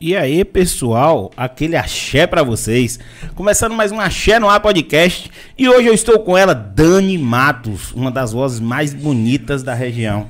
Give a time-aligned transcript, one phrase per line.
[0.00, 2.98] E aí, pessoal, aquele axé pra vocês.
[3.34, 5.30] Começando mais um Axé no Ar Podcast.
[5.56, 10.26] E hoje eu estou com ela, Dani Matos, uma das vozes mais bonitas da região.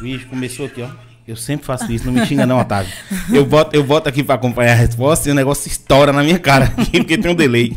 [0.00, 0.88] Vixe, começou aqui, ó.
[1.26, 2.92] Eu sempre faço isso, não me xinga não, Otávio.
[3.32, 6.38] Eu boto, eu boto aqui pra acompanhar a resposta e o negócio estoura na minha
[6.38, 7.76] cara porque tem um delay.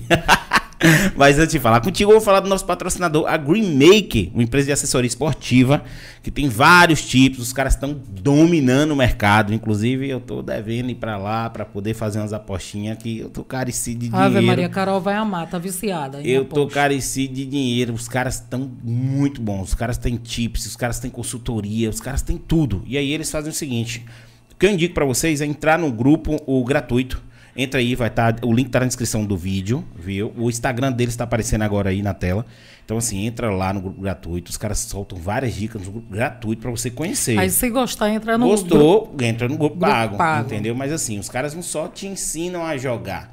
[1.16, 4.44] Mas antes de falar contigo, eu vou falar do nosso patrocinador, a Green Make, uma
[4.44, 5.84] empresa de assessoria esportiva,
[6.24, 9.54] que tem vários tipos, os caras estão dominando o mercado.
[9.54, 13.44] Inclusive, eu tô devendo ir pra lá pra poder fazer umas apostinhas que eu tô
[13.44, 14.26] carecido de dinheiro.
[14.26, 16.22] Ave Maria Carol vai amar, tá viciada.
[16.22, 16.80] Eu tô aposta.
[16.80, 17.94] carecido de dinheiro.
[17.94, 19.70] Os caras estão muito bons.
[19.70, 22.84] Os caras têm tips, os caras têm consultoria, os caras têm tudo.
[22.86, 24.06] E aí eles fazem o seguinte:
[24.52, 27.29] o que eu indico pra vocês é entrar no grupo o gratuito.
[27.62, 28.36] Entra aí, vai estar.
[28.42, 30.34] o link tá na descrição do vídeo, viu?
[30.38, 32.46] O Instagram deles tá aparecendo agora aí na tela.
[32.86, 34.50] Então, assim, entra lá no grupo gratuito.
[34.50, 37.38] Os caras soltam várias dicas no grupo gratuito pra você conhecer.
[37.38, 38.62] Aí se gostar, entra no grupo.
[38.62, 40.48] Gostou, entra no grupo, Grupo pago, pago.
[40.48, 40.74] entendeu?
[40.74, 43.30] Mas assim, os caras não só te ensinam a jogar.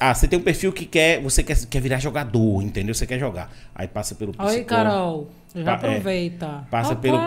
[0.00, 2.94] Ah, você tem um perfil que quer, você quer, quer virar jogador, entendeu?
[2.94, 3.50] Você quer jogar.
[3.74, 4.56] Aí passa pelo psicólogo.
[4.58, 5.28] Oi, Carol.
[5.54, 6.66] Já Pa- é, aproveita.
[6.70, 7.18] Passa Oh, pelo,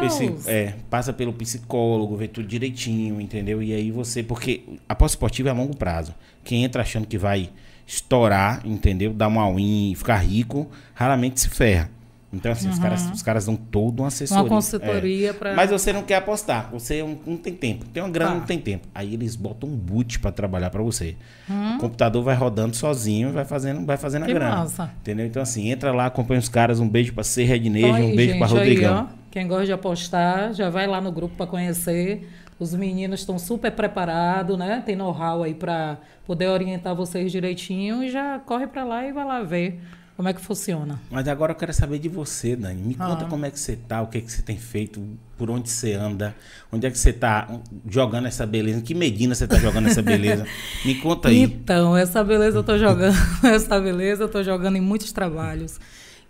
[0.47, 3.61] é, passa pelo psicólogo, vê tudo direitinho, entendeu?
[3.61, 4.23] E aí você.
[4.23, 6.13] Porque a pós-esportiva é a longo prazo.
[6.43, 7.49] Quem entra achando que vai
[7.85, 9.13] estourar, entendeu?
[9.13, 11.89] Dar uma win e ficar rico, raramente se ferra.
[12.33, 14.41] Então, assim, os, caras, os caras dão toda uma assessoria.
[14.43, 14.49] Uhum.
[14.49, 15.33] Uma consultoria é.
[15.33, 16.69] pra- Mas você não quer apostar.
[16.73, 17.85] Você não, não tem tempo.
[17.85, 18.37] Tem uma grana, Tá.
[18.39, 18.85] não tem tempo.
[18.93, 21.15] Aí eles botam um boot pra trabalhar pra você.
[21.49, 21.75] Hum.
[21.77, 24.57] O computador vai rodando sozinho, vai fazendo, vai fazendo a Que grana.
[24.57, 24.91] massa.
[24.99, 25.25] Entendeu?
[25.25, 26.81] Então, assim, entra lá, acompanha os caras.
[26.81, 28.93] Um beijo pra ser Então Rednejo, aí, um beijo pra gente, Rodrigão.
[28.97, 32.29] Aí, ó, quem gosta de apostar, já vai lá no grupo para conhecer.
[32.59, 34.83] Os meninos estão super preparados, né?
[34.85, 39.23] Tem know-how aí para poder orientar vocês direitinho e já corre para lá e vai
[39.23, 39.79] lá ver
[40.17, 40.99] como é que funciona.
[41.11, 42.81] Mas agora eu quero saber de você, Dani.
[42.81, 43.27] Me conta Ah.
[43.29, 44.99] como é que você tá, o que, que você tem feito,
[45.37, 46.35] por onde você anda,
[46.71, 47.47] onde é que você tá
[47.87, 50.43] jogando essa beleza, em que medida você tá jogando essa beleza.
[50.83, 51.43] Me conta aí.
[51.43, 55.79] Então, essa beleza eu tô jogando, essa beleza eu tô jogando em muitos trabalhos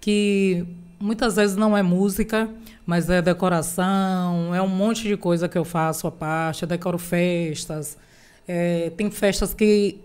[0.01, 0.65] que
[0.99, 2.49] muitas vezes não é música,
[2.85, 6.97] mas é decoração, é um monte de coisa que eu faço à parte, eu decoro
[6.97, 7.97] festas,
[8.47, 9.99] é, tem festas que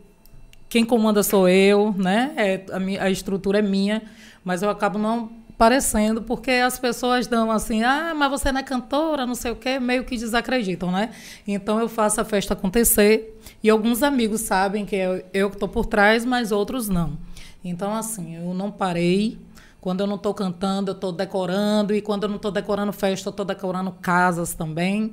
[0.72, 2.32] quem comanda sou eu, né?
[2.34, 4.00] É, a, mi- a estrutura é minha,
[4.42, 8.62] mas eu acabo não parecendo porque as pessoas dão assim, ah, mas você não é
[8.62, 11.10] cantora, não sei o quê, meio que desacreditam, né?
[11.46, 15.68] Então eu faço a festa acontecer e alguns amigos sabem que eu, eu que estou
[15.68, 17.18] por trás, mas outros não.
[17.62, 19.38] Então assim, eu não parei.
[19.78, 23.28] Quando eu não estou cantando, eu estou decorando e quando eu não estou decorando festa,
[23.28, 25.12] eu estou decorando casas também.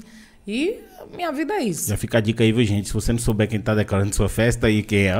[0.51, 0.79] E
[1.15, 1.87] minha vida é isso.
[1.87, 2.87] Já fica a dica aí, viu, gente?
[2.87, 5.13] Se você não souber quem tá decorando sua festa aí, quem é.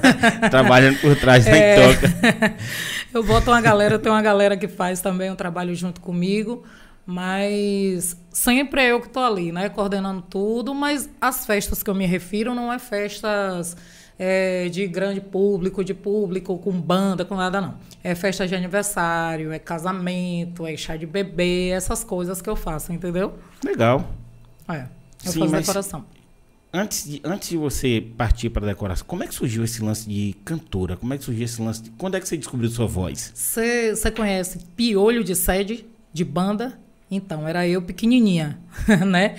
[0.50, 1.76] Trabalhando por trás da É.
[1.76, 2.56] toca.
[3.12, 6.64] Eu boto uma galera, tem uma galera que faz também um trabalho junto comigo,
[7.04, 9.68] mas sempre é eu que estou ali, né?
[9.68, 13.76] Coordenando tudo, mas as festas que eu me refiro não é festas
[14.18, 17.74] é, de grande público, de público, com banda, com nada, não.
[18.02, 22.92] É festa de aniversário, é casamento, é chá de bebê, essas coisas que eu faço,
[22.94, 23.34] entendeu?
[23.62, 24.08] Legal.
[24.68, 24.86] É.
[25.24, 26.04] Eu Sim, faço mas- decoração.
[26.72, 30.36] Antes de, antes de você partir para decoração, como é que surgiu esse lance de
[30.44, 30.96] cantora?
[30.96, 31.90] Como é que surgiu esse lance de...
[31.90, 33.32] Quando é que você descobriu sua voz?
[33.34, 36.78] Você conhece piolho de sede, de banda?
[37.10, 38.60] Então, era eu pequenininha,
[39.04, 39.34] né?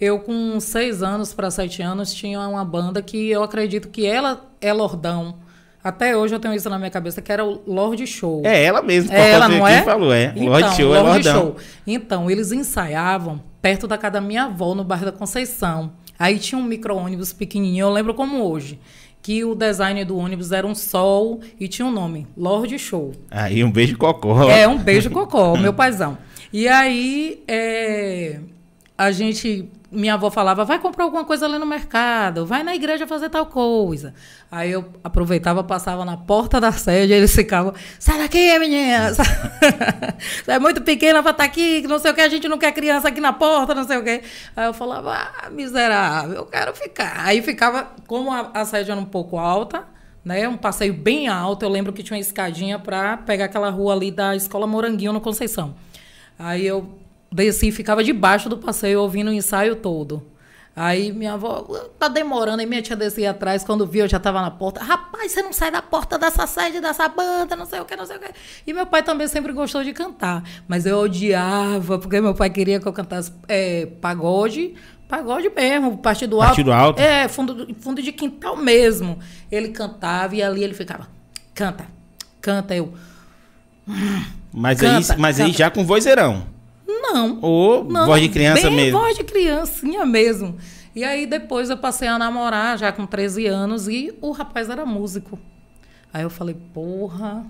[0.00, 4.48] Eu com seis anos para sete anos tinha uma banda que eu acredito que ela
[4.60, 5.38] é Lordão.
[5.86, 8.42] Até hoje eu tenho isso na minha cabeça, que era o Lorde Show.
[8.44, 9.12] É ela mesmo.
[9.12, 9.82] É ela, não é?
[9.82, 10.32] falou, é.
[10.34, 11.42] Então, Lorde Show é Lorde Lordão.
[11.44, 11.56] Show.
[11.86, 15.92] Então, eles ensaiavam perto da casa da minha avó, no bairro da Conceição.
[16.18, 18.80] Aí tinha um micro-ônibus pequenininho, eu lembro como hoje,
[19.22, 23.12] que o design do ônibus era um sol e tinha um nome, Lorde Show.
[23.30, 24.50] Aí um beijo cocó.
[24.50, 26.18] É, um beijo cocó, meu paizão.
[26.52, 28.40] E aí, é,
[28.98, 33.06] a gente, minha avó falava, vai comprar alguma coisa ali no mercado, vai na igreja
[33.06, 34.12] fazer tal coisa.
[34.50, 39.14] Aí eu aproveitava, passava na porta da sede, eles ficavam, sai daqui, menina!
[39.14, 42.58] Você é muito pequena pra estar aqui, que não sei o que, a gente não
[42.58, 44.22] quer criança aqui na porta, não sei o que.
[44.56, 47.24] Aí eu falava, ah, miserável, eu quero ficar.
[47.24, 49.84] Aí ficava, como a, a sede era um pouco alta,
[50.24, 50.48] né?
[50.48, 51.64] Um passeio bem alto.
[51.64, 55.20] Eu lembro que tinha uma escadinha para pegar aquela rua ali da Escola Moranguinho no
[55.20, 55.76] Conceição.
[56.36, 57.05] Aí eu
[57.36, 60.22] desci e ficava debaixo do passeio ouvindo o ensaio todo.
[60.74, 61.62] Aí minha avó,
[61.98, 64.82] tá demorando, e minha tia descia atrás, quando viu, eu já tava na porta.
[64.82, 68.04] Rapaz, você não sai da porta dessa sede, dessa banda, não sei o que, não
[68.04, 68.28] sei o que.
[68.66, 72.78] E meu pai também sempre gostou de cantar, mas eu odiava, porque meu pai queria
[72.78, 74.74] que eu cantasse é, pagode,
[75.08, 76.48] pagode mesmo, partido alto.
[76.48, 77.00] Partido alto.
[77.00, 79.18] É, fundo, fundo de quintal mesmo.
[79.50, 81.08] Ele cantava e ali ele ficava,
[81.54, 81.86] canta,
[82.42, 82.92] canta, eu.
[84.52, 85.58] Mas, Canta, aí, mas aí canta.
[85.58, 86.54] já com vozeirão.
[87.02, 87.38] Não.
[87.42, 88.98] Ou Não, voz de criança bem mesmo.
[88.98, 90.56] voz de criancinha mesmo.
[90.94, 94.86] E aí depois eu passei a namorar já com 13 anos e o rapaz era
[94.86, 95.38] músico.
[96.12, 97.44] Aí eu falei, porra,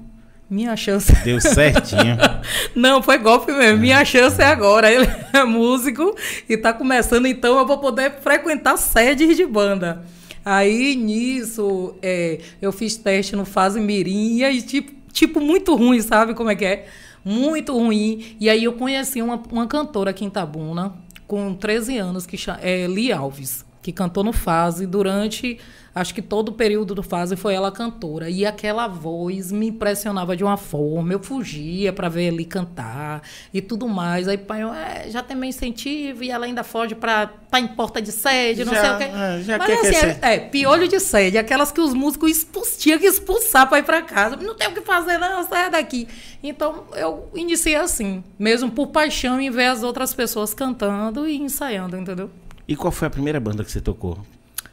[0.51, 1.13] minha chance.
[1.25, 2.17] Deu certinho.
[2.75, 3.79] Não, foi golpe mesmo.
[3.81, 4.91] Minha chance é agora.
[4.91, 6.17] Ele é músico
[6.49, 10.05] e tá começando, então eu vou poder frequentar sedes de banda.
[10.45, 16.35] Aí nisso, é, eu fiz teste no Fase Mirim e tipo, tipo, muito ruim, sabe
[16.35, 16.87] como é que é?
[17.27, 18.37] Muito ruim.
[18.39, 20.95] E aí eu conheci uma, uma cantora aqui em Tabuna,
[21.27, 25.61] com 13 anos, que é Li Alves, que cantou no Fase durante
[25.97, 28.29] Acho que todo o período do fase foi ela cantora.
[28.29, 31.11] E aquela voz me impressionava de uma forma.
[31.11, 34.29] Eu fugia para ver ele cantar e tudo mais.
[34.29, 37.67] Aí pai, é, já tem meu incentivo e ela ainda foge para estar tá em
[37.67, 39.05] porta de sede, não já, sei o quê.
[39.05, 42.99] É, já Mas assim, é, é, piolho de sede, aquelas que os músicos expus, tinham
[42.99, 44.37] que expulsar para ir para casa.
[44.37, 46.07] Não tem o que fazer, não, sai daqui.
[46.43, 51.97] Então eu iniciei assim, mesmo por paixão em ver as outras pessoas cantando e ensaiando,
[51.97, 52.31] entendeu?
[52.69, 54.19] E qual foi a primeira banda que você tocou?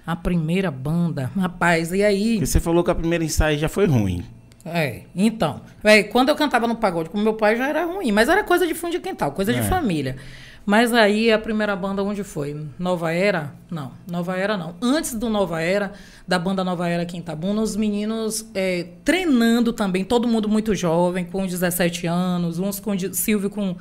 [0.06, 2.34] A primeira banda, rapaz, e aí.
[2.34, 4.26] Porque você falou que a primeira ensaio já foi ruim.
[4.66, 5.62] É, então.
[5.84, 8.66] É, quando eu cantava no pagode com meu pai já era ruim, mas era coisa
[8.66, 9.60] de fundo de quintal, coisa é.
[9.60, 10.16] de família.
[10.66, 12.66] Mas aí a primeira banda onde foi?
[12.80, 13.54] Nova Era?
[13.70, 14.76] Não, Nova Era não.
[14.82, 15.92] Antes do Nova Era,
[16.26, 20.74] da banda Nova Era aqui em Itabuna, os meninos é, treinando também, todo mundo muito
[20.74, 23.76] jovem, com 17 anos, uns com Silvio com.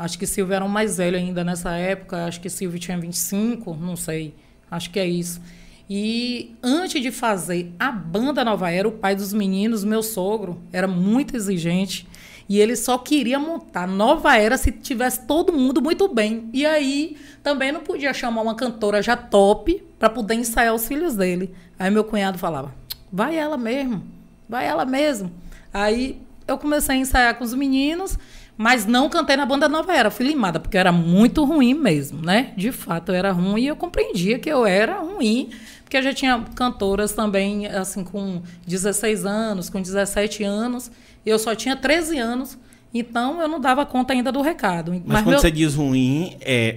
[0.00, 3.76] Acho que Silvio era um mais velho ainda nessa época, acho que Silvio tinha 25,
[3.76, 4.34] não sei.
[4.70, 5.42] Acho que é isso.
[5.90, 10.88] E antes de fazer a banda Nova Era, o pai dos meninos, meu sogro, era
[10.88, 12.08] muito exigente.
[12.48, 16.48] E ele só queria montar Nova Era se tivesse todo mundo muito bem.
[16.50, 21.14] E aí também não podia chamar uma cantora já top para poder ensaiar os filhos
[21.14, 21.54] dele.
[21.78, 22.74] Aí meu cunhado falava:
[23.12, 24.02] vai ela mesmo,
[24.48, 25.30] vai ela mesmo.
[25.74, 28.18] Aí eu comecei a ensaiar com os meninos,
[28.60, 32.20] mas não cantei na banda Nova Era, fui limada, porque eu era muito ruim mesmo,
[32.20, 32.52] né?
[32.58, 35.48] De fato, eu era ruim e eu compreendia que eu era ruim
[35.90, 40.88] porque eu já tinha cantoras também, assim, com 16 anos, com 17 anos.
[41.24, 42.58] Eu só tinha 13 anos,
[42.92, 44.92] então eu não dava conta ainda do recado.
[44.92, 45.40] Mas, Mas quando meu...
[45.40, 46.76] você diz ruim, é.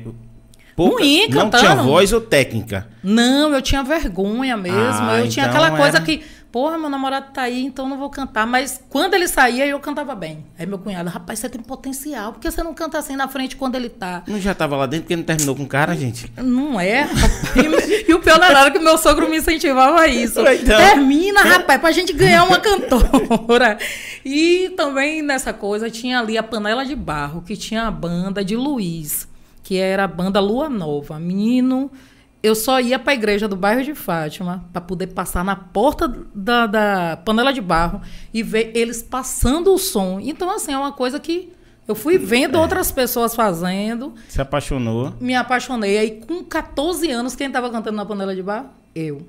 [0.75, 1.63] Pouca, ruim, cantando.
[1.63, 2.87] Não tinha voz ou técnica?
[3.03, 4.79] Não, eu tinha vergonha mesmo.
[4.79, 6.05] Ah, eu tinha então aquela coisa era...
[6.05, 8.45] que porra, meu namorado tá aí, então não vou cantar.
[8.45, 10.45] Mas quando ele saía, eu cantava bem.
[10.57, 13.55] Aí meu cunhado, rapaz, você tem potencial, por que você não canta assim na frente
[13.55, 14.21] quando ele tá?
[14.27, 16.31] Não já tava lá dentro porque não terminou com o cara, gente?
[16.37, 17.09] Não é,
[17.55, 20.41] e, e, o pior era que meu sogro me incentivava a isso.
[20.41, 20.77] Então...
[20.77, 23.79] Termina, rapaz, pra gente ganhar uma cantora.
[24.25, 28.55] E também nessa coisa tinha ali a Panela de Barro, que tinha a banda de
[28.55, 29.27] Luiz,
[29.61, 31.19] que era a banda Lua Nova.
[31.19, 31.91] Menino
[32.43, 36.13] eu só ia para a igreja do bairro de Fátima para poder passar na porta
[36.35, 38.01] da, da, panela de barro
[38.33, 40.19] e ver eles passando o som.
[40.19, 41.53] Então, assim, é uma coisa que
[41.87, 42.61] eu fui vendo é.
[42.61, 44.13] outras pessoas fazendo.
[44.27, 45.13] Se apaixonou?
[45.21, 45.97] Me apaixonei.
[45.97, 48.69] Aí, com 14 anos, quem estava cantando na panela de barro?
[48.93, 49.25] Eu.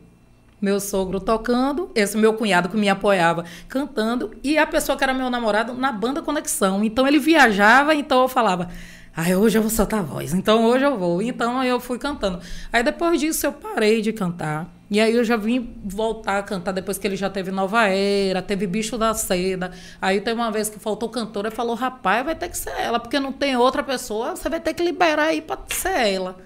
[0.60, 5.14] Meu sogro tocando, esse meu cunhado que me apoiava cantando, e a pessoa que era
[5.14, 6.82] meu namorado na banda Conexão.
[6.82, 8.68] Então, ele viajava, então eu falava
[9.16, 11.22] Aí hoje eu vou soltar a voz, então hoje eu vou.
[11.22, 12.40] Então eu fui cantando.
[12.72, 14.68] Aí depois disso eu parei de cantar.
[14.90, 18.42] E aí eu já vim voltar a cantar depois que ele já teve Nova Era,
[18.42, 19.70] teve Bicho da Seda.
[20.02, 22.98] Aí tem uma vez que faltou cantora e falou: rapaz, vai ter que ser ela,
[22.98, 26.36] porque não tem outra pessoa, você vai ter que liberar aí pra ser ela.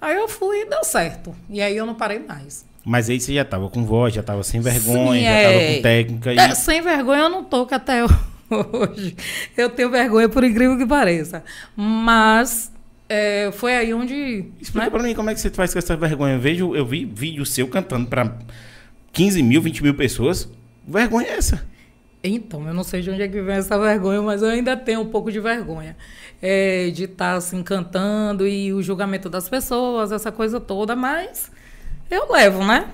[0.00, 1.34] Aí eu fui e deu certo.
[1.48, 2.64] E aí eu não parei mais.
[2.84, 5.52] Mas aí você já tava com voz, já tava sem vergonha, Sim, já é...
[5.52, 6.34] tava com técnica.
[6.34, 6.38] E...
[6.38, 8.08] É, sem vergonha eu não tô, que até eu
[8.50, 9.16] hoje.
[9.56, 11.44] Eu tenho vergonha, por incrível que pareça.
[11.76, 12.72] Mas
[13.08, 14.46] é, foi aí onde.
[14.60, 14.90] Explica né?
[14.90, 16.34] pra mim como é que você faz com essa vergonha.
[16.34, 18.36] Eu, vejo, eu vi vídeo seu cantando para
[19.12, 20.48] 15 mil, 20 mil pessoas.
[20.86, 21.64] Vergonha é essa?
[22.22, 25.00] Então, eu não sei de onde é que vem essa vergonha, mas eu ainda tenho
[25.00, 25.94] um pouco de vergonha.
[26.40, 31.50] É, de estar tá, assim cantando e o julgamento das pessoas, essa coisa toda, mas
[32.10, 32.88] eu levo, né?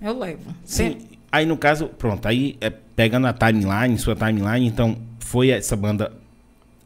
[0.00, 0.52] Eu levo.
[0.64, 0.98] Sim.
[1.32, 6.12] Aí no caso, pronto, aí é, pegando a timeline, sua timeline, então foi essa banda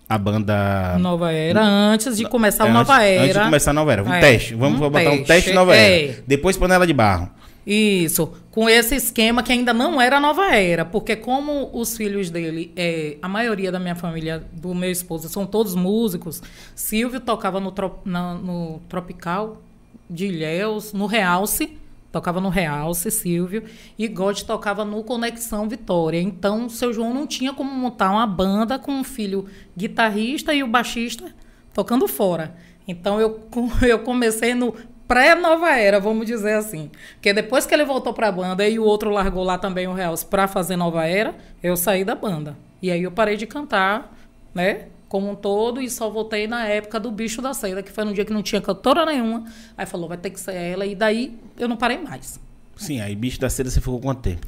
[0.09, 3.23] a banda Nova Era antes de começar a Nova Era.
[3.25, 4.05] Antes de começar a Nova Era.
[4.05, 4.55] Um é, teste.
[4.55, 5.21] Vamos um botar teste.
[5.21, 6.05] um teste Nova é.
[6.05, 6.23] Era.
[6.25, 7.29] Depois panela de barro.
[7.67, 12.73] Isso, com esse esquema que ainda não era Nova Era, porque como os filhos dele,
[12.77, 16.41] é, a maioria da minha família, do meu esposo, são todos músicos,
[16.77, 17.75] Silvio tocava no,
[18.05, 19.61] no Tropical
[20.09, 21.77] de Ilhéus, no Realce,
[22.17, 23.65] tocava no Realce, Silvio,
[23.99, 26.19] e God tocava no Conexão Vitória.
[26.19, 29.47] Então, seu João não tinha como montar uma banda com um filho
[29.77, 31.27] guitarrista e o baixista
[31.75, 32.57] tocando fora.
[32.89, 33.47] Então, eu,
[33.87, 34.75] eu comecei no
[35.07, 36.91] pré-nova era, vamos dizer assim.
[37.17, 39.93] Porque depois que ele voltou para a banda e o outro largou lá também o
[39.93, 42.57] Realce para fazer nova era, eu saí da banda.
[42.81, 44.17] E aí eu parei de cantar,
[44.55, 44.87] né?
[45.09, 48.13] Como um todo e só voltei na época do Bicho da Seda, que foi num
[48.13, 49.45] dia que não tinha cantora nenhuma.
[49.77, 50.85] Aí falou, vai ter que ser ela.
[50.85, 52.41] E daí eu não parei mais.
[52.77, 54.47] Sim, aí Bicho da Seda você ficou quanto tempo?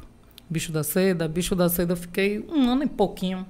[0.50, 3.46] Bicho da Seda, Bicho da Seda eu fiquei um ano e pouquinho.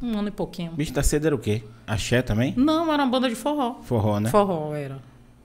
[0.00, 0.72] Um ano e pouquinho.
[0.72, 1.62] Bicho da Seda era o quê?
[1.86, 2.54] Axé também?
[2.56, 3.76] Não, era uma banda de forró.
[3.82, 4.30] Forró, né?
[4.30, 4.98] Forró era.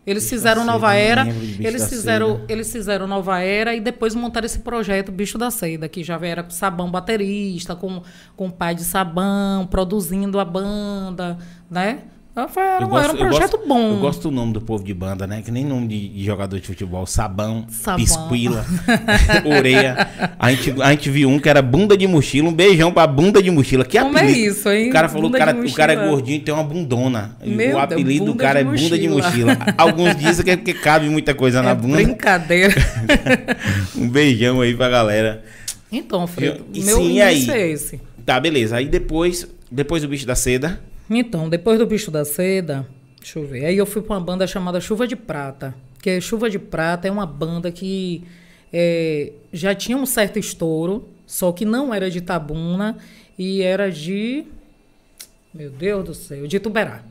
[0.07, 1.27] Eles Bicho fizeram Nova Era,
[1.59, 2.45] eles fizeram, Seda.
[2.47, 6.49] eles fizeram Nova Era e depois montaram esse projeto Bicho da Seda, que já era
[6.49, 8.01] Sabão baterista, com,
[8.33, 11.37] com o pai de Sabão, produzindo a banda,
[11.69, 12.03] né?
[12.47, 13.89] Foi- Era, Eu um- gosto- era um eu projeto gosto- bom.
[13.93, 15.41] Eu gosto do nome do povo de banda, né?
[15.43, 17.05] Que nem nome de, jogador de futebol.
[17.05, 17.97] Sabão, Sabão.
[18.03, 18.65] Pisquila.
[20.39, 22.49] A gente, a gente viu um que era bunda de mochila.
[22.49, 23.83] Um beijão pra bunda de mochila.
[23.85, 24.39] Que Como é apelido.
[24.51, 24.89] isso, hein?
[24.89, 27.35] O cara falou que o cara, é gordinho e tem uma bundona.
[27.43, 29.57] Meu o Deus, apelido do bunda cara é bunda de mochila.
[29.77, 31.95] Alguns dizem que é porque cabe muita coisa na É bunda.
[31.95, 32.75] brincadeira.
[33.95, 35.43] Um beijão aí pra galera.
[35.91, 37.61] Então, Fredo, meu sim, início aí?
[37.61, 37.99] é esse.
[38.25, 38.75] Tá, beleza.
[38.77, 40.79] Aí depois, depois do bicho da seda.
[41.09, 42.87] Então, depois do Bicho da Seda,
[43.19, 43.65] deixa eu ver.
[43.65, 45.73] Aí eu fui pra uma banda chamada Chuva de Prata.
[46.01, 48.23] Que Chuva de Prata é uma banda que
[48.71, 52.97] é, já tinha um certo estouro, só que não era de Tabuna
[53.37, 54.45] e era de.
[55.53, 57.03] Meu Deus do céu, de Tuberá.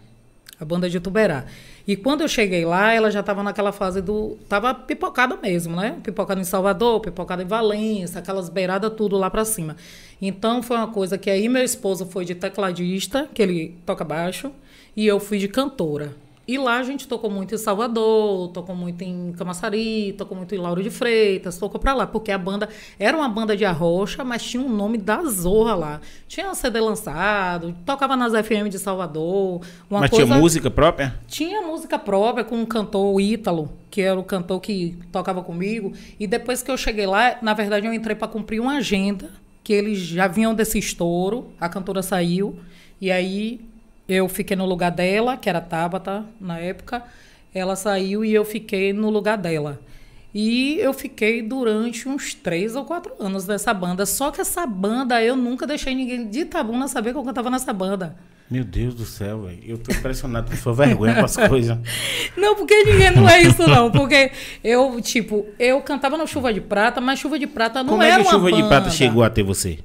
[0.60, 1.46] A banda de Tuberá.
[1.86, 4.36] E quando eu cheguei lá, ela já estava naquela fase do.
[4.48, 5.96] Tava pipocada mesmo, né?
[6.02, 9.76] Pipocada em Salvador, pipocada em Valência, aquelas beiradas tudo lá para cima.
[10.20, 14.50] Então foi uma coisa que aí meu esposo foi de tecladista, que ele toca baixo,
[14.96, 16.25] e eu fui de cantora.
[16.48, 20.58] E lá a gente tocou muito em Salvador, tocou muito em Camaçari, tocou muito em
[20.58, 22.68] Lauro de Freitas, tocou pra lá, porque a banda
[23.00, 26.00] era uma banda de arrocha, mas tinha um nome da zorra lá.
[26.28, 29.60] Tinha CD lançado, tocava nas FM de Salvador.
[29.90, 30.24] Uma Mas coisa...
[30.24, 31.18] tinha música própria?
[31.26, 35.94] Tinha música própria com um cantor Ítalo, que era o cantor que tocava comigo.
[36.18, 39.30] E depois que eu cheguei lá, na verdade eu entrei para cumprir uma agenda,
[39.64, 42.60] que eles já vinham desse estouro, a cantora saiu,
[43.00, 43.60] e aí
[44.08, 47.02] eu fiquei no lugar dela, que era a Tabata na época.
[47.54, 49.80] Ela saiu e eu fiquei no lugar dela.
[50.34, 54.04] E eu fiquei durante uns três ou quatro anos nessa banda.
[54.04, 57.72] Só que essa banda, eu nunca deixei ninguém de Itabuna saber que eu cantava nessa
[57.72, 58.14] banda.
[58.48, 59.58] Meu Deus do céu, velho.
[59.66, 61.78] Eu tô impressionado com sua vergonha com as coisas.
[62.36, 63.90] Não, porque ninguém não é isso, não.
[63.90, 64.30] Porque
[64.62, 68.10] eu, tipo, eu cantava no Chuva de Prata, mas Chuva de Prata não Como é
[68.10, 68.62] era que uma Chuva de.
[68.68, 69.78] Prata chegou até você?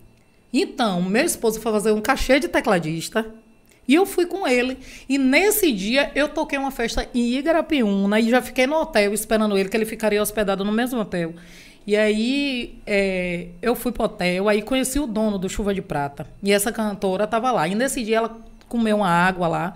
[0.54, 3.26] Então, meu esposo foi fazer um cachê de tecladista.
[3.88, 4.78] E eu fui com ele.
[5.10, 9.58] E nesse dia eu toquei uma festa em Igarapiúna e já fiquei no hotel esperando
[9.58, 11.34] ele, que ele ficaria hospedado no mesmo hotel.
[11.86, 16.28] E aí é, eu fui pro hotel, aí conheci o dono do Chuva de Prata.
[16.44, 17.68] E essa cantora tava lá.
[17.68, 18.38] E nesse dia ela
[18.70, 19.74] comeu uma água lá.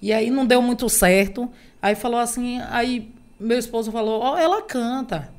[0.00, 1.50] E aí não deu muito certo.
[1.80, 5.30] Aí falou assim, aí meu esposo falou, ó, ela canta.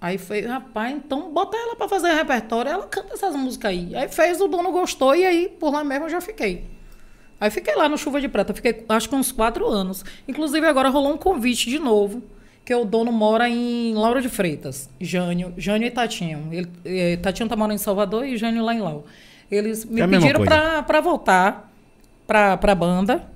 [0.00, 3.96] Aí fez, rapaz, então bota ela pra fazer repertório, ela canta essas músicas aí.
[3.96, 6.73] Aí fez, o dono gostou e aí por lá mesmo eu já fiquei.
[7.40, 10.04] Aí fiquei lá no Chuva de Prata, fiquei acho que uns quatro anos.
[10.26, 12.22] Inclusive agora rolou um convite de novo,
[12.64, 16.48] que o dono mora em Lauro de Freitas, Jânio, Jânio e Tatinho.
[16.50, 19.04] Ele, eh, Tatinho tá morando em Salvador e Jânio lá em Lauro.
[19.50, 21.70] Eles me É pediram pra, pra voltar
[22.26, 23.30] pra, pra banda,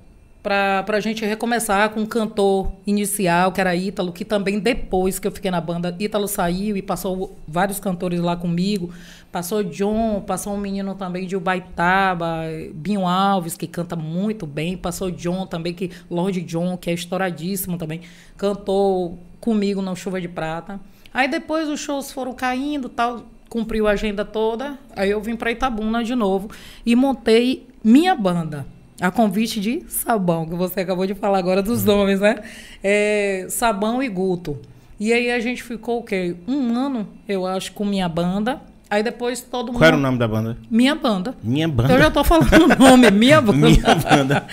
[0.49, 5.27] pra, pra gente recomeçar com um cantor inicial, que era Ítalo, que também depois que
[5.27, 8.91] eu fiquei na banda, Ítalo saiu e passou vários cantores lá comigo.
[9.31, 14.75] Passou John, passou um menino também de Ubaitaba, Binho Alves, que canta muito bem.
[14.75, 18.01] Passou John também, que Lord John, que é estouradíssimo também,
[18.35, 20.79] cantou comigo no Chuva de Prata.
[21.13, 24.79] Aí depois os shows foram caindo, tal, cumpriu a agenda toda.
[24.95, 26.49] Aí eu vim para Itabuna de novo
[26.83, 28.78] e montei minha banda.
[28.99, 32.35] A convite de Sabão, que você acabou de falar agora dos nomes, né?
[32.83, 34.57] É, Sabão e Guto.
[34.99, 36.35] E aí a gente ficou o quê?
[36.47, 38.59] Um ano, eu acho, com minha banda.
[38.89, 39.77] Aí depois todo mundo.
[39.77, 40.57] Qual era o nome da banda?
[40.69, 41.35] Minha banda.
[41.43, 41.93] Minha banda.
[41.93, 43.55] Eu já tô falando o nome, minha banda.
[43.69, 44.47] Minha banda.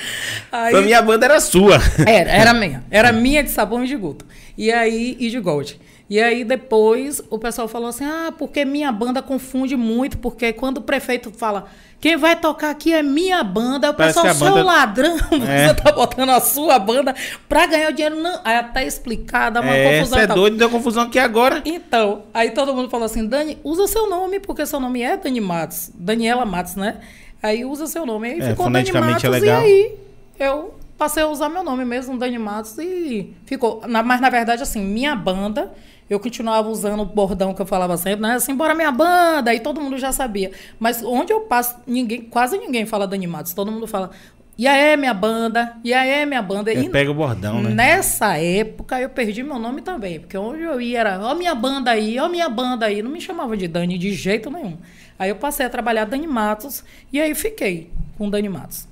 [0.52, 1.78] Aí- Então, minha banda era sua.
[2.06, 2.84] era, era minha.
[2.90, 4.26] Era minha de sabão e de guto.
[4.56, 5.80] E aí, e de gold.
[6.08, 10.78] E aí depois o pessoal falou assim: ah, porque minha banda confunde muito, porque quando
[10.78, 11.66] o prefeito fala.
[11.98, 13.90] Quem vai tocar aqui é minha banda.
[13.90, 15.16] O Parece pessoal, banda- seu ladrão,
[15.48, 15.68] É.
[15.68, 17.14] você tá botando a sua banda
[17.48, 18.16] pra ganhar o dinheiro.
[18.22, 18.38] Não.
[18.44, 20.18] Aí até explicar, dá uma É, confusão.
[20.18, 21.62] você é doido, deu confusão aqui agora.
[21.64, 25.40] Então, aí todo mundo falou assim, Dani, usa seu nome, porque seu nome é Dani
[25.40, 25.90] Matos.
[25.94, 26.98] Daniela Matos, né?
[27.42, 28.28] Aí usa seu nome.
[28.28, 29.62] Aí É, ficou Dani foneticamente Matos é legal.
[29.62, 29.92] e aí
[30.38, 33.82] eu passei a usar meu nome mesmo, Dani Matos, e ficou.
[33.86, 35.72] Na- mas na verdade, assim, minha banda,
[36.08, 38.34] eu continuava usando o bordão que eu falava sempre, né?
[38.34, 40.50] Assim, bora minha banda, aí todo mundo já sabia.
[40.78, 43.52] Mas onde eu passo, ninguém, quase ninguém fala Dani Matos.
[43.54, 44.10] Todo mundo fala,
[44.58, 46.72] e aí, minha banda, e aí, minha banda.
[46.72, 47.70] É, E pega o bordão, né?
[47.74, 51.90] Nessa época eu perdi meu nome também, porque onde eu ia era, ó minha banda
[51.90, 54.78] aí, ó minha banda aí, não me chamava de Dani de jeito nenhum.
[55.18, 58.88] Aí eu passei a trabalhar Dani Matos e aí fiquei com Dani Matos.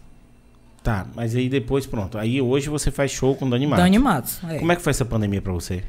[0.85, 2.19] Tá, mas aí depois, pronto.
[2.19, 3.83] Aí hoje você faz show com Dani Matos.
[3.83, 4.41] Dani Matos.
[4.45, 4.59] É.
[4.59, 5.83] Como é que foi essa pandemia pra você?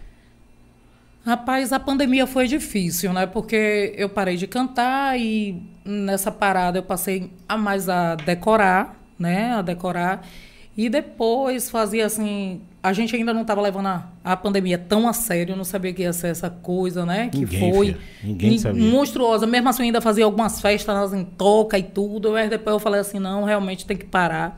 [1.26, 3.26] Rapaz, a pandemia foi difícil, né?
[3.26, 9.56] Porque eu parei de cantar e nessa parada eu passei a mais a decorar, né?
[9.56, 10.26] A decorar.
[10.78, 12.62] E depois fazia assim.
[12.82, 16.04] A gente ainda não estava levando a, a, pandemia tão a sério, não sabia que
[16.04, 17.28] ia ser essa coisa, né?
[17.28, 18.00] Que Ninguém, foi filha.
[18.24, 18.90] Ninguém sabia.
[18.90, 19.46] monstruosa.
[19.46, 22.32] Mesmo assim, eu ainda fazia algumas festas em toca e tudo.
[22.32, 24.58] Mas depois eu falei assim: não, realmente tem que parar.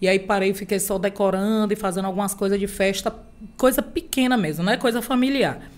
[0.00, 3.14] E aí parei e fiquei só decorando e fazendo algumas coisas de festa,
[3.56, 4.76] coisa pequena mesmo, né?
[4.76, 5.70] Coisa familiar.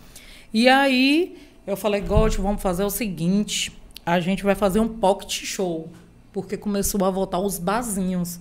[0.52, 3.72] E aí eu falei, Gotti, vamos fazer o seguinte:
[4.04, 5.90] a gente vai fazer um pocket show.
[6.32, 8.38] Porque começou a voltar os barzinhos.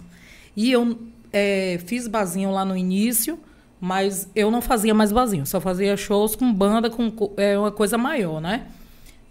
[0.55, 0.97] E eu
[1.31, 3.39] é, fiz barzinho lá no início,
[3.79, 7.97] mas eu não fazia mais barzinho, só fazia shows com banda, com é, uma coisa
[7.97, 8.67] maior, né?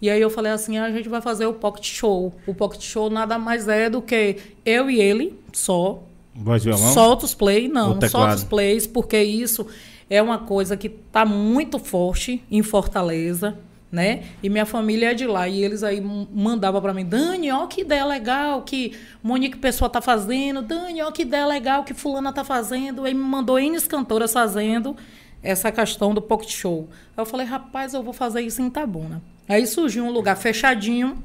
[0.01, 2.33] E aí eu falei assim, a gente vai fazer o pocket show.
[2.45, 6.03] O pocket show nada mais é do que eu e ele, só.
[6.35, 6.93] Voz violão?
[6.93, 9.65] Solta os play, não, solta os plays, porque isso
[10.09, 13.57] é uma coisa que está muito forte em Fortaleza,
[13.91, 14.23] né?
[14.43, 17.65] E minha família é de lá e eles aí m- mandava para mim, Dani, ó
[17.67, 18.91] que ideia legal que
[19.23, 23.23] Monique Pessoa tá fazendo, Dani, ó que ideia legal que fulana tá fazendo, aí me
[23.23, 24.95] mandou N cantoras fazendo
[25.41, 26.89] essa questão do pocket show.
[27.15, 29.21] Aí eu falei, rapaz, eu vou fazer isso em Itabuna.
[29.47, 31.23] Aí surgiu um lugar fechadinho,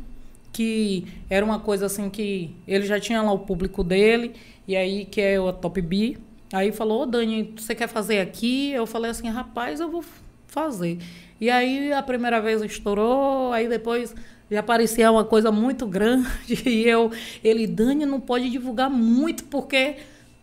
[0.52, 4.32] que era uma coisa assim que ele já tinha lá o público dele,
[4.70, 6.16] e aí que é o Top B.
[6.52, 8.70] Aí falou, ô Dani, você quer fazer aqui?
[8.70, 10.04] Eu falei assim, rapaz, eu vou
[10.46, 10.98] fazer.
[11.40, 14.14] E aí a primeira vez estourou, aí depois
[14.48, 16.28] já parecia uma coisa muito grande,
[16.68, 17.10] e eu,
[17.42, 19.96] ele, Dani, não pode divulgar muito, porque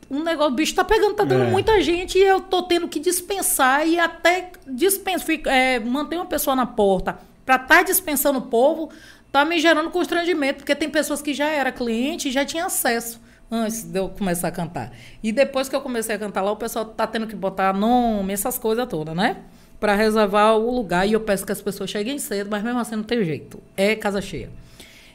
[0.09, 1.49] um negócio, o bicho tá pegando, tá dando É.
[1.49, 6.25] muita gente, e eu tô tendo que dispensar, e até dispensa, fica- é, manter uma
[6.25, 8.89] pessoa na porta para estar dispensando o povo,
[9.31, 13.19] tá me gerando constrangimento, porque tem pessoas que já era cliente e já tinha acesso
[13.51, 14.91] antes de eu começar a cantar.
[15.23, 18.33] E depois que eu comecei a cantar lá, o pessoal tá tendo que botar nome,
[18.33, 19.37] essas coisas todas, né?
[19.79, 21.07] Para reservar o lugar.
[21.07, 23.61] E eu peço que as pessoas cheguem cedo, mas mesmo assim não tem jeito.
[23.75, 24.49] É casa cheia.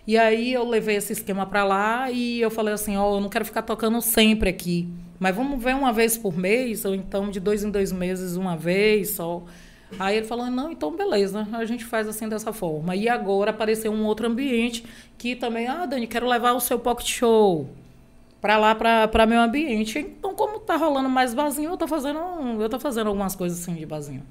[0.07, 3.29] E aí eu levei esse esquema para lá e eu falei assim, ó, eu não
[3.29, 7.39] quero ficar tocando sempre aqui, mas vamos ver uma vez por mês ou então de
[7.39, 9.45] dois em dois meses uma vez só.
[10.01, 12.97] Aí ele falou, não, então beleza, a gente faz assim dessa forma.
[12.97, 14.85] E agora apareceu um outro ambiente
[15.17, 17.69] que também, ah, Dani, quero levar o seu pocket show
[18.43, 19.99] para lá para meu ambiente.
[20.01, 22.19] Então, como tá rolando mais barzinho, eu tô fazendo,
[22.61, 24.23] eu tô fazendo algumas coisas assim de barzinho.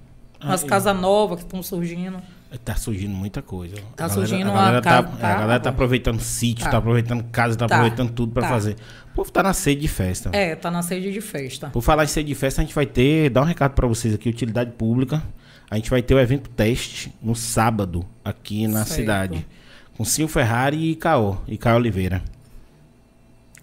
[0.44, 2.20] Umas Ah, e- casas novas que estão surgindo.
[2.66, 3.76] Tá surgindo muita coisa.
[3.96, 6.20] Tá A galera- surgindo a uma galera tá, casa- é, tá, A galera tá aproveitando
[6.20, 6.78] sítio, tá, Tá.
[6.78, 7.76] aproveitando casa, tá, Tá.
[7.76, 8.50] aproveitando tudo pra Tá.
[8.50, 8.76] fazer.
[9.12, 10.30] O povo tá na sede de festa.
[10.34, 11.70] É, tá na sede de festa.
[11.70, 14.14] Por falar em sede de festa, a gente vai ter, dar um recado pra vocês
[14.14, 15.24] aqui, utilidade pública.
[15.70, 19.00] A gente vai ter o evento teste no sábado aqui na Certo.
[19.00, 19.48] cidade.
[19.96, 22.22] Com Sil Ferrari e Caô, e Caio Oliveira.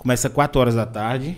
[0.09, 1.37] Começa 4 horas da tarde.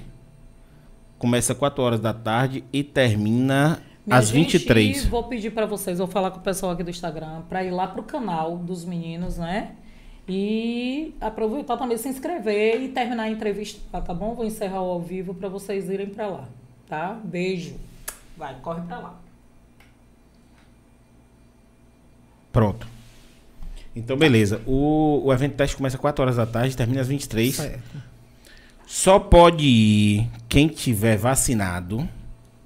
[1.19, 5.07] Começa 4 horas da tarde e termina Minha às gente, 23.
[5.07, 7.89] Vou pedir para vocês, vou falar com o pessoal aqui do Instagram, para ir lá
[7.89, 9.73] pro canal dos meninos, né?
[10.29, 14.37] E aproveitar também se inscrever e terminar a entrevista, lá, tá bom?
[14.37, 16.49] Vou encerrar o ao vivo para vocês irem para lá,
[16.89, 17.19] tá?
[17.25, 17.75] Beijo.
[18.37, 19.21] Vai, corre para lá.
[22.53, 22.87] Pronto.
[23.97, 24.63] Então, beleza.
[24.65, 27.57] O, o evento teste começa 4 horas da tarde, termina às 23.
[27.57, 28.10] Certo.
[28.93, 32.09] Só pode ir quem tiver vacinado.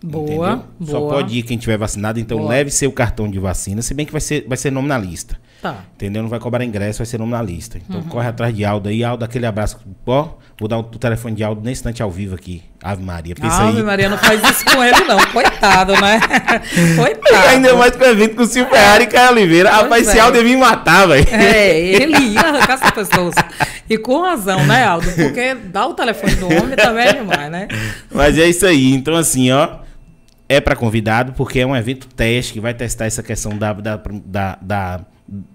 [0.02, 0.64] Boa, entendeu?
[0.86, 1.14] Só boa.
[1.16, 2.48] pode ir quem tiver vacinado, então Boa.
[2.48, 5.38] leve seu cartão de vacina, se bem que vai ser, vai ser nome na lista.
[5.64, 5.76] Tá.
[5.94, 6.20] Entendeu?
[6.22, 7.78] Não vai cobrar ingresso, vai ser nome na lista.
[7.78, 8.06] Então Uhum.
[8.08, 9.02] corre atrás de Aldo aí.
[9.02, 9.78] Aldo, aquele abraço.
[10.06, 10.28] Ó,
[10.60, 12.62] vou dar o, telefone de Aldo nesse instante ao vivo aqui.
[12.82, 13.34] Ave Maria.
[13.34, 13.82] Pensa Ave aí.
[13.82, 15.16] Maria, não faz isso com ele não.
[15.28, 16.20] Coitado, né?
[16.96, 17.48] Coitado.
[17.48, 19.70] Ainda mais com o evento com o Silvio Ferrari e Caio Oliveira.
[19.70, 20.20] Pois Rapaz, esse é.
[20.20, 21.26] Aldo ia me matar, velho.
[21.32, 23.34] É, ele ia arrancar essas pessoas.
[23.88, 25.10] E com razão, né, Aldo?
[25.12, 27.68] Porque dar o telefone do homem também é demais, né?
[28.12, 28.92] Mas é isso aí.
[28.92, 29.82] Então, assim, ó.
[30.46, 33.98] É pra convidado, porque é um evento teste que vai testar essa questão da, da,
[34.26, 35.00] da- da-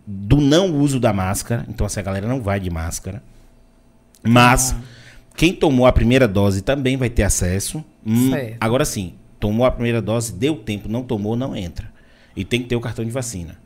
[0.06, 1.66] do não uso da máscara.
[1.70, 3.22] Então, assim, a galera não vai de máscara.
[4.24, 4.76] Mas,
[5.36, 7.84] quem tomou a primeira dose também vai ter acesso.
[8.06, 11.90] Hum, agora sim, tomou a primeira dose, deu tempo, não tomou, não entra.
[12.36, 13.58] E tem que ter o cartão de vacina.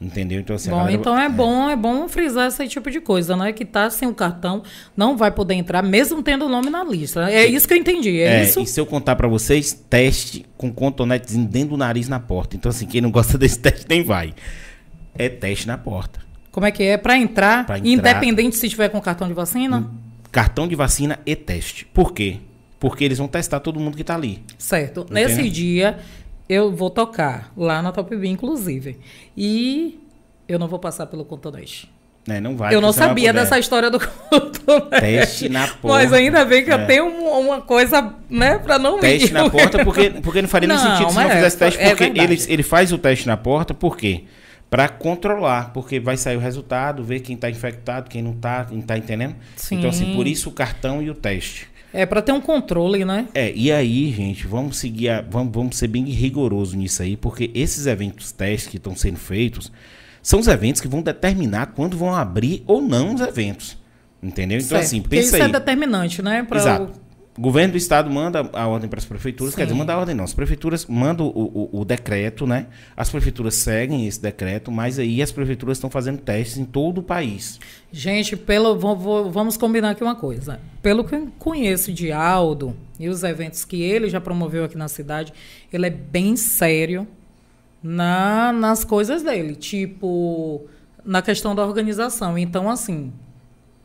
[0.00, 0.40] Entendeu?
[0.40, 3.52] Então, assim, Bom, galera- então é bom, é bom frisar esse tipo de coisa, né?
[3.52, 4.62] Que tá sem o cartão,
[4.96, 7.30] não vai poder entrar, mesmo tendo o nome na lista.
[7.30, 8.60] É isso que eu entendi, é, É, isso?
[8.60, 12.56] e se eu contar pra vocês, teste com cotonetezinho dentro do nariz na porta.
[12.56, 14.32] Então, assim, quem não gosta desse teste nem vai.
[15.14, 16.20] É teste na porta.
[16.50, 16.96] Como é que é?
[16.96, 17.86] Pra entrar, entrar.
[17.86, 19.88] independente se tiver com cartão de vacina?
[20.32, 21.84] Cartão de vacina e teste.
[21.86, 22.38] Por quê?
[22.78, 24.42] Porque eles vão testar todo mundo que tá ali.
[24.58, 25.00] Certo.
[25.02, 25.28] Entendeu?
[25.28, 25.98] Nesse dia,
[26.48, 28.98] eu vou tocar lá na Top B, inclusive.
[29.36, 30.00] E
[30.48, 31.90] eu não vou passar pelo cotonete.
[32.28, 32.74] É, não vai.
[32.74, 35.00] Eu não porque sabia dessa história do cotonete.
[35.00, 35.88] Teste na porta.
[35.88, 36.74] Mas ainda bem que É.
[36.74, 39.00] eu tenho um- uma coisa, né, pra não ir.
[39.00, 41.80] Teste na porta, porque, porque não faria nem Não, sentido se não é, fizesse teste,
[41.80, 42.32] é porque verdade.
[42.32, 44.24] ele, ele faz o teste na porta, por quê?
[44.70, 48.80] Pra controlar, porque vai sair o resultado, ver quem tá infectado, quem não tá, não
[48.80, 49.34] tá entendendo?
[49.56, 49.78] Sim.
[49.78, 51.66] Então, assim, por isso o cartão e o teste.
[51.92, 53.26] É pra ter um controle, né?
[53.34, 57.50] É, e aí, gente, vamos seguir, a- vamos, vamos ser bem rigoroso nisso aí, porque
[57.52, 59.72] esses eventos testes que estão sendo feitos
[60.22, 63.76] são os eventos que vão determinar quando vão abrir ou não os eventos.
[64.22, 64.58] Entendeu?
[64.58, 64.82] Então, Certo.
[64.84, 65.50] assim, Porque pensa isso aí.
[65.50, 66.44] é determinante, né?
[66.44, 66.92] Pra Exato.
[66.92, 67.09] O
[67.40, 69.68] governo do estado manda a ordem para as prefeituras, quer Sim.
[69.68, 70.24] dizer, manda a ordem não.
[70.24, 72.66] As prefeituras mandam o, o, o decreto, né?
[72.96, 77.02] As prefeituras seguem esse decreto, mas aí as prefeituras estão fazendo testes em todo o
[77.02, 77.58] país.
[77.90, 78.76] Gente, pelo,
[79.30, 80.60] vamos combinar aqui uma coisa.
[80.82, 84.88] Pelo que eu conheço de Aldo e os eventos que ele já promoveu aqui na
[84.88, 85.32] cidade,
[85.72, 87.06] ele é bem sério
[87.82, 90.66] na, nas coisas dele, tipo,
[91.04, 92.36] na questão da organização.
[92.36, 93.12] Então, assim,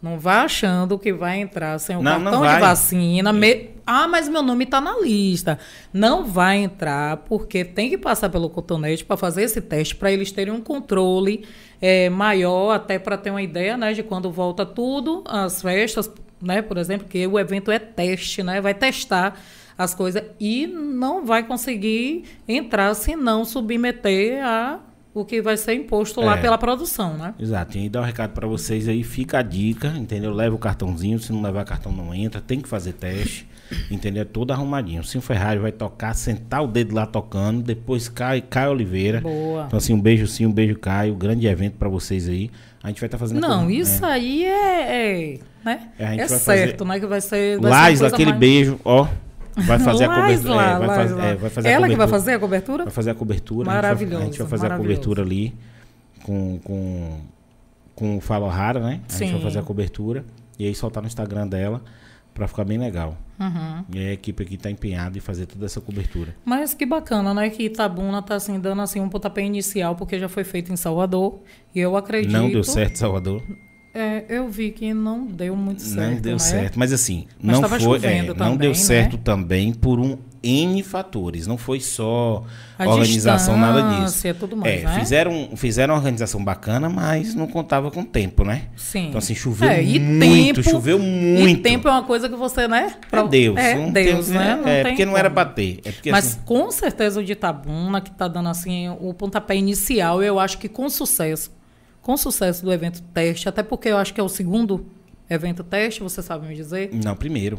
[0.05, 2.59] não vá achando que vai entrar sem o Não, não cartão de vai.
[2.61, 3.33] vacina.
[3.33, 5.57] me- Ah, mas meu nome está na lista.
[5.91, 10.31] Não vai entrar, porque tem que passar pelo cotonete para fazer esse teste, para eles
[10.31, 11.45] terem um controle
[11.81, 16.09] é, maior, até para ter uma ideia né, de quando volta tudo, as festas,
[16.41, 18.61] né, por exemplo, que o evento é teste, né?
[18.61, 19.39] Vai testar
[19.77, 24.79] as coisas e não vai conseguir entrar se não submeter a
[25.15, 26.41] o que vai ser imposto lá É.
[26.41, 27.34] pela produção, né?
[27.39, 27.78] Exato.
[27.78, 30.34] E aí dá um recado para vocês aí, fica a dica, entendeu?
[30.34, 33.47] Leva o cartãozinho, se não levar cartão não entra, tem que fazer teste,
[33.89, 34.21] entendeu?
[34.23, 35.01] É Todo arrumadinho.
[35.01, 39.21] O Sim Ferrari vai tocar, sentar o dedo lá tocando, depois cai, cai Oliveira.
[39.21, 39.63] Boa.
[39.67, 42.51] Então assim, um beijo sim, um beijo Caio, grande evento para vocês aí.
[42.84, 44.82] A gente vai estar fazendo a Não, coisa- isso aí é,
[45.34, 45.80] é, né?
[45.97, 46.99] É, é certo, fazer- né?
[46.99, 47.58] Que vai ser.
[47.60, 49.08] Vai ser Laisla, coisa aquele mais- beijo, ó.
[49.57, 50.61] Vai fazer a cobertura.
[50.61, 52.83] É, vai, faz- é, vai fazer Ela que vai fazer a cobertura?
[52.83, 53.65] Vai fazer a cobertura.
[53.65, 54.99] vai- A gente vai, Maravilhoso, fazer a maravilhoso.
[55.01, 55.53] cobertura ali
[56.23, 57.19] com, com,
[57.95, 59.01] com o Falo Rara, né?
[59.07, 59.43] A gente vai Sim.
[59.43, 60.25] fazer a cobertura
[60.59, 61.81] e aí soltar no Instagram dela
[62.33, 63.17] pra ficar bem legal.
[63.39, 63.83] Uhum.
[63.93, 66.35] E a equipe aqui tá empenhada em fazer toda essa cobertura.
[66.45, 67.49] Mas que bacana, né?
[67.49, 71.39] Que Itabuna tá assim, dando assim um pontapé inicial, porque já foi feito em Salvador.
[71.73, 72.31] E eu acredito.
[72.31, 73.41] Não deu certo, Salvador.
[73.97, 76.12] É, eu vi que não deu muito certo.
[76.15, 76.39] não deu né?
[76.39, 76.77] certo.
[76.77, 77.99] Mas assim, Mas não foi.
[78.03, 78.75] é, não também, deu né?
[78.75, 81.47] certo também por um N fatores.
[81.47, 82.43] Não foi só
[82.77, 84.27] A organização, nada disso.
[84.38, 84.99] tudo mais, é, né?
[84.99, 88.63] fizeram, fizeram uma organização bacana, mas não contava com tempo, né?
[88.75, 89.08] Sim.
[89.08, 91.47] Então, assim, choveu É, e muito, tempo- choveu muito.
[91.47, 92.95] E tempo é uma coisa que você, né?
[93.12, 93.58] É Deus.
[93.58, 94.62] É não Deus, tem- né?
[94.65, 95.36] É, tem porque não era como.
[95.36, 95.79] bater.
[95.86, 99.55] É porque, Mas assim, com certeza o de Itabuna, que está dando assim o pontapé
[99.55, 101.49] inicial, eu acho que com sucesso.
[102.05, 104.85] Com sucesso do evento teste, até porque eu acho que é o segundo
[105.27, 106.91] evento teste, você sabe me dizer?
[106.93, 107.57] não, primeiro.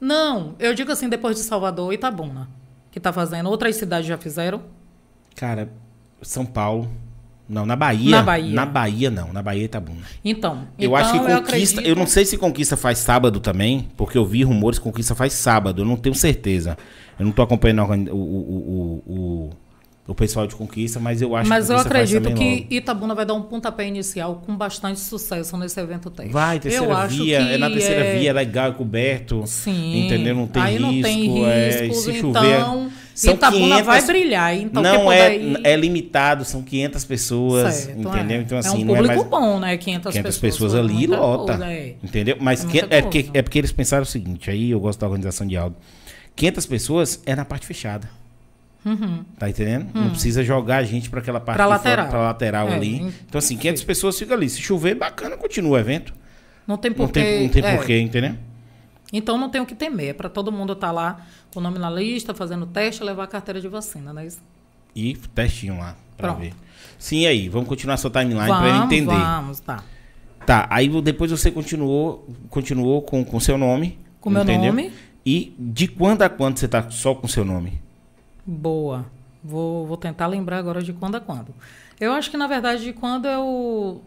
[0.00, 2.48] Não, eu digo assim, depois de Salvador e Itabuna,
[2.90, 3.48] que está fazendo.
[3.48, 4.62] Outras cidades já fizeram?
[5.36, 5.68] Cara,
[6.20, 6.90] São Paulo.
[7.48, 8.10] Não, na Bahia.
[8.10, 8.52] Na Bahia.
[8.52, 9.32] Na Bahia, não.
[9.32, 9.94] Na Bahia tá bom.
[10.24, 11.38] Então, Eu então acho que Conquista.
[11.38, 15.14] acredito- Eu, não sei se Conquista faz sábado também, porque eu vi rumores que Conquista
[15.14, 15.82] faz sábado.
[15.82, 16.76] Eu não tenho certeza.
[17.16, 19.50] Eu não tô acompanhando o, o, o, o,
[20.08, 22.34] o pessoal de Conquista, mas eu acho Mas que eu Conquista faz acredito
[22.68, 22.74] que.
[22.74, 26.32] Itabuna vai dar um pontapé inicial com bastante sucesso nesse evento teste.
[26.32, 27.38] Vai, terceira eu acho via.
[27.44, 29.42] que É na terceira é- via, é legal, é coberto.
[29.46, 30.06] Sim.
[30.06, 30.34] Entendeu?
[30.34, 30.92] Não tem Aí risco.
[30.92, 32.90] não tem é, e riscos, se então chover.
[33.14, 34.56] São Itabuna 500 vai brilhar.
[34.56, 38.38] Então não é, ir- é limitado, são 500 pessoas, Certo, entendeu?
[38.38, 38.40] é.
[38.42, 39.76] Então é assim, um não é público mais bom, né?
[39.76, 41.94] 500, 500 pessoas, pessoas foi ali lota, coisa, é.
[42.02, 42.36] entendeu?
[42.40, 45.06] Mas É que- é, porque, é porque eles pensaram o seguinte, aí eu gosto da
[45.06, 45.76] organização de áudio.
[46.36, 48.08] 500 pessoas é na parte fechada.
[49.38, 49.88] Tá entendendo?
[49.94, 51.66] Não precisa jogar a gente para aquela parte Uhum.
[51.66, 52.08] Pra de fora, lateral.
[52.10, 53.12] pra lateral É, ali.
[53.26, 54.48] Então assim, 500 pessoas ficam ali.
[54.48, 56.14] Se chover, bacana, continua o evento.
[56.66, 57.20] Não tem Não porquê.
[57.22, 57.76] tem, não tem é.
[57.76, 58.34] porquê, entendeu?
[59.12, 60.08] Então não tem o que temer.
[60.10, 61.20] É para todo mundo estar lá
[61.52, 64.40] com o nome na lista, fazendo teste levar a carteira de vacina, não é isso?
[64.94, 66.40] E testinho lá pra Pronto.
[66.42, 66.52] ver.
[66.98, 69.14] Sim, e aí, vamos continuar sua timeline para ele entender.
[69.14, 69.82] vamos, tá.
[70.44, 73.98] Tá, aí depois você continuou, continuou com o seu nome.
[74.20, 74.72] Com meu entendeu?
[74.72, 74.92] nome.
[75.24, 77.80] E de quando a quando você tá só com seu nome?
[78.50, 79.04] Boa.
[79.44, 81.54] Vou, vou tentar lembrar agora de quando a quando.
[82.00, 84.00] Eu acho que, na verdade, de quando eu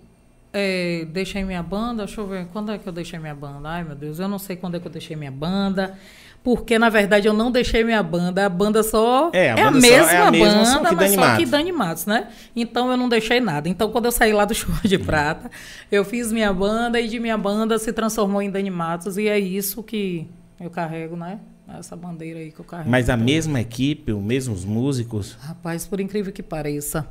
[0.51, 2.05] é, deixei minha banda.
[2.05, 3.69] Deixa eu ver, quando é que eu deixei minha banda?
[3.69, 5.95] Ai, meu Deus, eu não sei quando é que eu deixei minha banda.
[6.43, 8.43] Porque, na verdade, eu não deixei minha banda.
[8.47, 10.95] A banda só É, a é a só- mesma é a mesma, só banda, que
[10.95, 12.29] mas só que Dani Matos, né?
[12.55, 13.69] Então, eu não deixei nada.
[13.69, 15.51] Então, quando eu saí lá do Show de Prata,
[15.91, 19.17] eu fiz minha banda e de minha banda se transformou em Dani Matos.
[19.19, 20.27] E é isso que
[20.59, 21.39] eu carrego, né?
[21.67, 22.89] Essa bandeira aí que eu carrego.
[22.89, 25.37] Mas a mesma equipe, os mesmos músicos.
[25.39, 27.07] Rapaz, por incrível que pareça,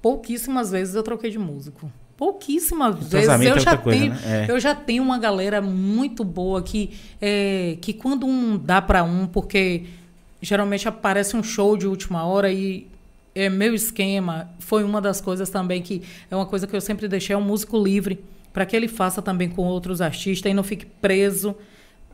[0.00, 1.90] pouquíssimas vezes eu troquei de músico.
[2.16, 3.12] Pouquíssimas vezes.
[3.12, 4.46] Entrosamento Eu é já, coisa, tenho, né?
[4.46, 4.50] É.
[4.50, 9.26] eu já tenho uma galera muito boa que, é, que quando um dá para um,
[9.26, 9.84] porque
[10.40, 12.86] geralmente aparece um show de última hora e
[13.34, 14.48] é meu esquema.
[14.60, 17.42] Foi uma das coisas também que é uma coisa que eu sempre deixei, é um
[17.42, 18.24] músico livre.
[18.52, 21.54] para que ele faça também com outros artistas e não fique preso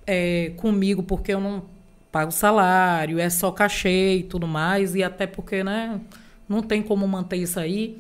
[0.07, 1.65] é, comigo, porque eu não
[2.11, 6.01] pago salário, é só cachê e tudo mais, e até porque, né,
[6.49, 7.99] não tem como manter isso aí.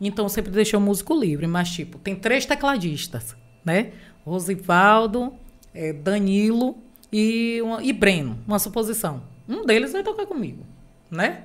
[0.00, 1.46] Então, sempre deixei o músico livre.
[1.46, 3.92] Mas, tipo, tem três tecladistas, né?
[4.24, 5.32] Rosivaldo,
[5.72, 6.76] é, Danilo
[7.12, 9.22] e, uma, e Breno, uma suposição.
[9.48, 10.64] Um deles vai tocar comigo,
[11.10, 11.42] né?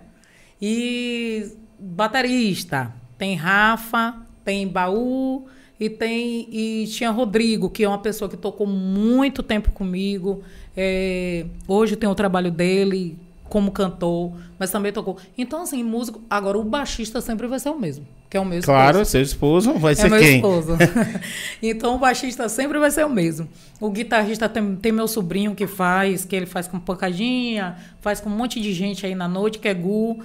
[0.62, 5.48] E baterista, tem Rafa, tem Baú
[5.80, 10.44] e tem e tinha Rodrigo, que é uma pessoa que tocou muito tempo comigo.
[10.76, 13.18] É, hoje tem o trabalho dele
[13.50, 15.18] como cantor, mas também tocou.
[15.38, 16.22] Então, assim, músico.
[16.30, 18.66] Agora, o baixista sempre vai ser o mesmo, que é o mesmo.
[18.66, 20.36] Claro, seu esposo vai é ser meu quem?
[20.36, 20.78] esposo.
[21.64, 23.50] então, o baixista sempre vai ser o mesmo.
[23.82, 28.30] O guitarrista tem, tem meu sobrinho que faz, que ele faz com pancadinha, faz com
[28.30, 30.20] um monte de gente aí na noite, que é Gu.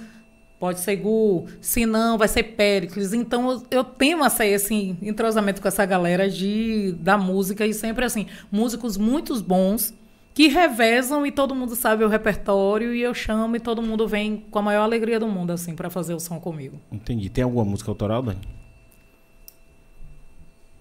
[0.65, 3.13] Pode ser Gu, se não, vai ser Péricles.
[3.13, 8.25] Então, eu, tenho essa, esse entrosamento com essa galera de, da música e sempre, assim,
[8.51, 9.93] músicos muito bons
[10.33, 14.43] que revezam e todo mundo sabe o repertório e eu chamo e todo mundo vem
[14.49, 16.81] com a maior alegria do mundo, assim, para fazer o som comigo.
[16.91, 17.29] Entendi.
[17.29, 18.39] Tem alguma música autoral, Dani?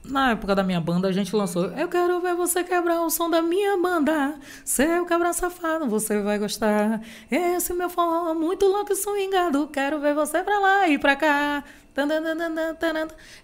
[0.05, 3.31] Na época da minha banda, a gente lançou Eu quero ver você quebrar o som
[3.31, 4.35] da minha banda.
[4.63, 7.01] Seu quebrar safado, você vai gostar.
[7.31, 9.67] Esse meu forró muito louco e swingado.
[9.69, 11.65] Quero ver você pra lá e pra cá.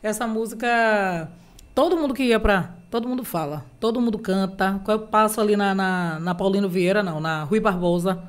[0.03, 1.31] Essa música,
[1.75, 2.75] todo mundo que ia pra.
[2.91, 4.83] Todo mundo fala, todo mundo canta.
[4.87, 8.21] Eu passo ali na, na, na Paulino Vieira, não, na Rui Barbosa,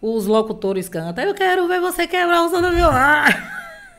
[0.00, 1.24] os locutores cantam.
[1.24, 2.88] Eu quero ver você quebrar o som da minha.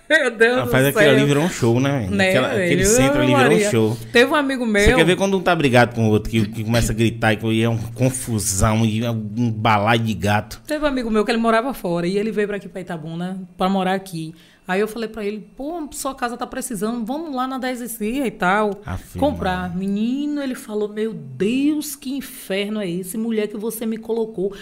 [0.09, 1.11] Meu Deus Rapaz, do aquilo céu.
[1.11, 2.07] ali virou um show, né?
[2.09, 3.69] Né, Aquela- aquele centro ali virou um Maria.
[3.69, 3.97] show.
[4.11, 4.83] Teve um amigo meu.
[4.83, 7.33] Você quer ver quando um tá brigado com o outro, que, que começa a gritar
[7.33, 10.61] e que é uma confusão e é um balaio de gato.
[10.65, 13.47] Teve um amigo meu que ele morava fora e ele veio pra aqui pra Itabuna
[13.55, 14.33] pra morar aqui.
[14.67, 17.89] Aí eu falei pra ele, pô, sua casa tá precisando, vamos lá na 10 e
[17.89, 18.81] Cia e tal.
[19.17, 19.75] Comprar.
[19.75, 24.53] Menino, ele falou, meu Deus, que inferno é esse, mulher que você me colocou.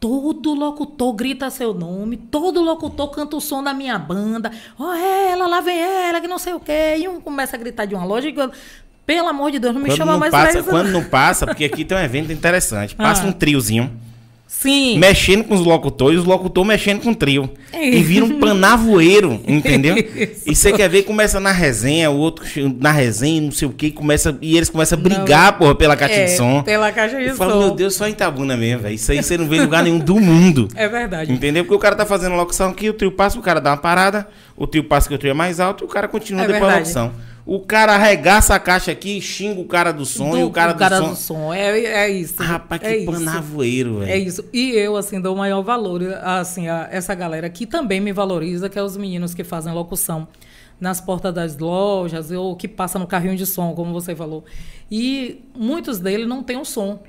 [0.00, 4.50] Todo locutor grita seu nome, todo locutor canta o som da minha banda.
[4.78, 6.96] Ó, ela, lá vem ela, que não sei o quê.
[6.98, 8.34] E um começa a gritar de uma loja e
[9.04, 11.64] pelo amor de Deus, não me Quando chama não, mais passa, quando não passa, porque
[11.64, 12.94] aqui tem um evento interessante.
[12.94, 13.26] Passa Ah.
[13.26, 13.90] um triozinho,
[14.52, 14.98] Sim.
[14.98, 17.48] mexendo com os locutores, os locutores mexendo com o trio.
[17.72, 17.88] É.
[17.88, 19.96] E vira um panavoeiro, entendeu?
[19.96, 20.40] Isso.
[20.50, 22.44] E você quer ver, começa na resenha, o outro
[22.80, 26.14] na resenha, não sei o que, começa, e eles começam a brigar, porra, pela caixa
[26.14, 26.62] É, de som.
[26.64, 27.36] Pela caixa de Eu som.
[27.36, 28.94] falo, meu Deus, só em Itabuna mesmo, velho.
[28.96, 30.66] Isso aí você não vê em lugar nenhum do mundo.
[30.74, 31.32] É verdade.
[31.32, 31.62] Entendeu?
[31.64, 34.26] Porque o cara tá fazendo locução aqui, o trio passa, o cara dá uma parada,
[34.56, 36.60] o trio passa que o trio é mais alto e o cara continua É depois
[36.62, 36.94] da verdade.
[36.94, 37.29] locução.
[37.46, 41.16] O cara arregaça a caixa aqui, xinga o cara do som e o cara, do,
[41.16, 41.52] som.
[41.52, 42.42] É, é isso.
[42.42, 44.26] Rapaz, que é panavoeiro, É velho.
[44.28, 44.44] isso.
[44.52, 48.68] E eu, assim, dou o maior valor, assim, a essa galera que também me valoriza,
[48.68, 50.28] que é os meninos que fazem locução
[50.80, 54.44] nas portas das lojas ou que passa no carrinho de som, como você falou.
[54.90, 57.00] E muitos deles não têm um som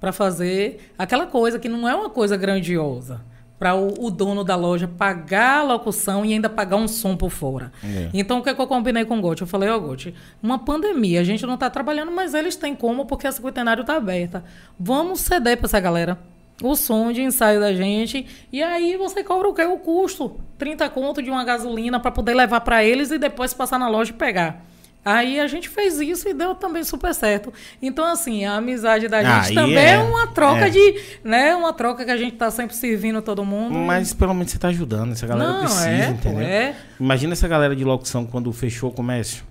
[0.00, 3.20] para fazer aquela coisa que não é uma coisa grandiosa.
[3.58, 7.30] Para o, o dono da loja pagar a locução e ainda pagar um som por
[7.30, 7.72] fora.
[7.82, 8.08] É.
[8.14, 9.42] Então, o que, é que eu combinei com o Gotti?
[9.42, 13.04] Eu falei, ó, Gotti, uma pandemia, a gente não está trabalhando, mas eles têm como,
[13.04, 14.44] porque a cinquentenário está aberta.
[14.78, 16.18] Vamos ceder para essa galera
[16.62, 19.64] o som de ensaio da gente, e aí você cobra o quê?
[19.64, 20.40] O custo.
[20.56, 24.10] 30 conto de uma gasolina para poder levar para eles e depois passar na loja
[24.10, 24.64] e pegar.
[25.10, 27.52] Aí a gente fez isso e deu também super certo.
[27.80, 29.90] Então, assim, a amizade da gente Aí também é.
[29.92, 30.70] é, uma troca É.
[30.70, 30.94] de.
[31.24, 31.54] né?
[31.56, 33.78] Uma troca que a gente tá sempre servindo todo mundo.
[33.78, 36.40] Mas pelo menos você tá ajudando, essa galera Não, precisa, é, entendeu?
[36.40, 36.74] é.
[37.00, 39.44] Imagina essa galera de locução quando fechou o comércio.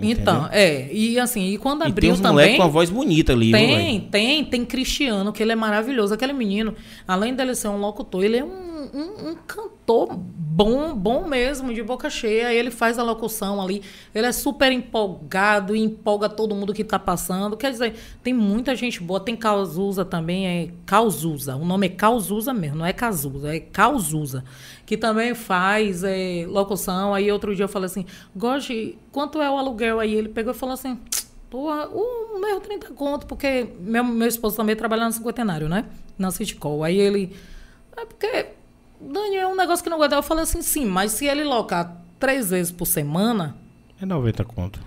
[0.00, 0.50] Então, Entendeu?
[0.52, 0.92] é.
[0.92, 2.56] E assim, e quando e tem abriu uns também.
[2.56, 4.10] com a voz bonita ali, viu, Tem, velho?
[4.10, 6.14] tem, tem Cristiano, que ele é maravilhoso.
[6.14, 6.72] Aquele menino,
[7.06, 11.82] além dele ser um locutor, ele é um, um, um cantor bom, bom mesmo, de
[11.82, 12.52] boca cheia.
[12.52, 13.82] Ele faz a locução ali.
[14.14, 17.56] Ele é super empolgado e empolga todo mundo que tá passando.
[17.56, 19.20] Quer dizer, tem muita gente boa.
[19.20, 21.56] Tem Causuza também, é Causuza.
[21.56, 24.44] O nome é Causuza mesmo, não é Cazuza, é Causuza.
[24.84, 27.14] Que também faz é, locução.
[27.14, 30.14] Aí outro dia eu falei assim, Goste, quanto é o aluguel aí?
[30.14, 30.98] Ele pegou e falou assim.
[31.50, 35.86] Porra, o meu 30 conto, porque meu, meu esposo também trabalha no cinquentenário, né?
[36.18, 36.84] Na Citicol.
[36.84, 37.34] Aí ele.
[37.96, 38.46] É porque,
[39.00, 40.14] Daniel, é um negócio que não aguenta.
[40.16, 43.56] Eu falei assim, sim, mas se ele locar três vezes por semana,
[44.00, 44.80] É 90 conto.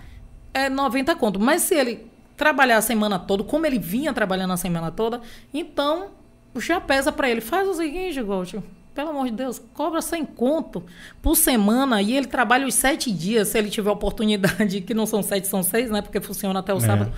[0.52, 1.40] é 90 conto.
[1.40, 5.20] Mas se ele trabalhar a semana toda, como ele vinha trabalhando a semana toda,
[5.52, 6.08] então
[6.56, 7.40] já pesa pra ele.
[7.40, 8.62] Faz o seguinte, Gold.
[8.94, 10.84] Pelo amor de Deus, cobra 100 conto
[11.22, 15.22] por semana e ele trabalha os sete dias, se ele tiver oportunidade, que não são
[15.22, 16.02] sete, são seis, né?
[16.02, 16.80] Porque funciona até o É.
[16.80, 17.12] sábado.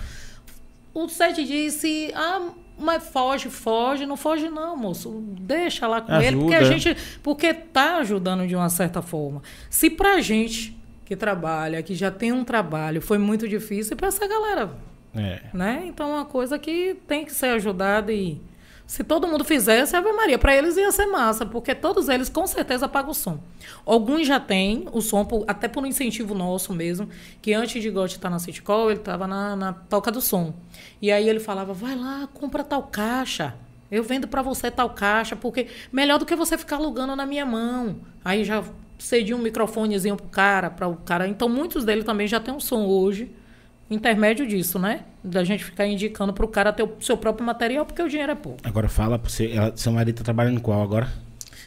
[0.93, 2.13] Os sete dias, se.
[2.15, 4.05] Ah, mas foge, foge.
[4.05, 5.23] Não foge, não, moço.
[5.39, 6.37] Deixa lá com ele.
[6.37, 6.77] Porque a Ajuda.
[6.77, 7.19] gente.
[7.21, 9.41] Porque tá ajudando de uma certa forma.
[9.69, 14.27] Se pra gente que trabalha, que já tem um trabalho, foi muito difícil para essa
[14.27, 14.71] galera.
[15.15, 15.41] É.
[15.53, 15.83] Né?
[15.87, 18.41] Então, é uma coisa que tem que ser ajudada e
[18.87, 22.45] se todo mundo fizesse, Ave Maria, para eles ia ser massa, porque todos eles com
[22.45, 23.39] certeza pagam o som.
[23.83, 27.09] Alguns já têm o som, até por um incentivo nosso mesmo,
[27.41, 30.53] que antes de Gotti estar na City Call, ele estava na, na toca do som.
[31.01, 33.55] E aí ele falava, vai lá, compra tal caixa.
[33.89, 37.45] Eu vendo para você tal caixa, porque melhor do que você ficar alugando na minha
[37.45, 37.97] mão.
[38.23, 38.63] Aí já
[38.99, 41.27] cedi um microfonezinho pro cara, para o cara.
[41.27, 43.31] Então muitos deles também já têm um som hoje
[43.89, 45.01] intermédio disso, né?
[45.23, 48.31] Da gente ficar indicando para o cara ter o seu próprio material, porque o dinheiro
[48.31, 48.59] é pouco.
[48.63, 51.11] Agora fala você, ela, seu marido tá trabalhando em qual agora?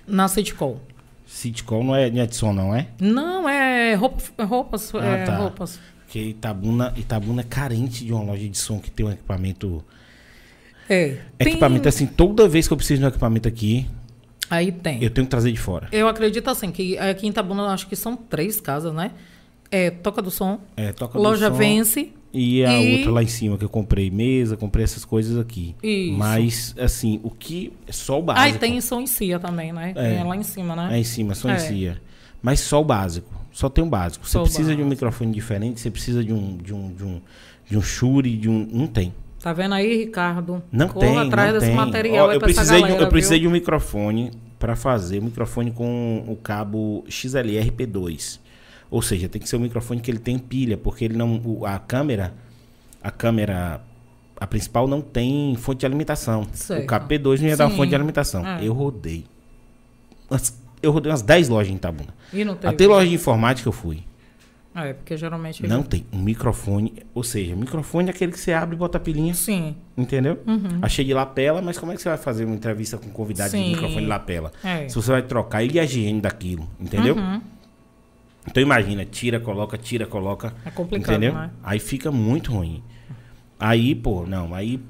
[0.07, 0.81] Na Citcall.
[1.27, 2.89] Citcall não é, não é de som, não é?
[2.99, 4.95] Não, é roupa, roupas.
[4.95, 5.37] Ah, é, tá.
[5.37, 5.79] roupas.
[6.05, 9.85] Porque Itabuna, Itabuna é carente de uma loja de som que tem um equipamento.
[10.89, 11.19] É.
[11.39, 11.89] Equipamento tem...
[11.91, 13.87] assim, toda vez que eu preciso de um equipamento aqui.
[14.49, 15.03] Aí tem.
[15.03, 15.87] Eu tenho que trazer de fora.
[15.93, 19.11] Eu acredito assim, que aqui em Itabuna acho que são três casas, né?
[19.71, 20.61] É, Toca do Som.
[20.77, 21.59] É, Toca Loja do Som.
[21.59, 22.13] Vence.
[22.33, 22.99] E a e...
[22.99, 25.75] outra lá em cima que eu comprei mesa, comprei essas coisas aqui.
[25.83, 26.19] Isso.
[26.19, 27.73] Mas, assim, o que.
[27.87, 28.45] É só o básico.
[28.45, 29.93] Ah, e tem som em Cia também, né?
[29.97, 30.89] É, é lá em cima, né?
[30.93, 31.57] É em cima, som é.
[31.57, 32.01] em Cia.
[32.43, 33.35] Mas só o básico.
[33.51, 34.27] Só tem o básico.
[34.27, 36.57] Você só precisa de um microfone diferente, você precisa de um.
[36.59, 37.21] de um, de um,
[37.67, 38.69] de um Shure, de um.
[38.71, 39.13] Não tem.
[39.41, 40.63] Tá vendo aí, Ricardo?
[40.71, 41.19] Não Corra tem.
[41.19, 41.77] atrás não desse tem.
[41.77, 43.49] material Ó, eu precisei, galera, de, eu precisei viu?
[43.49, 45.21] de um microfone para fazer.
[45.21, 48.41] Um microfone com o cabo XLR P2.
[48.91, 51.41] Ou seja, tem que ser um microfone que ele tem pilha, porque ele não.
[51.65, 52.35] A câmera.
[53.03, 53.83] A câmera.
[54.41, 56.47] A principal não tem fonte de alimentação.
[56.71, 57.77] O cabo P2 não ia dar Sim.
[57.77, 58.47] fonte de alimentação.
[58.47, 58.65] É.
[58.65, 59.25] Eu rodei.
[60.81, 62.15] Eu rodei umas 10 lojas em Itabuna.
[62.33, 62.71] E não tem.
[62.71, 64.05] Até loja de informática eu fui.
[64.75, 65.67] É, porque geralmente.
[65.67, 66.07] Não tem.
[66.13, 67.03] Um microfone.
[67.13, 69.35] Ou seja, microfone é aquele que você abre e bota a pilinha.
[69.35, 69.75] Sim.
[69.97, 70.39] Entendeu?
[70.81, 73.51] Achei de lapela, mas como é que você vai fazer uma entrevista com um convidado
[73.51, 73.71] de Sim.
[73.71, 74.53] microfone de lapela?
[74.63, 74.89] É.
[74.89, 77.17] Se você vai trocar ele e a higiene daquilo, entendeu?
[77.17, 77.41] Uhum.
[78.51, 80.55] Então imagina, tira, coloca, tira, coloca.
[80.65, 81.35] É complicado, entendeu?
[81.35, 81.51] né?
[81.63, 82.83] Aí fica muito ruim.
[83.61, 84.81] Aí, pô, não, aí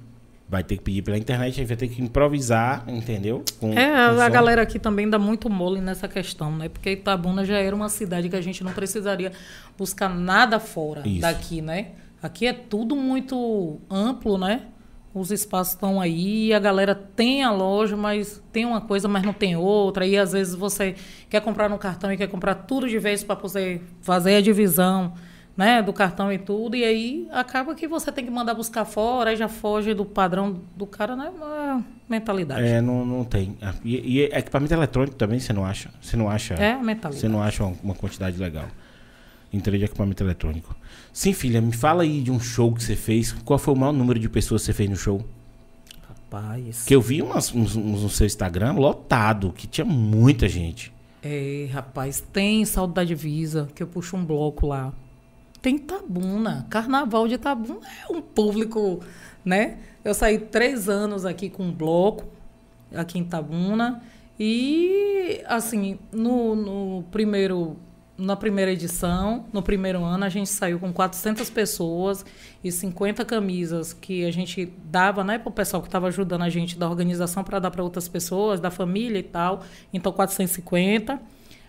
[0.49, 3.44] vai ter que pedir pela internet, a gente vai ter que improvisar, entendeu?
[3.61, 4.31] Com- É, com a som.
[4.33, 6.68] galera aqui também dá muito mole nessa questão, né?
[6.68, 9.33] Porque Itabuna já era uma cidade que a gente não precisaria
[9.77, 11.21] buscar nada fora Isso.
[11.21, 11.88] daqui, né?
[12.23, 14.62] Aqui é tudo muito amplo, né?
[15.18, 19.33] Os espaços estão aí, a galera tem a loja, mas tem uma coisa, mas não
[19.33, 20.07] tem outra.
[20.07, 20.94] E às vezes você
[21.28, 25.12] quer comprar no cartão e quer comprar tudo de vez para poder fazer a divisão,
[25.57, 26.76] né, do cartão e tudo.
[26.76, 30.61] E aí acaba que você tem que mandar buscar fora, aí já foge do padrão
[30.76, 31.31] do cara, né?
[31.35, 32.64] Uma mentalidade.
[32.64, 33.59] É, não, não tem.
[33.85, 35.90] E, e equipamento eletrônico também, você não acha?
[36.00, 36.54] Você não acha?
[36.54, 37.16] É mentalidade.
[37.16, 38.66] Você não acha uma, uma quantidade legal.
[39.52, 40.76] Entrei de equipamento eletrônico.
[41.12, 43.32] Sim, filha, me fala aí de um show que você fez.
[43.44, 45.24] Qual foi o maior número de pessoas que você fez no show?
[46.06, 46.84] Rapaz.
[46.84, 50.92] Que eu vi umas, uns, uns no seu Instagram lotado, que tinha muita gente.
[51.22, 54.92] É, rapaz, tem Saúde da Divisa, que eu puxo um bloco lá.
[55.61, 56.66] Tem Itabuna.
[56.70, 59.00] Carnaval de Itabuna é um público,
[59.44, 59.78] né?
[60.04, 62.24] Eu saí três anos aqui com um bloco,
[62.94, 64.02] aqui em Itabuna.
[64.38, 67.76] E, assim, no, no primeiro,
[68.18, 72.26] na primeira edição, no primeiro ano, a gente saiu com 400 pessoas
[72.64, 76.48] e 50 camisas que a gente dava, né, para o pessoal que estava ajudando a
[76.48, 79.62] gente da organização para dar para outras pessoas, da família e tal.
[79.92, 81.20] Então, 450.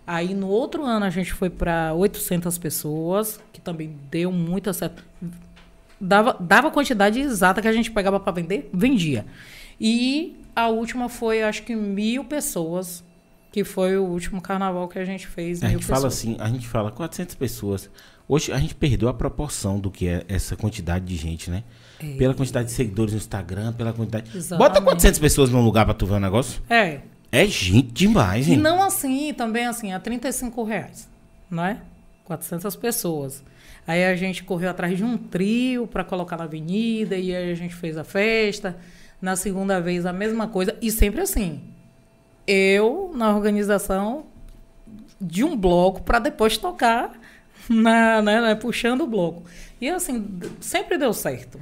[0.04, 5.04] Aí, no outro ano, a gente foi para 800 pessoas, que também deu muito certo.
[6.00, 9.24] Dava, dava a quantidade exata que a gente pegava para vender, vendia.
[9.80, 13.04] E a última foi, acho que mil pessoas,
[13.52, 15.62] que foi o último carnaval que a gente fez.
[15.62, 16.14] A gente fala pessoas.
[16.14, 17.90] assim, a gente fala 400 pessoas.
[18.28, 21.64] Hoje a gente perdeu a proporção do que é essa quantidade de gente, né?
[21.98, 22.14] É.
[22.16, 24.30] Pela quantidade de seguidores no Instagram, pela quantidade.
[24.36, 24.68] Exatamente.
[24.74, 26.62] Bota 400 pessoas num lugar pra tu ver o negócio.
[26.70, 27.00] É.
[27.32, 28.56] É gente demais, E hein?
[28.56, 31.08] não assim, também assim, a 35 reais,
[31.50, 31.78] não é?
[32.24, 33.42] 400 pessoas.
[33.86, 37.54] Aí a gente correu atrás de um trio para colocar na avenida e aí a
[37.54, 38.76] gente fez a festa.
[39.20, 41.60] Na segunda vez a mesma coisa e sempre assim.
[42.46, 44.24] Eu na organização
[45.20, 47.12] de um bloco para depois tocar
[47.68, 49.44] na, né, né, puxando o bloco.
[49.80, 51.60] E assim, sempre deu certo.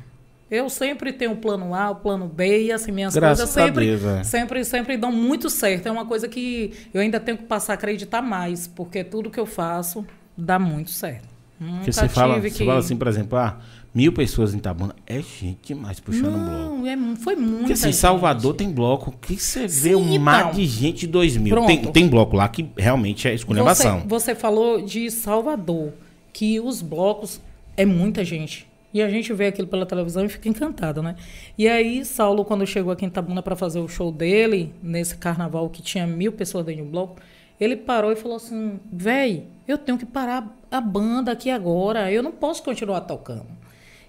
[0.50, 3.84] Eu sempre tenho o plano A, o plano B e assim minhas Graças coisas sempre
[3.84, 4.24] Deus, é.
[4.24, 5.86] sempre sempre dão muito certo.
[5.86, 9.38] É uma coisa que eu ainda tenho que passar a acreditar mais, porque tudo que
[9.38, 10.06] eu faço
[10.36, 11.28] dá muito certo.
[11.60, 13.58] Nunca você fala, tive você fala assim, por exemplo, ah,
[13.95, 14.95] mil pessoas em Itabuna.
[15.07, 16.76] É gente demais puxando um bloco.
[16.76, 17.59] Não, é, foi muito.
[17.59, 20.53] Porque assim, Salvador tem bloco que você vê um Sim, mar então.
[20.53, 21.64] de gente dois mil.
[21.66, 24.03] Tem, tem bloco lá que realmente é Você, esculhambação.
[24.07, 25.93] você falou de Salvador,
[26.32, 27.41] que os blocos
[27.76, 28.66] é muita gente.
[28.93, 31.14] E a gente vê aquilo pela televisão e fica encantado, né?
[31.59, 35.68] E aí, Saulo, quando chegou aqui em Itabuna para fazer o show dele, nesse carnaval
[35.68, 37.20] que tinha mil pessoas dentro de um bloco,
[37.61, 42.11] ele parou e falou assim: véi, eu tenho que parar a banda aqui agora.
[42.11, 43.47] Eu não posso continuar tocando.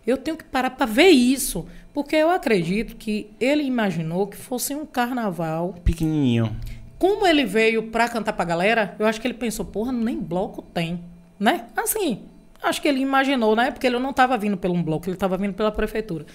[0.09, 1.67] Eu tenho que parar para ver isso.
[1.93, 5.75] Porque eu acredito que ele imaginou que fosse um carnaval.
[5.83, 6.55] Pequenininho.
[6.97, 10.61] Como ele veio para cantar pra galera, eu acho que ele pensou, porra, nem bloco
[10.61, 11.03] tem.
[11.39, 11.67] Né?
[11.77, 12.23] Assim,
[12.61, 13.71] acho que ele imaginou, né?
[13.71, 16.25] Porque ele não estava vindo pelo um bloco, ele estava vindo pela prefeitura.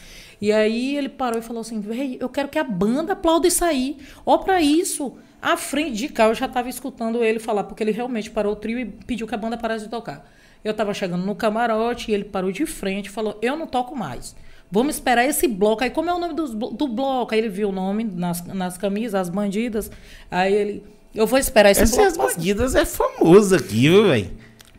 [0.40, 3.64] E aí ele parou e falou assim: Véi, eu quero que a banda aplaude isso
[3.64, 3.98] aí.
[4.24, 5.16] Ó, para isso.
[5.42, 8.56] À frente de cá, eu já estava escutando ele falar, porque ele realmente parou o
[8.56, 10.26] trio e pediu que a banda parasse de tocar.
[10.64, 13.94] Eu estava chegando no camarote e ele parou de frente e falou: Eu não toco
[13.94, 14.34] mais.
[14.70, 15.84] Vamos esperar esse bloco.
[15.84, 17.32] Aí, como é o nome do, do bloco?
[17.34, 19.90] Aí ele viu o nome nas, nas camisas, as bandidas.
[20.30, 20.82] Aí ele.
[21.14, 22.08] Eu vou esperar esse Esse bloco.
[22.08, 24.30] As Bandidas é famoso aqui, viu, velho?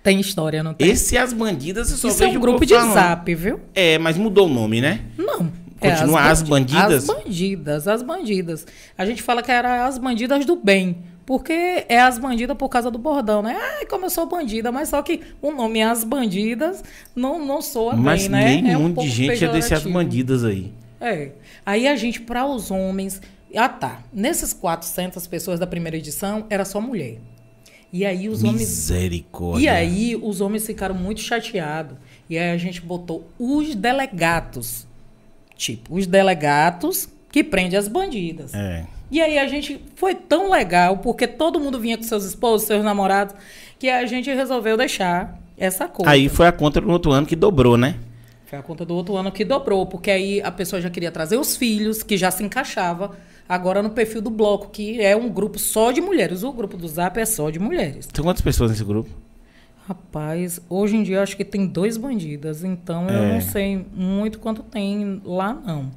[0.04, 0.90] Tem história, não tem?
[0.90, 2.94] Esse As Bandidas eu só Isso é vejo um o grupo de falando.
[2.94, 3.62] zap, viu?
[3.74, 5.02] É, mas mudou o nome, né?
[5.18, 5.50] Não.
[5.80, 7.10] Continua As Bandidas?
[7.10, 8.68] As bandidas, as bandidas.
[8.98, 10.98] A gente fala que era as bandidas do bem.
[11.26, 13.58] Porque é as bandidas por causa do bordão, né?
[13.60, 16.84] Ah, como eu sou bandida, mas só que o nome As Bandidas
[17.16, 18.62] não, não soa Mas bem, né?
[18.62, 19.84] nem é um de gente é desse As.
[19.84, 20.72] Bandidas aí.
[21.02, 21.32] É.
[21.66, 23.22] Aí a gente, para os homens.
[23.56, 24.02] Ah, tá.
[24.14, 27.18] Nesses 400 pessoas da primeira edição, era só mulher.
[27.92, 28.60] E aí os homens.
[28.70, 29.64] Misericórdia.
[29.64, 31.98] E aí os homens ficaram muito chateados.
[32.30, 34.86] E aí a gente botou os delegados.
[35.56, 38.54] Tipo, os delegados que prendem as bandidas.
[38.54, 38.86] É.
[39.12, 42.84] E aí a gente foi tão legal, porque todo mundo vinha com seus esposos, seus
[42.84, 43.36] namorados,
[43.80, 46.10] que a gente resolveu deixar essa coisa.
[46.12, 47.96] Aí foi a conta no outro ano que dobrou, né?
[48.46, 51.38] Foi a conta do outro ano que dobrou, porque aí a pessoa já queria trazer
[51.38, 53.12] os filhos, que já se encaixava
[53.48, 56.44] agora no perfil do bloco, que é um grupo só de mulheres.
[56.44, 58.06] O grupo do Zap é só de mulheres.
[58.08, 59.10] Tem quantas pessoas nesse grupo?
[59.88, 63.34] Rapaz, hoje em dia eu acho que tem dois bandidas, então eu É.
[63.34, 65.92] não sei muito quanto tem lá, não.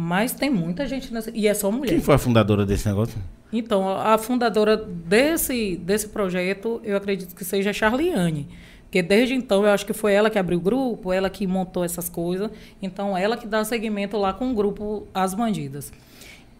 [0.00, 1.28] Mas tem muita gente nessa.
[1.34, 1.90] E é só mulher.
[1.90, 3.18] Quem foi a fundadora desse negócio?
[3.52, 8.46] Então, a fundadora desse, desse projeto, eu acredito que seja a Charliane.
[8.82, 11.82] Porque desde então eu acho que foi ela que abriu o grupo, ela que montou
[11.82, 12.48] essas coisas.
[12.80, 15.92] Então, ela que dá seguimento lá com o grupo As Bandidas.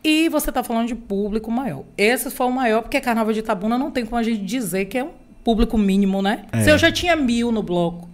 [0.02, 1.84] E você está falando de público maior.
[1.96, 4.98] Esse foi o maior, porque Carnaval de Itabuna não tem como a gente dizer que
[4.98, 5.12] é um
[5.44, 6.44] público mínimo, né?
[6.50, 6.62] É.
[6.62, 8.08] Se eu já tinha mil no bloco,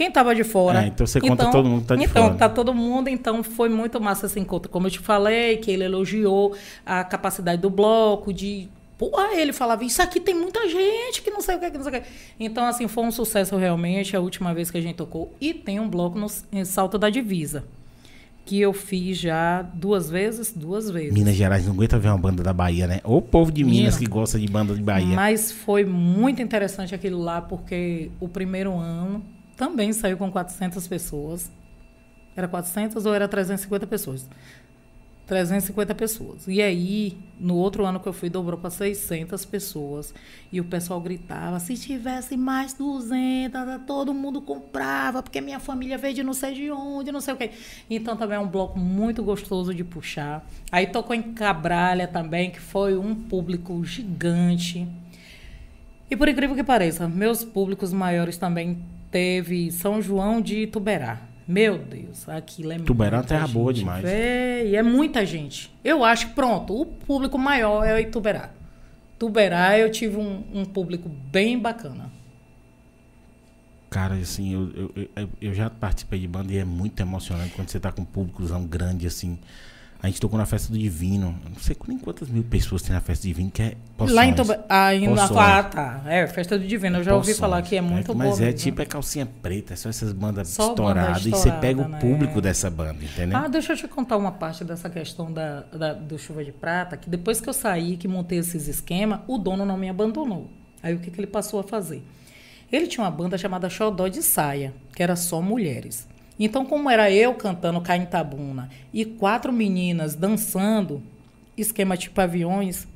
[0.00, 0.82] quem estava de fora?
[0.82, 2.34] É, então você conta todo mundo que tá de então, fora.
[2.34, 4.70] tá todo mundo, então foi muito massa esse encontro.
[4.70, 8.66] Como eu te falei, que ele elogiou a capacidade do bloco, de.
[8.96, 11.84] Porra, ele falava, isso aqui tem muita gente que não sei o que, que não
[11.84, 12.08] sei o que.
[12.38, 15.34] Então, assim, foi um sucesso realmente, a última vez que a gente tocou.
[15.38, 17.64] E tem um bloco no em Salto da Divisa,
[18.46, 21.12] que eu fiz já duas vezes, duas vezes.
[21.12, 23.00] Minas Gerais não aguenta ver uma banda da Bahia, né?
[23.04, 23.98] Ou o povo de Minas Menino.
[23.98, 25.14] que gosta de banda de Bahia.
[25.14, 29.22] Mas foi muito interessante aquilo lá, porque o primeiro ano
[29.60, 31.52] também saiu com 400 pessoas.
[32.34, 34.26] Era 400 ou era 350 pessoas?
[35.26, 36.48] 350 pessoas.
[36.48, 40.14] E aí, no outro ano que eu fui, dobrou para 600 pessoas.
[40.50, 46.14] E o pessoal gritava: se tivesse mais 200, todo mundo comprava, porque minha família veio
[46.14, 47.50] de não sei de onde, não sei o quê.
[47.90, 50.42] Então, também é um bloco muito gostoso de puxar.
[50.72, 54.88] Aí tocou em Cabralha também, que foi um público gigante.
[56.10, 61.20] E por incrível que pareça, meus públicos maiores também teve São João de Tuberá.
[61.46, 64.02] Meu Deus, aquilo é Tuberá é muita terra boa gente, demais.
[64.02, 65.72] véi, é muita gente.
[65.82, 68.50] Eu acho que pronto, o público maior é o Tuberá.
[69.18, 72.10] Tuberá eu tive um, um público bem bacana.
[73.90, 77.68] Cara, assim, eu, eu, eu, eu já participei de banda e é muito emocionante quando
[77.68, 79.36] você tá com um públicozão grande, assim.
[80.02, 81.38] A gente tocou na festa do Divino.
[81.46, 84.32] Não sei nem quantas mil pessoas tem na festa do Divino, que é Lá em
[84.32, 84.36] Poções.
[84.36, 84.64] Tuberá.
[84.66, 85.30] Ah, em- Poções.
[85.36, 86.02] ah, tá.
[86.06, 86.96] É, Festa do Divino.
[86.98, 87.38] Eu já ouvi Poções.
[87.38, 88.26] falar que é muito É, boa.
[88.30, 88.58] Mas é mesmo.
[88.60, 91.18] tipo é calcinha preta, é só essas bandas Só banda estouradas.
[91.26, 91.98] e você estourada, pega o né?
[91.98, 93.36] público dessa banda, entendeu?
[93.38, 96.96] Ah, deixa eu te contar uma parte dessa questão da, da- do Chuva de Prata,
[96.96, 100.50] que depois que eu saí, que montei esses esquemas, o dono não me abandonou.
[100.82, 102.02] Aí o que, que ele passou a fazer?
[102.72, 106.08] Ele tinha uma banda chamada Xodó de Saia, que era só mulheres.
[106.40, 111.02] Então, como era eu cantando Caintabuna e quatro meninas dançando,
[111.54, 112.88] esquema tipo aviões,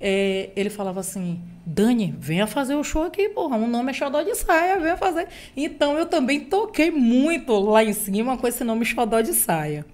[0.00, 3.56] é, ele falava assim, Dani, venha fazer o show aqui, porra.
[3.56, 5.26] O nome é Xodó de Saia, venha fazer.
[5.56, 9.84] Então eu também toquei muito lá em cima com esse nome Xodó de Saia.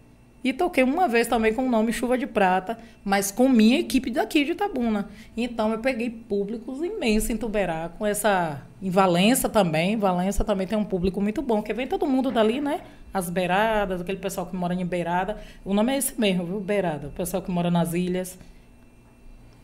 [0.47, 4.13] E toquei uma vez também com o nome Chuva de Prata, mas com minha equipe
[4.13, 5.09] daqui de Itabuna.
[5.37, 8.63] Então eu peguei públicos imensos em Tuberá, com essa.
[8.81, 9.97] Em Valença também.
[9.97, 12.83] Valença também tem um público muito bom, que vem todo mundo dali, né?
[13.13, 15.37] As beiradas, aquele pessoal que mora em Beirada.
[15.65, 16.61] O nome é esse mesmo, viu?
[16.61, 17.09] Beirada.
[17.09, 18.39] O pessoal que mora nas ilhas.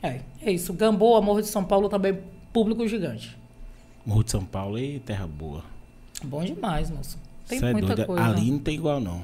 [0.03, 0.73] É, é isso.
[0.73, 2.19] Gamboa, Morro de São Paulo também,
[2.53, 3.39] público gigante.
[4.05, 5.63] Morro de São Paulo e terra boa.
[6.25, 7.21] Bom demais, moço.
[7.47, 8.07] Tem Cê é muita doido.
[8.09, 8.25] coisa.
[8.25, 9.23] Ali não tem igual, não.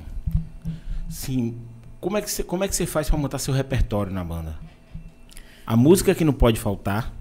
[1.09, 1.59] Sim.
[2.00, 4.56] Como é que você, como é que você faz pra montar seu repertório na banda?
[5.66, 7.12] A música que não pode faltar.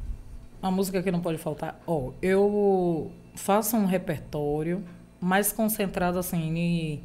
[0.61, 1.81] A música que não pode faltar.
[1.85, 3.11] Ó, eu.
[3.35, 4.83] faço um repertório
[5.19, 7.03] mais concentrado assim em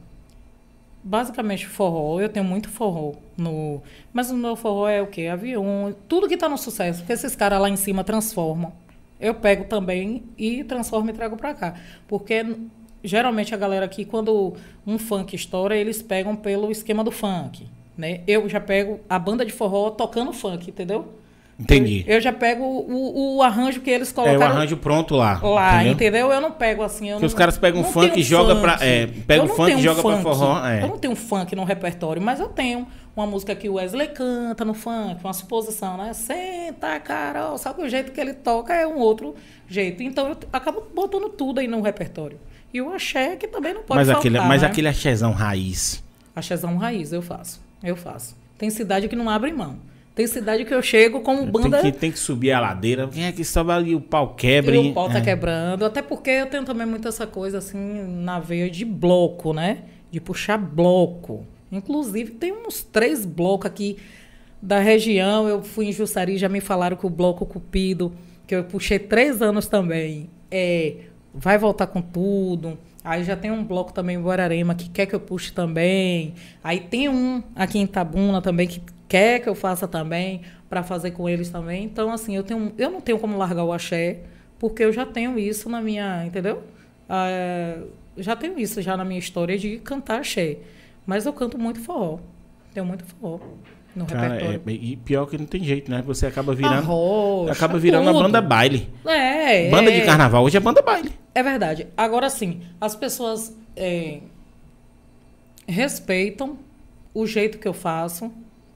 [1.02, 2.20] basicamente forró.
[2.20, 5.26] Eu tenho muito forró no, mas o meu forró é o quê?
[5.26, 8.72] Avião, tudo que está no sucesso, que esses caras lá em cima transformam.
[9.18, 11.74] Eu pego também e transformo e trago para cá,
[12.08, 12.44] porque
[13.02, 14.54] geralmente a galera aqui quando
[14.86, 18.20] um funk estoura, eles pegam pelo esquema do funk, né?
[18.26, 21.06] Eu já pego a banda de forró tocando funk, entendeu?
[21.58, 22.04] Entendi.
[22.06, 24.42] Eu, eu já pego o, o, arranjo que eles colocaram.
[24.42, 25.38] É o arranjo pronto lá.
[25.40, 25.92] Lá, entendeu?
[25.92, 26.32] entendeu?
[26.32, 27.08] Eu não pego assim.
[27.08, 28.78] Eu Porque não, os caras pegam funk e jogam pra.
[28.80, 30.22] É, pega o funk e joga funk.
[30.22, 30.66] pra forró.
[30.66, 30.82] É.
[30.82, 34.64] Eu não tenho funk no repertório, mas eu tenho uma música que o Wesley canta
[34.64, 36.12] no funk, uma suposição, né?
[36.14, 37.56] Senta, Carol.
[37.58, 39.34] Que o jeito que ele toca é um outro
[39.68, 40.02] jeito.
[40.02, 42.38] Então eu acabo botando tudo aí no repertório.
[42.72, 44.68] E o axé que também não pode mas faltar, aquele, Mas né?
[44.68, 46.02] aquele axézão raiz.
[46.34, 47.60] Axézão raiz, eu faço.
[47.82, 48.36] Eu faço.
[48.56, 49.76] Tem cidade que não abre mão.
[50.14, 51.80] Tem cidade que eu chego como banda.
[51.80, 53.08] Tem que, tem que subir a ladeira.
[53.08, 53.94] Quem é que sobe ali?
[53.94, 54.76] O pau quebra.
[54.76, 55.20] E o pau tá é.
[55.22, 55.84] quebrando.
[55.84, 59.78] Até porque eu tenho também muito essa coisa assim na veia de bloco, né?
[60.10, 61.46] De puxar bloco.
[61.70, 63.96] Inclusive, tem uns três blocos aqui
[64.60, 65.48] da região.
[65.48, 68.12] Eu fui em Jussari, já me falaram que o bloco Cupido,
[68.46, 70.94] que eu puxei três anos também, é,
[71.34, 72.78] vai voltar com tudo.
[73.04, 76.34] Aí já tem um bloco também em Guararema que quer que eu puxe também.
[76.62, 81.10] Aí tem um aqui em Tabuna também que quer que eu faça também, para fazer
[81.10, 81.84] com eles também.
[81.84, 84.20] Então, assim, eu, tenho, eu não tenho como largar o axé,
[84.58, 86.62] porque eu já tenho isso na minha, entendeu?
[87.08, 87.82] Ah,
[88.16, 90.58] já tenho isso já na minha história de cantar axé.
[91.04, 92.20] Mas eu canto muito forró.
[92.72, 93.40] Tenho muito forró
[93.94, 94.62] no Cara, repertório.
[94.66, 96.02] é, e pior que não tem jeito, né?
[96.06, 96.78] Você acaba virando.
[96.78, 98.16] Arrocha, acaba virando tudo.
[98.16, 98.88] uma banda baile.
[99.06, 100.00] É, Banda é.
[100.00, 101.12] de carnaval hoje é banda baile.
[101.34, 101.86] É verdade.
[101.96, 104.20] Agora sim, as pessoas é,
[105.66, 106.58] respeitam
[107.14, 108.32] o jeito que eu faço,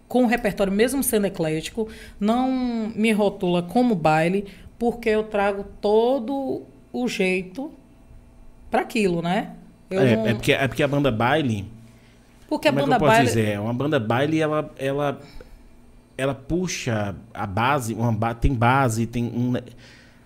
[0.09, 1.89] com o repertório, mesmo sendo eclético,
[2.21, 4.45] não me rotula como baile,
[4.79, 6.63] porque eu trago todo
[6.93, 7.73] o jeito
[8.71, 9.53] para aquilo, né?
[9.91, 11.65] É, não- é, porque, é porque a banda baile.
[12.49, 13.27] Porque a como é que banda eu posso baile.
[13.27, 13.61] dizer?
[13.61, 15.21] Uma banda baile, ela, ela,
[16.17, 19.55] ela puxa a base, uma tem base, tem um.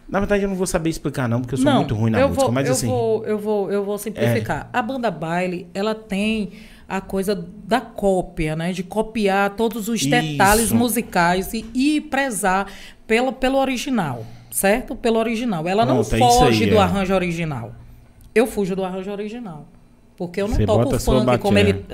[0.08, 2.42] Na verdade, eu não vou saber explicar, não, porque eu sou muito ruim na música,
[2.42, 2.86] vou, mas eu assim.
[2.86, 2.90] É.
[2.90, 4.68] Vou, eu, vou, eu vou simplificar.
[4.72, 6.50] A banda baile, ela tem
[6.88, 8.72] a coisa da cópia, né?
[8.72, 10.10] De copiar todos os Isso.
[10.10, 12.66] detalhes musicais e, e prezar
[13.06, 14.96] pelo, pelo original, certo?
[14.96, 15.66] Pelo original.
[15.68, 16.80] Ela não Pronto, é foge aí, do é.
[16.80, 17.72] arranjo original.
[18.34, 19.66] Eu fujo do arranjo original.
[20.20, 21.84] Porque eu não Você toco a funk como ele,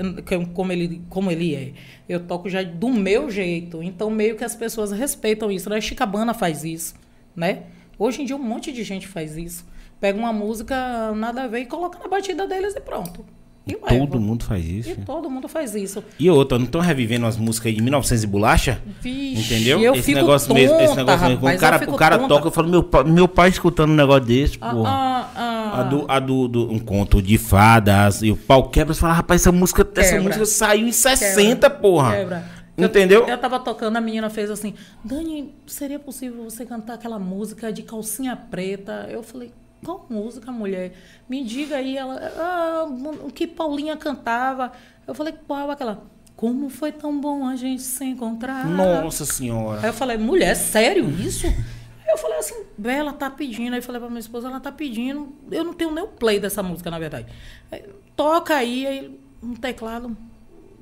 [0.53, 1.71] como, ele, como ele é.
[2.09, 3.81] Eu toco já do meu jeito.
[3.81, 5.69] Então, meio que as pessoas respeitam isso.
[5.69, 5.79] Né?
[5.79, 6.93] Chicabana faz isso,
[7.33, 7.63] né?
[7.97, 9.65] Hoje em dia, um monte de gente faz isso.
[10.01, 13.23] Pega uma música nada a ver e coloca na batida deles e pronto.
[13.67, 13.75] E.
[13.75, 14.89] Todo mundo faz isso.
[14.89, 16.03] E todo mundo faz isso.
[16.19, 18.81] E outra, não estão revivendo as músicas de 1900 e bolacha?
[19.01, 19.79] Vixe, Entendeu?
[19.81, 21.45] eu esse fico negócio mesmo, esse tonta, negócio mesmo.
[21.45, 22.33] Rapaz, o cara, o cara tonta.
[22.35, 24.89] toca, eu falo, meu, pa- meu pai escutando um negócio desse, Ah, porra.
[24.89, 25.79] ah, ah.
[25.79, 29.13] A do, a do, do- um conto de fadas e o pau quebra, você fala,
[29.13, 30.23] rapaz, essa música, essa Quebra.
[30.23, 32.11] música saiu em 60, porra.
[32.15, 32.57] Quebra.
[32.77, 33.21] Entendeu?
[33.23, 37.73] Eu, eu tava tocando, a menina fez assim, Dani, seria possível você cantar aquela música
[37.73, 39.07] de calcinha preta?
[39.09, 39.51] Eu falei,
[39.87, 40.93] qual música, mulher?
[41.29, 42.85] Me diga aí, ela, ah,
[43.23, 44.71] o que Paulinha cantava.
[45.07, 46.03] Eu falei, qual aquela?
[46.35, 48.65] Como foi tão bom a gente se encontrar.
[48.67, 49.79] Nossa senhora.
[49.81, 51.47] Aí eu falei, mulher, sério isso?
[51.47, 53.73] Aí eu falei assim, ela tá pedindo.
[53.73, 55.33] Aí eu falei pra minha esposa, ela tá pedindo.
[55.49, 57.27] Eu não tenho nem o play dessa música, na verdade.
[57.71, 57.83] Aí,
[58.15, 60.15] toca aí, aí um teclado,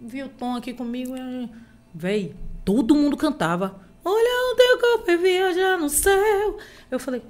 [0.02, 1.16] viu o tom aqui comigo.
[1.16, 1.50] e-
[1.94, 2.36] Véi,
[2.66, 3.80] todo mundo cantava.
[4.04, 6.58] Olha o teu corpo e viaja no céu.
[6.92, 7.22] Eu falei,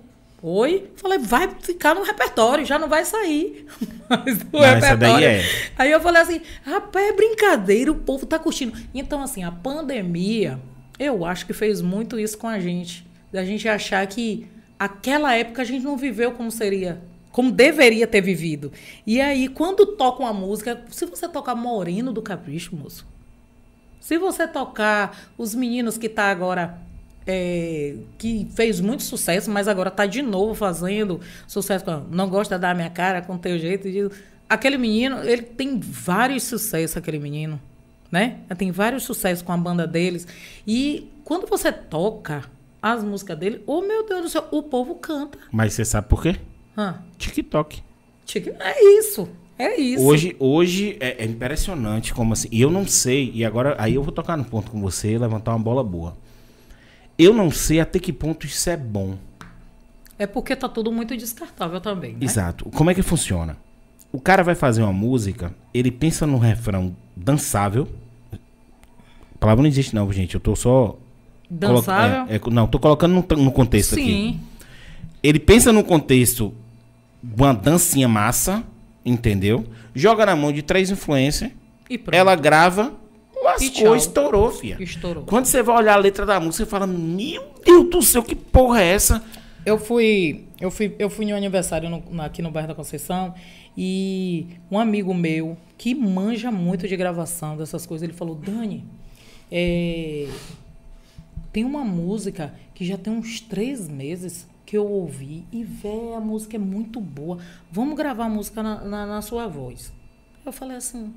[0.48, 0.92] oi?
[0.96, 3.66] Falei, vai ficar no repertório, já não vai sair.
[4.08, 5.28] Mas o Não, repertório.
[5.28, 5.44] é.
[5.78, 8.78] Aí eu falei assim, rapaz, é brincadeira, o povo tá curtindo.
[8.94, 10.60] Então, assim, a pandemia,
[11.00, 13.06] eu acho que fez muito isso com a gente.
[13.32, 14.48] Da gente achar que
[14.80, 18.72] aquela época a gente não viveu como seria, como deveria ter vivido.
[19.06, 23.06] E aí, quando toca uma música, se você tocar Moreno do Capricho, moço,
[24.00, 26.78] se você tocar os meninos que tá agora.
[27.28, 32.74] É, que fez muito sucesso, mas agora tá de novo fazendo sucesso Não Gosta da
[32.74, 33.90] Minha Cara, com Teu Jeito.
[33.92, 34.10] de-
[34.48, 37.60] Aquele menino, ele tem vários sucessos, aquele menino.
[38.12, 38.38] Né?
[38.58, 40.28] Tem vários sucessos com a banda deles.
[40.68, 42.44] E quando você toca
[42.82, 45.40] as músicas dele, oh meu Deus do céu, o povo canta.
[45.52, 46.36] Mas você sabe por quê?
[46.78, 47.00] Hã?
[47.18, 47.82] TikTok.
[48.60, 49.28] É isso.
[49.58, 50.04] É isso.
[50.04, 52.48] Hoje, hoje é, é impressionante como assim.
[52.52, 55.18] E eu não sei, e agora aí eu vou tocar no ponto com você e
[55.18, 56.16] levantar uma bola boa.
[57.18, 59.18] Eu não sei até que ponto isso é bom.
[60.18, 62.14] É porque tá tudo muito descartável também.
[62.14, 62.20] Né?
[62.22, 62.70] Exato.
[62.72, 63.58] Como é que funciona?
[64.12, 67.88] O cara vai fazer uma música, ele pensa num refrão dançável.
[68.32, 70.36] A palavra não existe, não, gente.
[70.36, 70.98] Eu tô só.
[71.50, 72.26] Dançável?
[72.30, 74.04] é, é, não, tô colocando no, no contexto aqui.
[74.06, 74.40] Sim.
[75.22, 76.54] Ele pensa num contexto
[77.38, 78.64] uma dancinha massa,
[79.06, 79.66] entendeu?
[79.94, 81.52] Joga na mão de três influencers,
[81.90, 82.16] E pronto.
[82.16, 82.94] ela grava,
[83.46, 84.78] lascou, estourou, filha.
[84.82, 85.24] Estourou.
[85.24, 88.36] Quando você vai olhar a letra da música, você fala, meu Deus do céu, que
[88.36, 89.24] porra é essa?
[89.66, 92.76] Eu fui, eu fui, eu fui em um aniversário no- na- aqui no bairro da
[92.76, 93.34] Conceição
[93.78, 98.84] e um amigo meu que manja muito de gravação dessas coisas, ele falou, Dani,
[99.52, 100.28] é,
[101.52, 106.20] tem uma música que já tem uns três meses que eu ouvi e véi, a
[106.20, 107.38] música é muito boa.
[107.72, 109.92] Vamos gravar a música na, na, na sua voz.
[110.46, 111.14] Eu falei assim,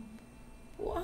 [0.76, 0.94] Pô,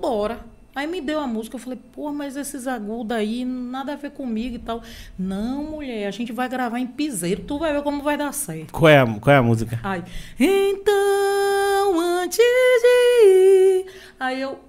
[0.00, 0.40] bora.
[0.74, 4.12] Aí me deu a música, eu falei, pô, mas esses agudos aí, nada a ver
[4.12, 4.80] comigo e tal.
[5.18, 8.72] Não, mulher, a gente vai gravar em piseiro, tu vai ver como vai dar certo.
[8.72, 9.80] Qual é a, qual é a música?
[9.82, 10.02] Aí,
[10.38, 13.86] então, antes de ir.
[14.18, 14.60] Aí eu,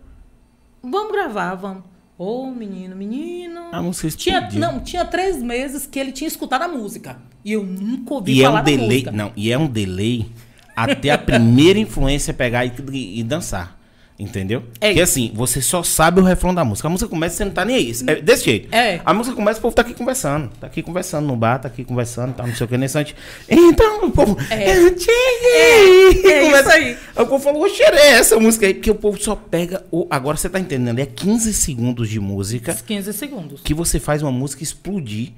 [0.83, 1.83] vamos gravar, vamos.
[2.17, 3.69] Ô, menino, menino.
[3.71, 4.59] A música tinha, explodiu.
[4.59, 7.17] Não, tinha três meses que ele tinha escutado a música.
[7.43, 10.31] E eu nunca ouvi E é falar um da delay, não, e é um delay
[10.75, 13.79] até a primeira influência pegar e- e dançar.
[14.21, 14.63] Entendeu?
[14.79, 15.01] É isso.
[15.01, 16.87] assim, você só sabe o refrão da música.
[16.87, 17.91] A música começa e você não tá nem aí.
[18.05, 18.73] É desse jeito.
[18.73, 19.01] É.
[19.03, 20.49] A música começa, o povo tá aqui conversando.
[20.59, 23.15] Tá aqui conversando no bar, tá aqui conversando, tá não sei o que nesse instante.
[23.49, 24.37] Então, o povo.
[24.51, 24.63] É.
[24.63, 26.97] É, É, é isso aí.
[27.15, 28.75] O povo falou, oxe, é essa música aí.
[28.75, 29.83] Porque o povo só pega.
[29.89, 30.05] O...
[30.07, 33.61] Agora você tá entendendo, é 15 segundos de música 15 segundos.
[33.61, 35.31] que você faz uma música explodir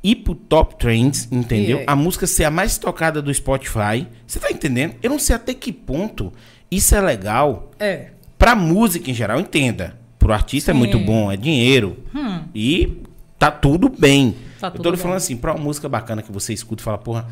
[0.00, 1.78] ir pro top trends, entendeu?
[1.78, 1.84] É.
[1.88, 4.06] A música ser a mais tocada do Spotify.
[4.24, 4.94] Você tá entendendo?
[5.02, 6.32] Eu não sei até que ponto
[6.70, 8.10] isso é legal É.
[8.38, 9.98] pra música em geral, entenda.
[10.18, 10.78] Pro artista é Sim.
[10.78, 11.96] muito bom, é dinheiro.
[12.14, 12.42] Hum.
[12.54, 13.02] E
[13.38, 14.34] tá tudo bem.
[14.60, 15.02] Tá Eu tudo tô lhe bem.
[15.02, 17.26] falando assim, pra uma música bacana que você escuta e fala, porra.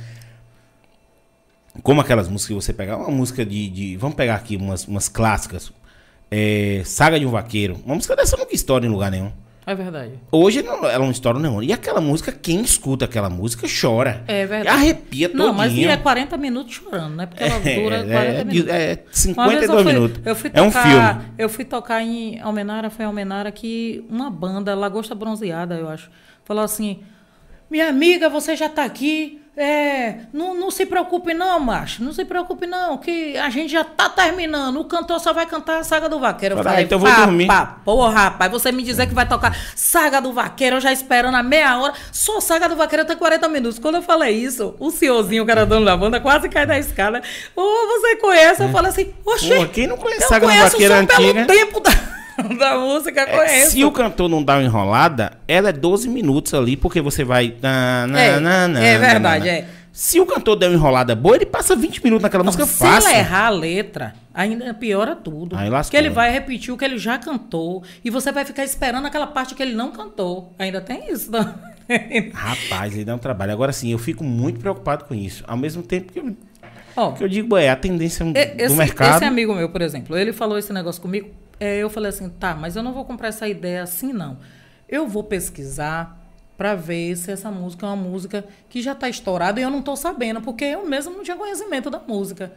[1.82, 3.68] Como aquelas músicas que você pegar, uma música de.
[3.68, 5.70] de- vamos pegar aqui umas, umas clássicas.
[6.30, 7.76] É, Saga de um Vaqueiro.
[7.84, 9.30] Uma música dessa nunca estoura em lugar nenhum.
[9.66, 10.12] É verdade.
[10.30, 11.60] Hoje não, ela não estoura nenhum.
[11.60, 14.22] E aquela música, quem escuta aquela música chora.
[14.28, 14.68] É verdade.
[14.68, 15.48] Arrepia todinho.
[15.48, 17.26] Não, mas é 40 minutos chorando, né?
[17.26, 18.72] Porque ela dura 40 é, minutos.
[18.72, 20.20] é, é Uma vez 52 eu fui, minutos.
[20.24, 21.32] Eu fui é um tocar, filme.
[21.36, 26.12] Eu fui tocar em Almenara, foi em Almenara que uma banda, Lagosta Bronzeada, eu acho,
[26.44, 27.00] falou assim:
[27.68, 29.42] Minha amiga, você já tá aqui.
[29.56, 32.04] É, não, não se preocupe não, macho.
[32.04, 34.78] Não se preocupe não, que a gente já tá terminando.
[34.78, 36.58] O cantor só vai cantar a Saga do Vaqueiro.
[36.58, 37.48] Eu falei, então eu vou "Pá, dormir."
[37.82, 41.42] Porra, rapaz, você me dizer que vai tocar Saga do Vaqueiro, eu já esperando a
[41.42, 41.94] meia hora.
[42.12, 43.78] Só Saga do Vaqueiro até 40 minutos.
[43.78, 47.22] Quando eu falei isso, o senhorzinho, que era dono da banda, quase cai da escada.
[47.56, 48.62] Ô, você conhece?
[48.62, 51.46] Eu falei assim, oxe, Porra, quem não conhece Saga do conheço Vaqueiro só antiga?
[51.46, 51.90] pelo tempo da,
[52.58, 53.70] da música, É, conheço.
[53.72, 57.54] se o cantor não dá uma enrolada, ela é 12 minutos ali, porque você vai.
[57.62, 59.66] na, na, É, na, na, é verdade, é.
[59.92, 63.08] Se o cantor der uma enrolada boa, ele passa 20 minutos naquela música se fácil.
[63.08, 65.56] ele errar a letra, ainda piora tudo.
[65.56, 65.90] Aí lascou.
[65.90, 69.26] Porque ele vai repetir o que ele já cantou e você vai ficar esperando aquela
[69.26, 70.52] parte que ele não cantou.
[70.58, 71.54] Ainda tem isso também.
[72.34, 73.52] Rapaz, ele dá um trabalho.
[73.52, 75.42] Agora sim, eu fico muito preocupado com isso.
[75.46, 76.36] Ao mesmo tempo que eu,
[76.94, 79.16] Ó, que eu digo, é a tendência do Esse, mercado.
[79.16, 81.30] esse amigo meu, por exemplo, ele falou esse negócio comigo.
[81.58, 84.38] É, eu falei assim, tá, mas eu não vou comprar essa ideia assim, não.
[84.88, 86.18] Eu vou pesquisar
[86.56, 89.80] para ver se essa música é uma música que já está estourada e eu não
[89.80, 92.52] estou sabendo, porque eu mesmo não tinha conhecimento da música.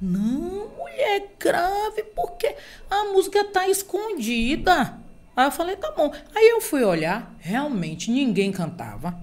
[0.00, 2.54] Não, mulher, grave, porque
[2.90, 4.98] a música está escondida.
[5.36, 6.12] Aí eu falei, tá bom.
[6.34, 9.18] Aí eu fui olhar, realmente ninguém cantava,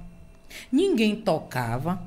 [0.71, 2.01] ninguém tocava,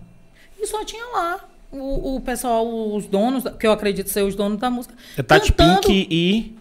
[0.59, 4.59] e só tinha lá o, o pessoal, os donos, que eu acredito ser os donos
[4.59, 4.95] da música.
[5.17, 6.57] É Tati Pink e.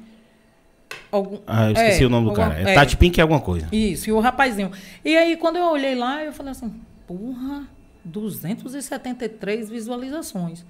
[1.11, 2.59] algum- Ah, eu esqueci é, o nome do cara.
[2.69, 3.67] É, Tati Pink e alguma coisa.
[3.71, 4.71] Isso, e o rapazinho.
[5.03, 6.73] E aí, quando eu olhei lá, eu falei assim,
[7.07, 7.63] porra,
[8.03, 10.65] 273 visualizações.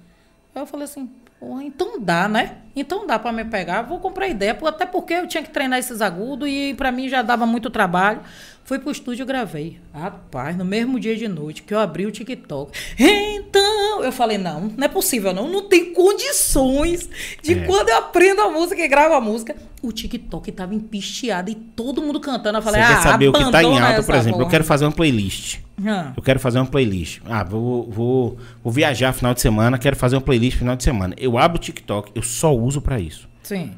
[0.54, 1.10] Aí eu falei assim,
[1.40, 2.56] porra, então dá, né?
[2.76, 6.00] Então dá pra me pegar, vou comprar ideia, até porque eu tinha que treinar esses
[6.00, 8.20] agudos e pra mim já dava muito trabalho.
[8.64, 9.78] Fui pro estúdio e gravei.
[9.92, 12.72] Rapaz, no mesmo dia de noite que eu abri o TikTok.
[12.98, 17.08] Então, eu falei, não, não é possível não, não tem condições
[17.42, 17.66] de É.
[17.66, 22.00] quando eu aprendo a música e gravo a música, o TikTok tava empisteado e todo
[22.02, 22.58] mundo cantando.
[22.58, 24.40] Eu falei, Você ah, quer saber o que tá em alta, por exemplo?
[24.40, 25.58] Eu quero fazer uma playlist.
[25.86, 27.20] Ah, Eu quero fazer uma playlist.
[27.26, 31.14] Ah, vou, vou, vou viajar final de semana, quero fazer uma playlist final de semana.
[31.18, 33.28] Eu abro o TikTok, eu só uso pra isso.
[33.42, 33.72] sim.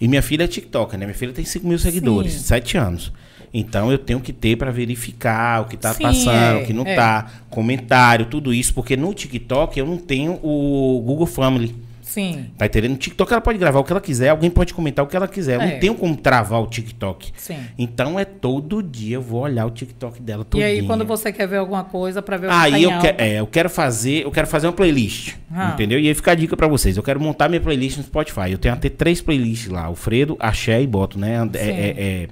[0.00, 1.06] E minha filha é TikToker, né?
[1.06, 2.38] Minha filha tem 5 mil seguidores, Sim.
[2.40, 3.12] 7 anos.
[3.54, 6.72] Então eu tenho que ter pra verificar o que tá Sim, passando, é, o que
[6.72, 6.94] não é.
[6.94, 11.74] tá, comentário, tudo isso, porque no TikTok eu não tenho o Google Family.
[12.02, 12.46] Sim.
[12.58, 12.90] Tá entendendo?
[12.92, 15.26] No TikTok ela pode gravar o que ela quiser, alguém pode comentar o que ela
[15.26, 15.54] quiser.
[15.54, 15.72] Eu É.
[15.72, 17.32] não tenho como travar o TikTok.
[17.38, 17.56] Sim.
[17.78, 21.32] Então é todo dia eu vou olhar o TikTok dela todo E aí, quando você
[21.32, 23.70] quer ver alguma coisa pra ver o que Aí tá eu, que, é, eu quero
[23.70, 25.70] fazer, eu quero fazer uma playlist, Ah.
[25.72, 25.98] entendeu?
[25.98, 26.98] E aí fica a dica pra vocês.
[26.98, 28.50] Eu quero montar minha playlist no Spotify.
[28.50, 31.36] Eu tenho até três playlists lá, o Fredo, Axé e boto, né?
[31.54, 31.70] É, Sim.
[31.70, 32.28] é- é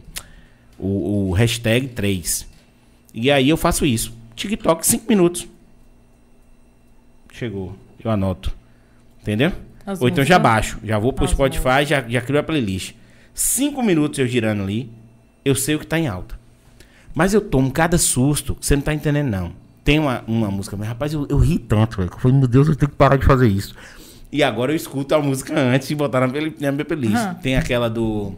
[0.81, 2.47] o, o hashtag 3.
[3.12, 4.12] E aí eu faço isso.
[4.35, 5.47] TikTok, 5 minutos.
[7.33, 7.76] Chegou.
[8.03, 8.55] eu anoto.
[9.22, 9.53] Entendeu?
[9.87, 10.78] As Ou então já baixo.
[10.85, 12.95] Já vou pro As Spotify, já, já crio a playlist.
[13.35, 14.91] Cinco minutos eu girando ali,
[15.45, 16.39] eu sei o que tá em alta.
[17.14, 19.53] Mas eu tomo cada susto, você não tá entendendo, não.
[19.83, 22.11] Tem uma, uma música, mas rapaz, eu, eu ri tanto, velho.
[22.12, 23.74] Eu falei, meu Deus, eu tenho que parar de fazer isso.
[24.33, 27.14] E agora eu escuto a música antes de botar na, na minha playlist.
[27.14, 27.35] Aham.
[27.35, 28.35] Tem aquela do.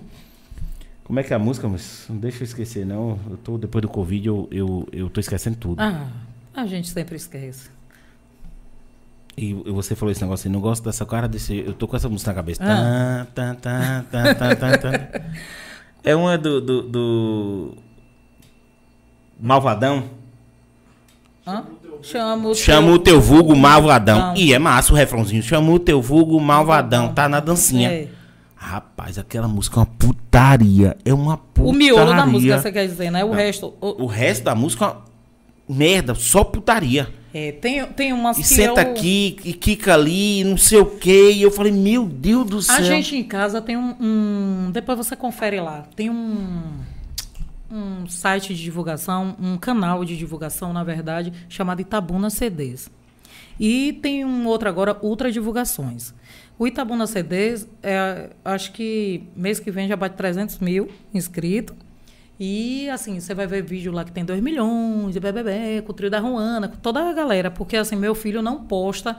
[1.05, 3.19] Como é que é a música, mas não deixa eu esquecer, não.
[3.31, 5.81] Eu tô, depois do Covid, eu, eu, eu tô esquecendo tudo.
[5.83, 6.07] Ah,
[6.55, 7.71] a gente sempre esquece.
[9.37, 11.59] E, você falou esse negócio assim, não gosto dessa cara desse.
[11.59, 12.63] Eu tô com essa música na cabeça.
[12.63, 13.27] Ah.
[13.35, 14.05] Tá, tá,
[14.79, 15.21] tá.
[16.05, 17.75] É uma do, do, do
[19.41, 20.05] Malvadão.
[21.47, 21.65] Hã?
[22.03, 24.19] Chama o Chama teu- o teu vulgo malvadão.
[24.19, 24.37] Não.
[24.37, 25.43] E é massa o refrãozinho.
[25.43, 27.13] Chama o teu vulgo malvadão.
[27.15, 27.91] Tá na dancinha.
[27.91, 28.09] É.
[28.65, 30.97] Rapaz, aquela música é uma putaria.
[31.05, 31.71] É uma putaria.
[31.73, 33.25] O miolo da música, você quer dizer, né?
[33.25, 33.75] O resto.
[33.81, 35.03] o- O resto da música é uma
[35.69, 37.09] merda, só putaria.
[37.35, 40.87] é, tem, tem umas E que senta eu- aqui, e quica ali, não sei o
[40.87, 41.33] quê.
[41.33, 42.77] E eu falei, meu Deus do céu.
[42.77, 45.85] A gente em casa tem um, um- Depois você confere lá.
[45.97, 46.63] Tem um.
[47.71, 52.91] Um site de divulgação, um canal de divulgação, na verdade, chamado Itabuna CDs.
[53.59, 56.13] E tem um outro agora, Ultra Divulgações.
[56.63, 61.75] O Itabuna CDs, é, acho que mês que vem já bate 300 mil inscritos.
[62.39, 65.93] E, assim, você vai ver vídeo lá que tem 2 milhões, de BBB, com o
[65.93, 67.51] trio da Ruana, com toda a galera.
[67.51, 69.17] Porque, assim, meu filho não posta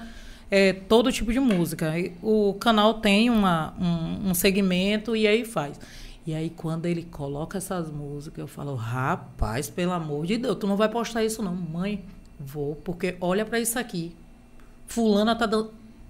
[0.50, 1.94] é, todo tipo de música.
[2.22, 5.78] O canal tem uma, um, um segmento e aí faz.
[6.26, 10.66] E aí, quando ele coloca essas músicas, eu falo, rapaz, pelo amor de Deus, tu
[10.66, 11.54] não vai postar isso não.
[11.54, 12.06] Mãe,
[12.40, 14.16] vou, porque olha pra isso aqui.
[14.88, 15.46] Fulana tá.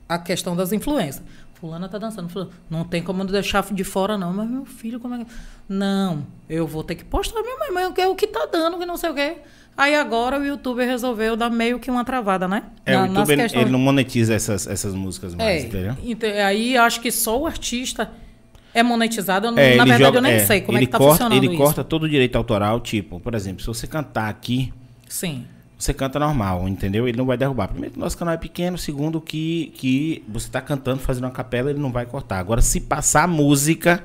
[0.08, 1.24] A questão das influências.
[1.56, 2.28] Fulana tá dançando.
[2.30, 4.34] Fulana, Não tem como deixar de fora, não.
[4.34, 5.32] Mas meu filho, como é que.
[5.70, 8.86] Não, eu vou ter que postar, minha mãe, mas é o que tá dando, que
[8.86, 9.38] não sei o quê.
[9.76, 12.64] Aí agora o youtuber resolveu dar meio que uma travada, né?
[12.86, 15.97] É, o Na- nas YouTube, ele, ele não monetiza essas, essas músicas mais, é, entendeu?
[16.04, 18.12] então, aí acho que só o artista
[18.74, 19.47] é monetizado.
[19.47, 21.43] Eu É, na verdade, joga- eu nem é, sei como é que tá corta, funcionando
[21.43, 21.64] Ele isso.
[21.64, 24.72] corta todo o direito autoral, tipo, por exemplo, se você cantar aqui,
[25.10, 25.45] Sim.
[25.84, 27.07] Você canta normal, entendeu?
[27.07, 27.67] Ele não vai derrubar.
[27.67, 28.77] Primeiro, nosso canal é pequeno.
[28.77, 32.39] Segundo, que, que você tá cantando, fazendo uma capela, ele não vai cortar.
[32.39, 34.01] Agora, se passar música,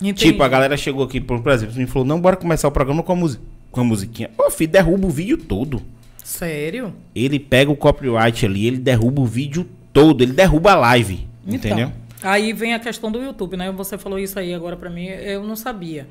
[0.00, 0.26] Entendi.
[0.26, 3.12] tipo, a galera chegou aqui, por, exemplo, me falou, não, bora começar o programa com
[3.12, 3.42] a, música,
[3.72, 4.30] com a musiquinha.
[4.38, 5.82] Ô, filho, derruba o vídeo todo.
[6.22, 6.94] Sério?
[7.12, 11.88] Ele pega o copyright ali, ele derruba o vídeo todo, ele derruba a live, entendeu?
[11.88, 13.72] Então, aí vem a questão do YouTube, né?
[13.72, 16.06] Você falou isso aí agora pra mim, eu não sabia.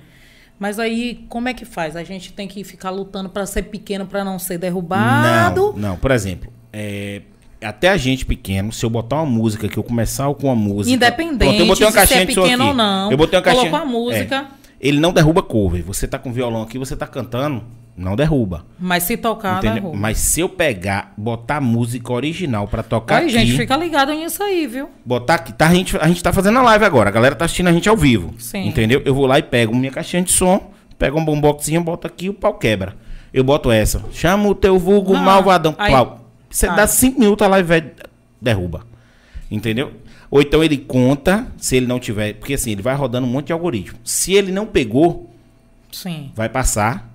[0.60, 1.96] Mas aí, como é que faz?
[1.96, 5.74] A gente tem que ficar lutando pra ser pequeno, pra não ser derrubado?
[5.76, 5.98] Não, não.
[5.98, 7.22] Por exemplo, é,
[7.62, 10.94] até a gente pequeno, se eu botar uma música, que eu começar com uma música...
[10.94, 13.70] Independente Pronto, eu botei uma se é pequeno ou não, Eu botei uma caixinha...
[13.70, 14.36] colocou a música.
[14.36, 14.88] É.
[14.88, 15.82] ele não derruba cover.
[15.84, 17.64] Você tá com violão aqui, você tá cantando,
[18.00, 18.66] não derruba.
[18.80, 19.76] Mas se tocar, entendeu?
[19.82, 19.98] derruba.
[19.98, 23.32] Mas se eu pegar, botar música original pra tocar Aí, aqui...
[23.34, 24.90] gente, fica ligado nisso aí, viu?
[25.06, 27.46] Botar aqui, tá, a, gente, a gente tá fazendo a live agora, a galera tá
[27.46, 28.34] assistindo a gente ao vivo.
[28.40, 28.68] Sim.
[28.68, 29.02] Entendeu?
[29.04, 32.30] Eu vou lá e pego minha caixinha de som, pego um bomboxinho, boto aqui e
[32.30, 32.96] o pau quebra.
[33.34, 34.04] Eu boto essa.
[34.12, 35.76] Chama o teu vulgo Ah, malvadão.
[35.78, 36.26] aí- Pau.
[36.50, 36.74] Você Ah.
[36.76, 37.92] dá cinco minutos, a live vai,
[38.42, 38.88] derruba.
[39.52, 39.92] Entendeu?
[40.32, 42.34] Ou então ele conta, se ele não tiver.
[42.36, 44.00] Porque assim, ele vai rodando um monte de algoritmo.
[44.04, 45.30] Se ele não pegou,
[45.92, 46.32] Sim.
[46.36, 47.09] vai passar.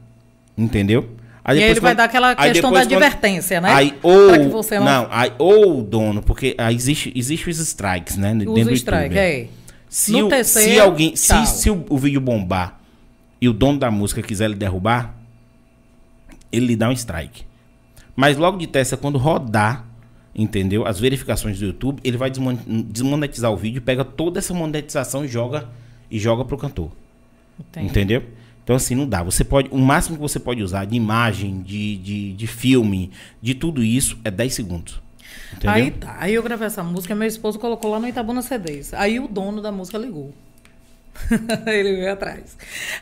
[0.57, 1.09] Entendeu?
[1.45, 3.71] Aí e aí ele vai dar aquela questão da quando- advertência, né?
[3.71, 7.51] Aí, Pra ou, que você não, não, aí, ou o dono, porque aí existe, existe
[7.51, 8.33] os strikes, né?
[8.35, 9.15] dentro use do o strike.
[9.15, 9.19] YouTube.
[9.19, 9.49] É.
[9.89, 12.81] Se, No o, terceiro, se alguém, se, se o, o vídeo bombar
[13.41, 15.15] e o dono da música quiser lhe derrubar,
[16.51, 17.45] ele lhe dá um strike.
[18.17, 19.85] Mas logo de testa, quando rodar,
[20.35, 20.87] entendeu?
[20.87, 22.57] As verificações do YouTube, ele vai desmon-
[22.89, 25.69] desmonetizar o vídeo, pega toda essa monetização e joga
[26.11, 26.91] e joga pro cantor.
[27.61, 27.87] Entendi.
[27.87, 28.23] Entendeu?
[28.65, 29.23] Então, assim, não dá.
[29.23, 29.69] Você pode.
[29.71, 33.11] O máximo que você pode usar de imagem, de, de, de filme,
[33.41, 35.03] de tudo isso, é 10 segundos.
[35.53, 35.71] Entendeu?
[35.71, 36.17] Aí tá.
[36.19, 38.95] Aí eu gravei essa música, meu esposo colocou lá no Itabuna CDs.
[38.95, 40.33] Aí o dono da música ligou.
[41.67, 42.57] ele veio atrás.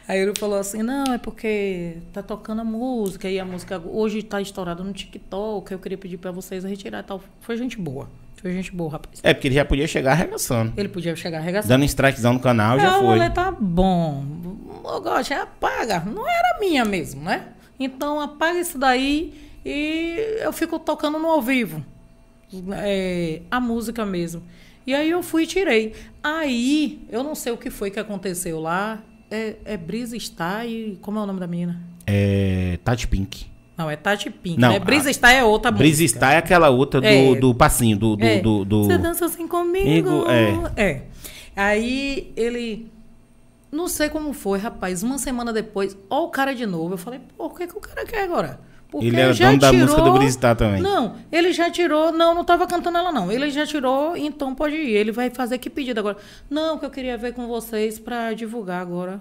[0.06, 4.22] Aí ele falou assim: não, é porque tá tocando a música e a música hoje
[4.22, 5.72] tá estourada no TikTok.
[5.72, 7.22] Eu queria pedir pra vocês retirar tal.
[7.40, 8.08] Foi gente boa.
[8.42, 9.20] Foi gente boa, rapaz.
[9.22, 10.72] É, porque ele já podia chegar arregaçando.
[10.76, 11.68] Ele podia chegar arregaçando.
[11.68, 13.18] Dando strikezão no canal, já Não, foi.
[13.18, 14.24] falei, tá bom.
[14.84, 16.00] Eu gosto, apaga.
[16.00, 17.50] Não era minha mesmo, né?
[17.78, 19.32] Então apaga isso daí
[19.64, 21.84] e eu fico tocando no ao vivo.
[22.72, 24.42] É, a música mesmo.
[24.84, 25.94] E aí eu fui e tirei.
[26.20, 29.00] Aí, eu não sei o que foi que aconteceu lá.
[29.30, 30.98] É, é Brisa Star e.
[31.00, 31.80] Como é o nome da menina?
[32.04, 32.78] É.
[32.82, 33.51] Tati Pink.
[33.82, 34.60] Não, é Tati Pink.
[34.60, 34.78] Não, né?
[34.78, 36.18] Brisa a- Star é outra Breezy música.
[36.20, 37.34] Star é aquela outra do, É.
[37.34, 38.16] do passinho, do.
[38.16, 38.40] do, É.
[38.40, 40.24] do, do- Você dança assim comigo.
[40.76, 40.82] É.
[40.90, 41.02] É.
[41.56, 42.90] Aí ele.
[43.70, 45.02] Não sei como foi, rapaz.
[45.02, 46.94] Uma semana depois, ó o cara de novo.
[46.94, 48.60] Eu falei, pô, o que, que o cara quer agora?
[48.90, 50.82] Porque Ele era já dono da tirou- música do Bristar também.
[50.82, 52.12] Não, ele já tirou.
[52.12, 53.32] Não, não tava cantando ela, não.
[53.32, 54.90] Ele já tirou, então pode ir.
[54.90, 56.18] Ele vai fazer que pedido agora?
[56.50, 59.18] Não, que eu queria ver com vocês pra divulgar agora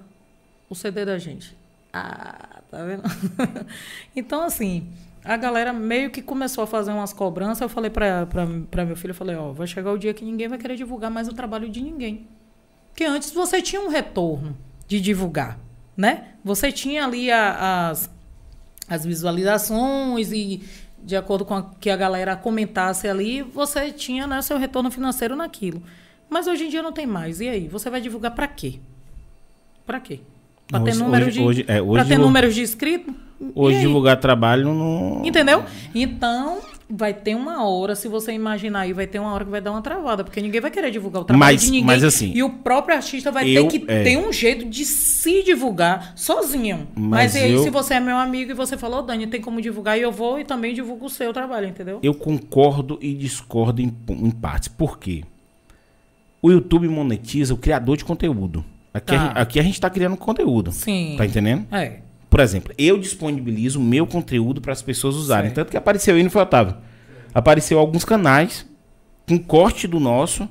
[0.70, 1.56] o CD da gente.
[1.94, 3.04] Ah, tá vendo?
[4.16, 4.88] então, assim,
[5.24, 7.62] a galera meio que começou a fazer umas cobranças.
[7.62, 10.58] Eu falei pra meu filho, eu falei, ó, vai chegar o dia que ninguém vai
[10.58, 12.28] querer divulgar mais o trabalho de ninguém.
[12.90, 15.58] Porque antes você tinha um retorno de divulgar,
[15.96, 16.30] né?
[16.44, 18.10] Você tinha ali a- as,
[18.88, 20.64] as visualizações e
[21.04, 25.36] de acordo com a, que a galera comentasse ali, você tinha né, seu retorno financeiro
[25.36, 25.82] naquilo.
[26.30, 27.42] Mas hoje em dia não tem mais.
[27.42, 27.68] E aí?
[27.68, 28.80] Você vai divulgar para quê?
[29.86, 30.20] Para quê?
[30.68, 33.14] Para ter, Hoje- número hoje- de, hoje- é, hoje pra ter números de inscritos?
[33.56, 35.26] Hoje divulgar trabalho não.
[35.26, 35.64] Entendeu?
[35.96, 39.60] Então, vai ter uma hora, se você imaginar aí, vai ter uma hora que vai
[39.60, 41.84] dar uma travada, porque ninguém vai querer divulgar o trabalho Mas- de ninguém.
[41.86, 44.04] mas assim, e o próprio artista vai eu- ter que é.
[44.04, 46.88] ter um jeito de se divulgar sozinho.
[46.96, 49.42] Mas Mas, e aí, eu- se você é meu amigo e você falou, Dani, tem
[49.42, 52.00] como divulgar, e eu vou e também divulgo o seu trabalho, entendeu?
[52.04, 54.68] Eu concordo e discordo em, em partes.
[54.70, 55.24] Por quê?
[56.42, 58.64] O YouTube monetiza o criador de conteúdo.
[58.94, 59.22] Aqui, Tá.
[59.22, 60.72] a, gente- aqui a gente está criando conteúdo.
[60.72, 61.16] Sim.
[61.18, 61.66] Tá entendendo?
[61.72, 62.00] É.
[62.30, 65.46] Por exemplo, eu disponibilizo o meu conteúdo para as pessoas usarem.
[65.50, 65.56] Certo.
[65.56, 66.76] Tanto que apareceu aí no foi Otávio.
[67.34, 68.66] Apareceu alguns canais
[69.28, 70.48] com corte do nosso,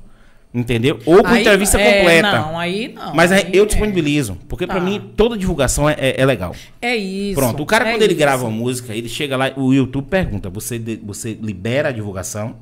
[0.52, 0.98] entendeu?
[1.06, 2.32] Ou com Aí- entrevista é, completa.
[2.40, 3.14] Não, aí não.
[3.14, 3.66] Mas aí aí eu é.
[3.66, 4.36] disponibilizo.
[4.48, 4.74] Porque Tá.
[4.74, 6.54] para mim toda divulgação é, é- é legal.
[6.80, 7.38] É isso.
[7.38, 8.20] Pronto, o cara é quando ele isso.
[8.20, 12.56] grava uma música, ele chega lá, o YouTube pergunta, você, você libera a divulgação?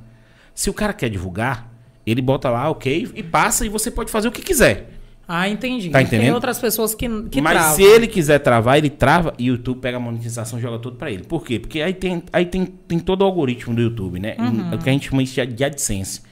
[0.54, 1.72] Se o cara quer divulgar,
[2.04, 4.90] ele bota lá, ok, e passa e você pode fazer o que quiser.
[5.30, 5.90] Ah, entendi.
[5.90, 6.34] Tá Tem entendendo?
[6.34, 7.76] outras pessoas que, que Mas travam.
[7.76, 10.96] se ele quiser travar, ele trava e o YouTube pega a monetização e joga tudo
[10.96, 11.22] pra ele.
[11.24, 11.58] Por quê?
[11.58, 14.36] Porque aí tem, aí tem, tem todo o algoritmo do YouTube, né?
[14.38, 14.74] Uhum.
[14.74, 16.22] O que a gente chama de de AdSense.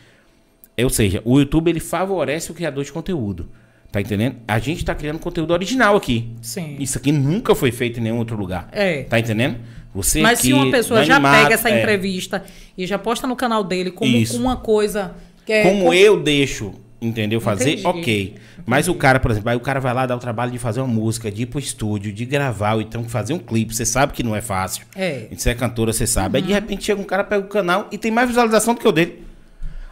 [0.82, 3.48] Ou seja, o YouTube ele favorece o criador de conteúdo.
[3.92, 4.36] Tá entendendo?
[4.48, 6.30] A gente tá criando conteúdo original aqui.
[6.42, 6.76] Sim.
[6.78, 8.68] Isso aqui nunca foi feito em nenhum outro lugar.
[8.72, 9.04] É.
[9.04, 9.58] Tá entendendo?
[9.94, 12.44] Você Mas se uma pessoa já animado, pega essa é, entrevista
[12.76, 14.38] e já posta no canal dele como Isso.
[14.38, 15.14] uma coisa
[15.46, 15.62] que é.
[15.62, 17.40] Como com- eu deixo, entendeu?
[17.40, 17.86] Fazer, Entendi.
[17.86, 18.34] ok.
[18.64, 20.80] Mas o cara, por exemplo, aí o cara vai lá dar o trabalho de fazer
[20.80, 23.74] uma música, de ir pro estúdio, de gravar, ou então fazer um clipe.
[23.74, 24.84] Você sabe que não é fácil.
[24.94, 25.28] É.
[25.30, 26.38] Você é cantora, você sabe.
[26.38, 28.88] Aí de repente chega um cara, pega o canal e tem mais visualização do que
[28.88, 29.24] o dele.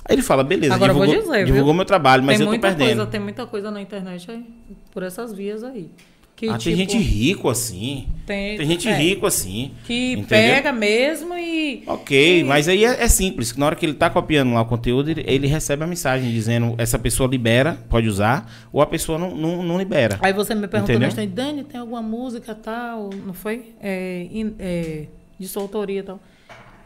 [0.07, 2.97] Aí ele fala, beleza, Agora divulgou, dizer, divulgou meu trabalho, mas tem eu tô perdendo.
[2.97, 4.45] Coisa, tem muita coisa na internet aí,
[4.93, 5.91] por essas vias aí.
[6.37, 8.09] Que, ah, tem tipo, gente rico assim.
[8.27, 8.93] Tem- Tem, gente é.
[8.97, 9.71] rico assim.
[9.85, 10.27] Que entendeu?
[10.27, 11.85] pega mesmo e.
[11.87, 13.57] Ok, mas aí é, é simples.
[13.57, 16.75] Na hora que ele tá copiando lá o conteúdo, ele, ele recebe a mensagem dizendo
[16.77, 20.19] essa pessoa libera, pode usar, ou a pessoa não, não, não libera.
[20.21, 21.09] Aí você me perguntou Entendeu?
[21.09, 23.11] instante, Dani, tem alguma música tal?
[23.25, 23.73] Não foi?
[23.81, 24.27] É,
[24.59, 25.07] é,
[25.39, 26.19] de sua autoria e tal.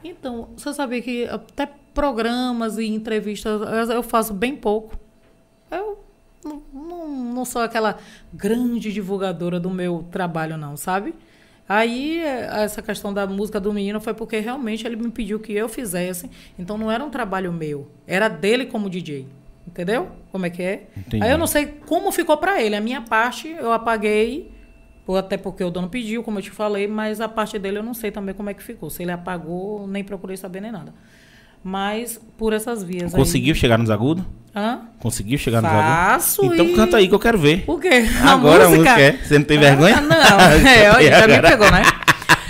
[0.04, 4.94] Então, você sabia que até programas e entrevistas eu- eu faço bem pouco.
[5.70, 5.98] Eu
[6.44, 7.98] não, não, não sou aquela
[8.32, 11.14] grande divulgadora do meu trabalho, não, sabe?
[11.68, 15.52] Aí, eh, essa questão da música do menino foi porque realmente ele me pediu que
[15.52, 16.30] eu fizesse.
[16.58, 17.90] Então, não era um trabalho meu.
[18.06, 19.26] Era dele como DJ.
[19.66, 20.08] Entendeu?
[20.32, 20.86] Como é que é?
[20.96, 21.22] Entendi.
[21.22, 22.74] Aí eu não sei como ficou pra ele.
[22.74, 24.50] A minha parte eu apaguei,
[25.06, 27.82] ou até porque o dono pediu, como eu te falei, mas a parte dele eu
[27.82, 28.88] não sei também como é que ficou.
[28.88, 30.94] Se ele apagou, nem procurei saber nem nada.
[31.62, 34.24] Mas por essas vias Conseguiu chegar nos agudos?
[34.54, 34.62] aí.
[34.62, 34.80] Hã?
[34.98, 35.88] Conseguiu chegar nos agudos?
[35.88, 37.64] Faço Então e- canta aí que eu quero ver.
[37.66, 38.06] O quê?
[38.24, 39.12] Agora a música é.
[39.12, 39.96] Você não tem vergonha?
[39.98, 41.82] Ah, não, é, olha, já me pegou, né?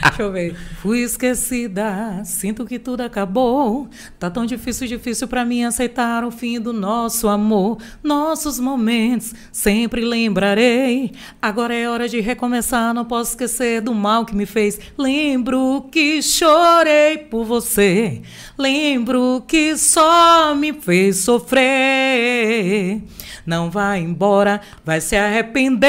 [0.03, 0.57] Deixa eu ver.
[0.81, 3.89] Fui esquecida, sinto que tudo acabou.
[4.17, 7.79] Tá tão difícil, difícil pra mim aceitar o fim do nosso amor.
[8.01, 11.11] Nossos momentos sempre lembrarei.
[11.43, 14.79] Agora é hora de recomeçar, não posso esquecer do mal que me fez.
[14.97, 18.23] Lembro que chorei por você.
[18.57, 23.03] Lembro que só me fez sofrer.
[23.45, 25.89] Não vai embora, vai se arrepender.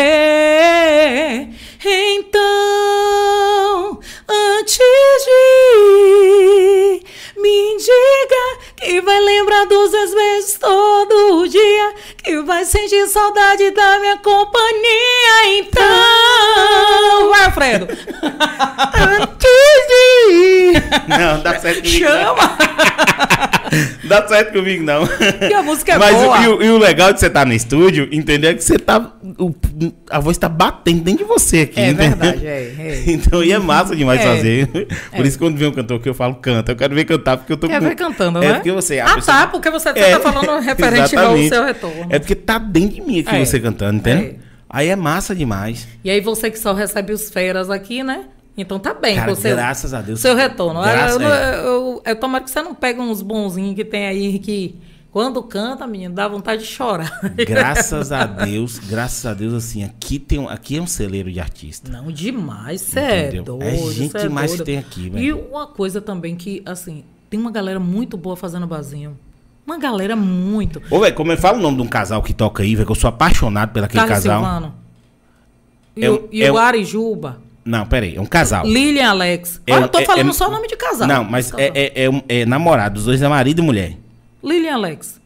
[1.85, 2.39] Então,
[4.27, 4.78] antes
[5.25, 5.32] de
[6.95, 7.03] ir,
[7.38, 8.45] me diga
[8.77, 15.59] que vai lembrar dos meus beijos todo dia, que vai sentir saudade da minha companhia.
[15.59, 15.84] Então,
[17.30, 17.88] vai, Alfredo.
[17.89, 22.05] antes de ir, Não, dá certo comigo.
[22.05, 22.57] chama.
[22.57, 24.09] Não.
[24.09, 25.05] Dá certo comigo, não.
[25.05, 26.38] Que a música é Mas o- boa.
[26.39, 28.49] e, o, e o legal de você estar no estúdio, entendeu?
[28.49, 29.13] É que você tá.
[29.38, 29.53] o-
[30.09, 31.80] a voz tá batendo dentro de você aqui.
[31.80, 32.17] É entendeu?
[32.17, 33.03] verdade, é, é.
[33.11, 34.23] Então, e é massa demais É.
[34.23, 34.68] fazer.
[35.15, 36.72] Por isso, quando vem um cantor que eu falo, canta.
[36.72, 38.53] Eu quero ver cantar, porque eu tô Quer com- ver cantando, é né?
[38.55, 38.99] porque você.
[38.99, 42.07] Ah, pessoa- tá, porque você É, tá falando referente ao seu retorno.
[42.09, 43.45] É porque tá dentro de mim aqui É.
[43.45, 44.30] você cantando, entendeu?
[44.32, 44.36] É.
[44.70, 45.88] Aí é massa demais.
[46.03, 48.26] E aí você que só recebe os feras aqui, né?
[48.57, 49.15] Então tá bem.
[49.15, 50.20] Cara, seu, graças a Deus.
[50.20, 50.82] Seu retorno.
[50.82, 51.55] Graças- eu, é.
[51.59, 54.76] eu, eu, eu tomara que você não pegue uns bonzinhos que tem aí que
[55.12, 57.20] Quando canta, menino, dá vontade de chorar.
[57.36, 61.39] Graças a Deus, graças a Deus, assim, aqui, tem um, aqui é um celeiro de
[61.39, 61.91] artista.
[61.91, 63.57] Não, demais, cê é doido.
[63.64, 64.57] É gente cê é doido.
[64.57, 65.47] que tem aqui, E velho.
[65.49, 69.18] uma coisa também que, assim, tem uma galera muito boa fazendo barzinho.
[69.66, 70.80] Uma galera muito.
[70.91, 72.91] Ô, velho, como eu falo o nome de um casal que toca aí, velho, que
[72.91, 74.41] eu sou apaixonado por aquele Carlos casal.
[74.43, 74.76] Silvano.
[75.95, 77.41] E, É o, e é o Arijuba.
[77.66, 78.64] Não, peraí, é um casal.
[78.66, 79.60] Lilian Alex.
[79.66, 81.07] É Olha, um- eu tô é- falando é- só o nome de casal.
[81.07, 83.97] Não, mas é, é, é, é namorado, os dois é marido e mulher.
[84.43, 85.19] Lilian Alex.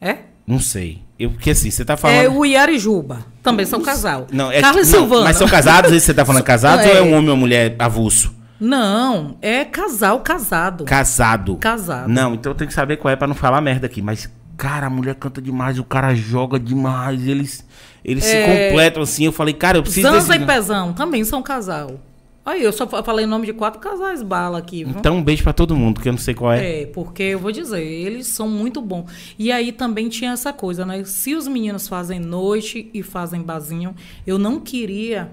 [0.00, 0.18] É?
[0.46, 1.02] Não sei.
[1.18, 2.16] Eu, porque assim, você tá falando.
[2.16, 3.24] É o Yarijuba.
[3.42, 4.26] Também são casal.
[4.32, 5.24] Não, é Carlos não, Silvano.
[5.24, 6.90] Mas são casados, você tá falando casados É.
[6.90, 8.34] ou é um homem ou mulher avulso?
[8.58, 10.84] Não, é casal casado.
[10.84, 11.56] Casado.
[11.56, 12.08] Casado.
[12.08, 14.00] Não, então eu tenho que saber qual é pra não falar merda aqui.
[14.00, 17.64] Mas, cara, a mulher canta demais, o cara joga demais, eles,
[18.04, 18.68] eles se É.
[18.68, 19.24] completam assim.
[19.26, 20.42] Eu falei, cara, eu preciso Zanza desse.
[20.42, 22.00] e Pezão também são casal.
[22.44, 24.94] Aí, eu só fa- falei o nome de quatro casais bala aqui, viu?
[24.98, 26.82] Então, um beijo pra todo mundo, que eu não sei qual é.
[26.82, 29.10] É, porque eu vou dizer, eles são muito bons.
[29.38, 31.04] E aí também tinha essa coisa, né?
[31.04, 33.94] Se os meninos fazem noite e fazem bazinho,
[34.26, 35.30] eu não queria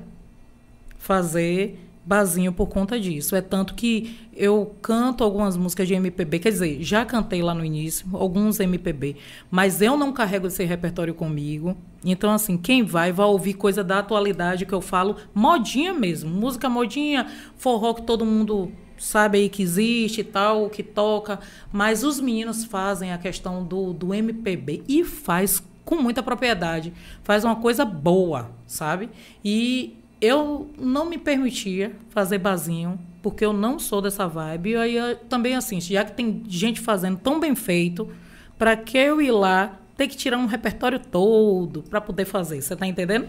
[0.98, 1.80] fazer
[2.10, 3.36] bazinho por conta disso.
[3.36, 7.64] É tanto que eu canto algumas músicas de MPB, quer dizer, já cantei lá no
[7.64, 9.16] início, alguns MPB,
[9.52, 11.78] mas eu não carrego esse repertório comigo.
[12.04, 16.68] Então, assim, quem vai, vai ouvir coisa da atualidade que eu falo, modinha mesmo, música
[16.68, 21.40] modinha, forró que todo mundo sabe aí que existe e tal, que toca,
[21.72, 26.92] mas os meninos fazem a questão do, do MPB e faz com muita propriedade,
[27.24, 29.10] faz uma coisa boa, sabe?
[29.46, 34.72] E eu não me permitia fazer bazinho, porque eu não sou dessa vibe.
[34.72, 38.10] E aí eu também, assim, já que tem gente fazendo tão bem feito,
[38.58, 42.62] para que eu ir lá ter que tirar um repertório todo para poder fazer?
[42.62, 43.28] Você tá entendendo?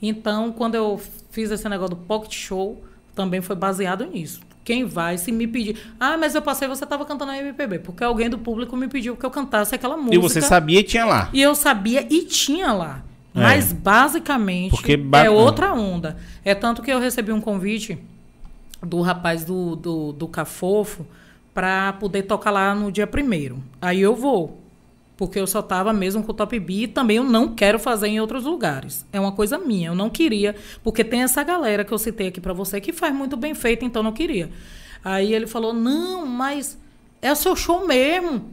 [0.00, 2.82] Então, quando eu fiz esse negócio do pocket show,
[3.14, 4.40] também foi baseado nisso.
[4.64, 5.78] Quem vai, se me pedir.
[6.00, 9.16] Ah, mas eu passei, você estava cantando a MPB, porque alguém do público me pediu
[9.16, 10.14] que eu cantasse aquela música.
[10.14, 11.28] E você sabia e tinha lá.
[11.32, 13.04] E eu sabia e tinha lá.
[13.34, 13.40] É.
[13.40, 16.16] Mas basicamente Porque ba- é outra onda.
[16.44, 17.98] É tanto que eu recebi um convite
[18.80, 21.04] do rapaz do, do, do Cafofo
[21.52, 23.62] para poder tocar lá no dia primeiro.
[23.80, 24.60] Aí eu vou.
[25.16, 28.08] Porque eu só tava mesmo com o Top B e também eu não quero fazer
[28.08, 29.06] em outros lugares.
[29.12, 32.40] É uma coisa minha, eu não queria, porque tem essa galera que eu citei aqui
[32.40, 34.50] para você que faz muito bem feito, então eu não queria.
[35.04, 36.76] Aí ele falou: "Não, mas
[37.22, 38.44] é o seu show mesmo.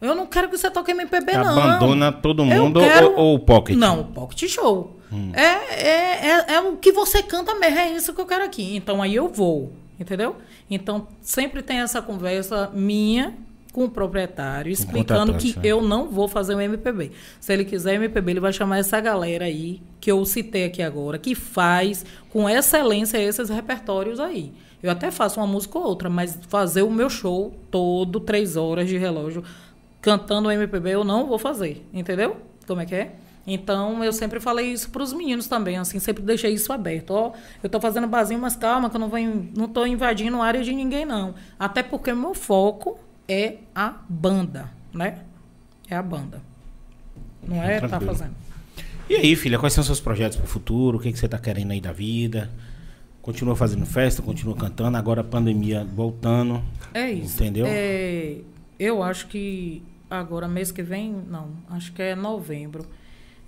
[0.00, 1.58] Eu não quero que você toque MPB não".
[1.58, 3.76] Abandona todo mundo quero- ou, ou o pocket?
[3.76, 4.96] Não, pocket show.
[5.32, 8.76] É, é, é, é o que você canta mesmo, é isso que eu quero aqui.
[8.76, 10.36] Então aí eu vou, entendeu?
[10.70, 13.34] Então sempre tem essa conversa minha
[13.72, 17.12] com o proprietário, explicando que eu não vou fazer o MPB.
[17.40, 21.16] Se ele quiser MPB, ele vai chamar essa galera aí, que eu citei aqui agora,
[21.18, 24.52] que faz com excelência esses repertórios aí.
[24.82, 28.88] Eu até faço uma música ou outra, mas fazer o meu show todo, três horas
[28.88, 29.42] de relógio,
[30.08, 32.38] cantando o MPB, eu não vou fazer, entendeu?
[32.66, 33.12] Como é que é?
[33.46, 37.10] Então, eu sempre falei isso para os meninos também, assim, sempre deixei isso aberto.
[37.10, 37.32] Ó,
[37.62, 39.18] eu tô fazendo barzinho, mas calma, que eu não, vou,
[39.54, 41.34] não tô invadindo a área de ninguém, não.
[41.58, 42.98] Até porque o meu foco
[43.28, 45.18] é a banda, né?
[45.90, 46.40] É a banda.
[47.46, 48.14] Não é tá Tranquilo.
[48.14, 48.34] fazendo.
[49.10, 50.96] E aí, filha, quais são os seus projetos pro futuro?
[50.96, 52.50] O que, que você tá querendo aí da vida?
[53.20, 56.62] Continua fazendo festa, continua cantando, agora a pandemia voltando.
[56.94, 57.42] É isso.
[57.42, 57.66] Entendeu?
[57.68, 58.38] É,
[58.78, 62.84] eu acho que agora, mês que vem, não, acho que é novembro.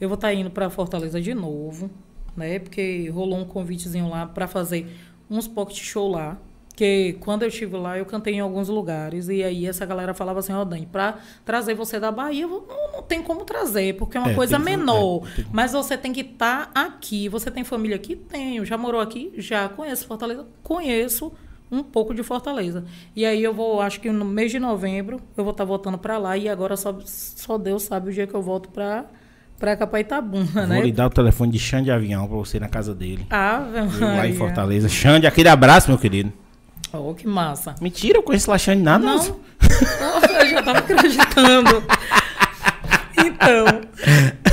[0.01, 1.91] Eu vou estar indo para Fortaleza de novo,
[2.37, 2.59] né?
[2.59, 4.87] Porque rolou um convitezinho lá para fazer
[5.29, 6.39] uns pocket show lá.
[6.75, 9.29] Que quando eu estive lá, eu cantei em alguns lugares.
[9.29, 13.03] E aí essa galera falava assim: Ó, Dani, para trazer você da Bahia, não, não
[13.03, 15.27] tem como trazer, porque é uma É, coisa tem menor.
[15.29, 17.29] é, tem Mas você tem que estar aqui.
[17.29, 18.17] Você tem família aqui?
[18.17, 18.65] Tenho.
[18.65, 19.31] Já morou aqui?
[19.37, 19.69] Já.
[19.69, 20.47] Conheço Fortaleza?
[20.63, 21.31] Conheço
[21.71, 22.85] um pouco de Fortaleza.
[23.15, 26.19] E aí eu vou, acho que no mês de novembro, eu vou estar voltando para
[26.19, 26.37] lá.
[26.37, 29.07] E agora só, só Deus sabe o dia que eu volto para
[29.59, 30.77] para Capaitabuna, né?
[30.77, 33.27] Vou lhe dar o telefone de Xande de Avião pra você ir na casa dele.
[33.31, 34.33] Eu lá em.
[34.33, 34.89] Fortaleza.
[34.89, 36.33] Xande, aquele abraço, meu querido.
[36.93, 37.75] Oh, que massa.
[37.81, 39.05] Mentira, eu conheço lá Xande nada.
[39.05, 41.85] Não, eu já tava acreditando.
[43.23, 43.67] Então,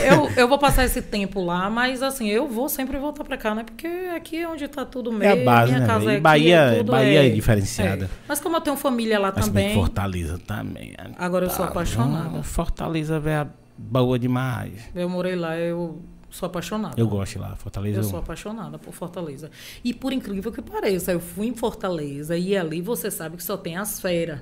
[0.04, 3.54] eu, eu vou passar esse tempo lá, mas assim, eu vou sempre voltar pra cá,
[3.56, 3.64] né?
[3.64, 5.46] Porque aqui é onde tá tudo É a mesmo.
[5.46, 6.10] base, minha né, casa velho?
[6.10, 8.06] é E aqui, Bahia- é Bahia é diferenciada.
[8.06, 8.10] é.
[8.28, 10.94] Mas como eu tenho família lá Mas também, Fortaleza também.
[10.98, 12.44] é- agora eu sou Tá apaixonada.
[12.44, 14.90] Fortaleza, velho, boa demais.
[14.96, 16.94] Eu morei lá, eu sou apaixonada.
[17.00, 17.56] Eu gosto de lá.
[17.56, 18.00] Fortaleza.
[18.00, 19.50] Eu eu- sou apaixonada por Fortaleza.
[19.84, 23.58] E por incrível que pareça, eu fui em Fortaleza e ali você sabe que só
[23.58, 24.40] tem as feras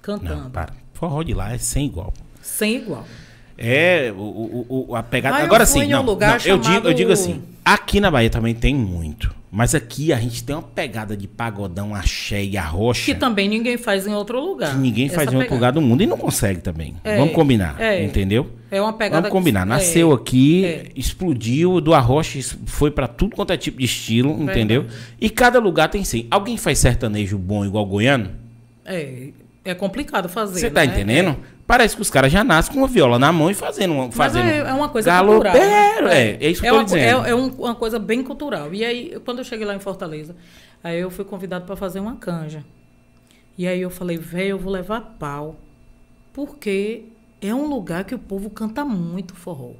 [0.00, 0.42] cantando.
[0.44, 0.72] Não, para.
[0.94, 2.12] Forró de lá é sem igual.
[2.40, 3.04] Sem igual.
[3.56, 5.36] É, o, o, a pegada.
[5.36, 8.10] Ah, Agora sim, em um não, não, eu, digo, eu chamado- digo assim: aqui na
[8.10, 9.42] Bahia também tem muito.
[9.54, 13.04] Mas aqui a gente tem uma pegada de pagodão, axé e arrocha.
[13.04, 14.70] Que também ninguém faz em outro lugar.
[14.72, 15.54] Que ninguém faz em outro pegada.
[15.54, 16.94] lugar do mundo e não consegue também.
[17.04, 18.48] É, Vamos combinar, é, entendeu?
[18.70, 19.20] É uma pegada.
[19.20, 19.66] Vamos combinar.
[19.66, 20.86] Nasceu é, aqui, é.
[20.96, 24.86] explodiu, do arrocha foi para tudo quanto é tipo de estilo, entendeu?
[25.20, 26.26] E cada lugar tem sim.
[26.30, 28.30] Alguém faz sertanejo bom igual goiano?
[28.86, 29.28] É,
[29.64, 30.60] é complicado fazer.
[30.60, 30.86] Você tá né?
[30.86, 31.30] entendendo?
[31.30, 31.36] É.
[31.66, 34.10] Parece que os caras já nascem com uma viola na mão e fazendo.
[34.12, 36.04] fazendo Mas é, é uma coisa galopeiro, cultural.
[36.04, 36.30] Né?
[36.30, 37.26] É, é isso que é eu tô uma, dizendo.
[37.26, 38.74] É, é um, uma coisa bem cultural.
[38.74, 40.34] E aí, quando eu cheguei lá em Fortaleza,
[40.82, 42.64] aí eu fui convidado para fazer uma canja.
[43.56, 45.56] E aí eu falei, velho, eu vou levar pau.
[46.32, 47.04] Porque
[47.40, 49.72] é um lugar que o povo canta muito forró.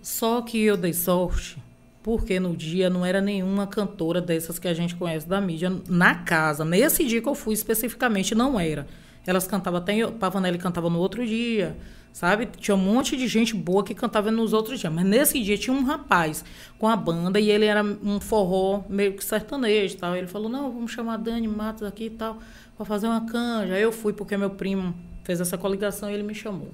[0.00, 1.62] Só que eu dei sorte
[2.02, 6.16] porque no dia não era nenhuma cantora dessas que a gente conhece da mídia na
[6.16, 6.64] casa.
[6.64, 8.86] Nesse dia que eu fui especificamente, não era.
[9.24, 10.04] Elas cantavam até.
[10.08, 11.76] Pavanelli cantava no outro dia,
[12.12, 12.46] sabe?
[12.46, 14.92] Tinha um monte de gente boa que cantava nos outros dias.
[14.92, 16.44] Mas nesse dia tinha um rapaz
[16.76, 20.16] com a banda e ele era um forró meio que sertanejo tal.
[20.16, 22.38] Ele falou: não, vamos chamar Dani Matos aqui e tal,
[22.76, 23.74] para fazer uma canja.
[23.74, 24.92] Aí eu fui porque meu primo
[25.22, 26.70] fez essa coligação e ele me chamou.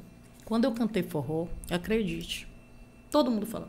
[0.47, 2.49] Quando eu cantei forró, acredite,
[3.11, 3.69] todo mundo falou.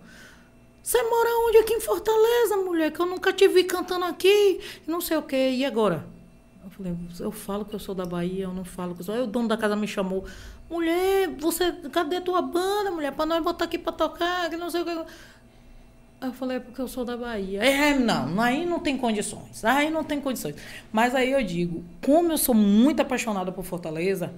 [0.90, 2.92] Você mora onde aqui em Fortaleza, mulher?
[2.92, 5.52] Que eu nunca te vi cantando aqui, não sei o quê.
[5.52, 6.04] E agora?
[6.64, 9.14] Eu falei, eu falo que eu sou da Bahia, eu não falo que eu sou.
[9.14, 10.26] Aí o dono da casa me chamou.
[10.68, 13.12] Mulher, você, cadê tua banda, mulher?
[13.12, 15.06] Pra nós botar aqui pra tocar, que não sei o que.
[16.22, 17.64] Eu falei, é porque eu sou da Bahia.
[17.64, 19.64] É, não, aí não tem condições.
[19.64, 20.56] Aí não tem condições.
[20.92, 24.34] Mas aí eu digo, como eu sou muito apaixonada por Fortaleza,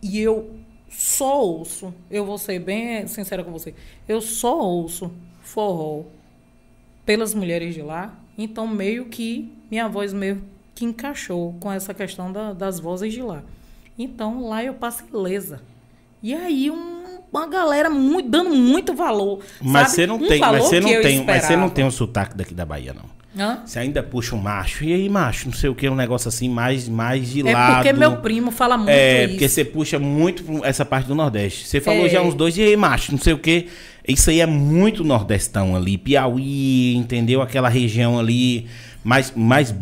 [0.00, 0.54] e eu
[0.88, 3.74] só ouço, eu vou ser bem sincera com você,
[4.06, 5.10] eu só ouço
[5.46, 6.02] forró
[7.04, 10.42] pelas mulheres de lá, então meio que minha voz meio
[10.74, 13.42] que encaixou com essa questão da, das vozes de lá.
[13.98, 15.62] Então lá eu passo ilesa.
[16.22, 19.40] E aí um, uma galera muito, dando muito valor.
[19.60, 22.36] Mas você não um tem, mas você não tem, mas você não tem o sotaque
[22.36, 23.16] daqui da Bahia não.
[23.64, 24.82] Você ainda puxa um macho.
[24.84, 27.72] E aí, macho, não sei o que, um negócio assim, mais, mais de é lado.
[27.72, 29.24] É porque meu primo fala muito é, isso.
[29.24, 31.66] É, porque você puxa muito essa parte do Nordeste.
[31.66, 32.08] Você falou é.
[32.08, 33.68] já uns dois, e aí, macho, não sei o que.
[34.06, 35.98] Isso aí é muito nordestão ali.
[35.98, 37.42] Piauí, entendeu?
[37.42, 38.68] Aquela região ali,
[39.02, 39.74] mais, mais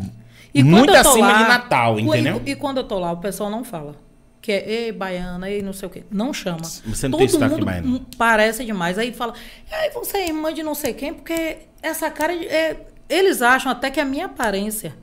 [0.54, 2.40] e muito acima lá, de Natal, entendeu?
[2.46, 3.96] E, e, quando eu tô lá, o pessoal não fala.
[4.40, 6.04] Que é, ei, baiana, ei, não sei o quê.
[6.10, 6.62] Não chama.
[6.62, 8.06] Você não Todo tem sotaque baiano.
[8.16, 8.98] Parece demais.
[8.98, 9.34] Aí fala,
[9.70, 13.90] aí você é irmã de não sei quem, porque essa cara é, eles acham até
[13.90, 14.94] que é a minha aparência.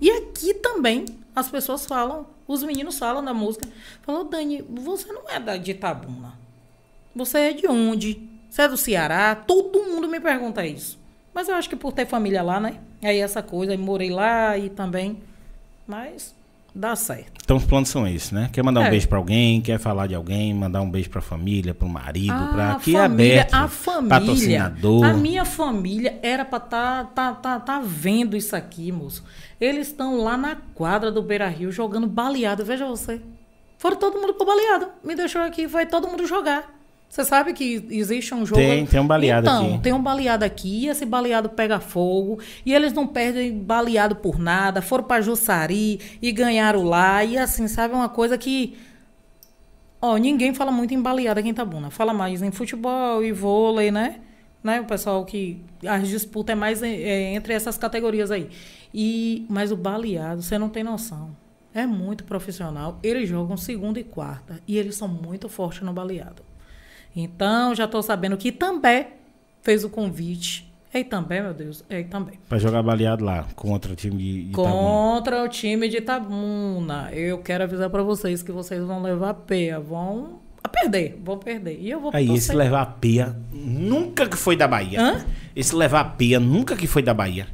[0.00, 1.04] E aqui também
[1.34, 3.66] as pessoas falam, os meninos falam da música.
[4.02, 6.38] Falou, Dani, você não é da de Itabuna.
[7.14, 8.29] Você é de onde?
[8.50, 9.34] Você é do Ceará?
[9.36, 10.98] Todo mundo me pergunta isso.
[11.32, 12.78] Mas eu acho que por ter família lá, né?
[13.00, 15.18] Aí essa coisa, aí morei lá e também.
[15.86, 16.34] Mas
[16.74, 17.40] dá certo.
[17.44, 18.50] Então os planos são esses, né?
[18.52, 18.86] Quer mandar é.
[18.88, 21.86] um beijo para alguém, quer falar de alguém, mandar um beijo para a família, para
[21.86, 23.54] o marido, para aqui é aberto.
[23.54, 25.04] A família, patrocinador.
[25.04, 29.24] A minha família era para tá, tá, tá, tá vendo isso aqui, moço.
[29.60, 33.22] Eles estão lá na quadra do Beira Rio jogando baleado, veja você.
[33.78, 34.88] Foram todo mundo pro baleado.
[35.04, 36.79] Me deixou aqui, foi todo mundo jogar.
[37.10, 38.60] Você sabe que existe um jogo.
[38.60, 39.66] Tem, tem um baleado então, aqui.
[39.66, 44.38] Então, tem um baleado aqui, esse baleado pega fogo, e eles não perdem baleado por
[44.38, 48.78] nada, foram para Jussari e ganharam lá, e assim, sabe, uma coisa que.
[50.00, 51.90] Ó, ninguém fala muito em baleado aqui em Tabuna.
[51.90, 54.20] Fala mais em futebol e vôlei, né?
[54.62, 54.80] né?
[54.80, 55.60] O pessoal que.
[55.84, 58.48] As disputas é mais é, entre essas categorias aí.
[58.94, 61.36] E, mas o baleado, você não tem noção.
[61.74, 63.00] É muito profissional.
[63.02, 64.60] Eles jogam segunda e quarta.
[64.66, 66.49] E eles são muito fortes no baleado.
[67.14, 69.06] Então, já estou sabendo que também
[69.62, 70.70] fez o convite.
[70.92, 72.34] E também, meu Deus, e também.
[72.48, 75.44] Para jogar baleado lá, contra o time de, de Contra Itabuna.
[75.44, 77.10] o time de Itabuna.
[77.12, 79.78] Eu quero avisar para vocês que vocês vão levar a peia.
[79.78, 81.78] Vão a perder, vão perder.
[81.80, 85.00] E eu vou Aí, esse levar a peia nunca que foi da Bahia.
[85.00, 85.24] Hã?
[85.54, 87.46] Esse levar a peia nunca que foi da Bahia.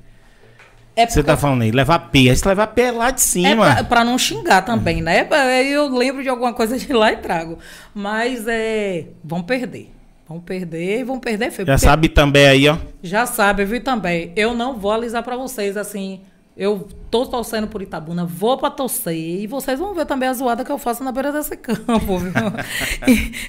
[0.96, 2.20] É Você tá falando aí, levar pé.
[2.20, 3.70] Esse levar pé é lá de cima.
[3.70, 5.28] É pra, pra, não xingar também, né?
[5.70, 7.58] Eu lembro de alguma coisa de lá e trago.
[7.94, 9.08] Mas é.
[9.22, 9.92] Vão perder.
[10.26, 11.66] Vão perder, vão perder feio.
[11.66, 12.78] Já sabe também aí, ó.
[13.02, 14.32] Já sabe, viu também.
[14.34, 16.20] Eu não vou alisar para vocês assim.
[16.56, 20.64] Eu tô torcendo por Itabuna, vou para torcer e vocês vão ver também a zoada
[20.64, 22.32] que eu faço na beira desse campo, viu?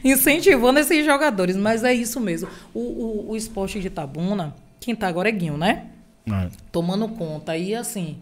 [0.03, 2.49] Incentivando esses jogadores, mas é isso mesmo.
[2.73, 5.85] O, o, o esporte de Itabuna, quem tá agora é Guinho, né?
[6.29, 6.49] É.
[6.71, 7.55] Tomando conta.
[7.57, 8.17] E assim,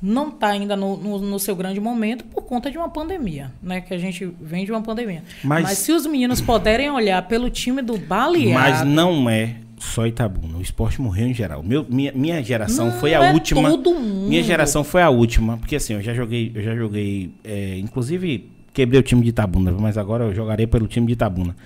[0.00, 3.80] não está ainda no, no, no, seu grande momento por conta de uma pandemia, né?
[3.80, 5.24] Que a gente vem de uma pandemia.
[5.42, 8.54] Mas, mas se os meninos puderem olhar pelo time do Baleado...
[8.54, 10.58] Mas não é só Itabuna.
[10.58, 11.62] O esporte morreu em geral.
[11.62, 13.68] Meu, minha, minha geração não, foi a é última.
[13.70, 14.28] Todo mundo.
[14.28, 15.56] Minha geração foi a última.
[15.56, 16.52] Porque assim, eu já joguei...
[16.54, 19.72] Eu já joguei é, inclusive, quebrei o time de Itabuna.
[19.72, 21.56] Mas agora eu jogarei pelo time de Itabuna.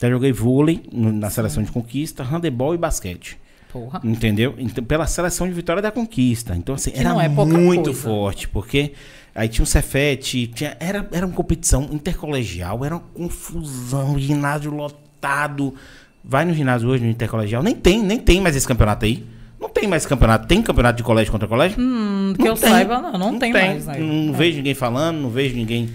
[0.00, 3.38] Já joguei vôlei na seleção de conquista, handebol e basquete.
[3.74, 4.00] Porra.
[4.04, 4.54] Entendeu?
[4.56, 6.54] Então, pela seleção de Vitória da Conquista.
[6.56, 7.92] Então, assim, Que era não é muito coisa.
[7.92, 8.92] forte, porque
[9.34, 15.74] aí tinha um Cefete, tinha, era, era uma competição intercolegial, era uma confusão, ginásio lotado.
[16.22, 19.26] Vai no ginásio hoje, no intercolegial, nem tem, nem tem mais esse campeonato aí.
[19.60, 20.46] Não tem mais campeonato.
[20.46, 21.76] Tem campeonato de colégio contra colégio?
[21.80, 23.86] Hum, que eu saiba, não, não, tem, mais.
[23.86, 23.98] Né?
[23.98, 25.90] Não, vejo ninguém falando, não vejo ninguém.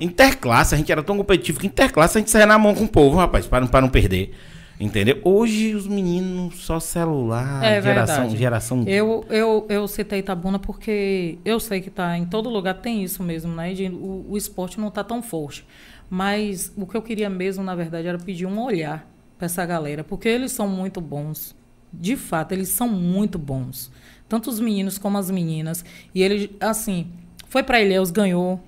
[0.00, 2.88] Interclasse, a gente era tão competitivo que interclasse a gente saia na mão com o
[2.88, 4.32] povo, rapaz, para, não- para não perder.
[4.78, 5.20] Entendeu?
[5.22, 8.36] Hoje os meninos só celular, É geração, verdade.
[8.36, 8.84] geração.
[8.86, 13.22] Eu, eu, eu citei Itabuna porque eu sei que tá em todo lugar tem isso
[13.22, 13.72] mesmo, né?
[13.72, 15.64] De, o, o esporte não tá tão forte.
[16.10, 20.02] Mas o que eu queria mesmo, na verdade, era pedir um olhar para essa galera,
[20.04, 21.54] porque eles são muito bons.
[21.92, 23.90] De fato, eles são muito bons.
[24.28, 25.84] Tanto os meninos como as meninas.
[26.14, 27.06] E ele, assim,
[27.48, 28.60] foi para Ilhéus, ganhou.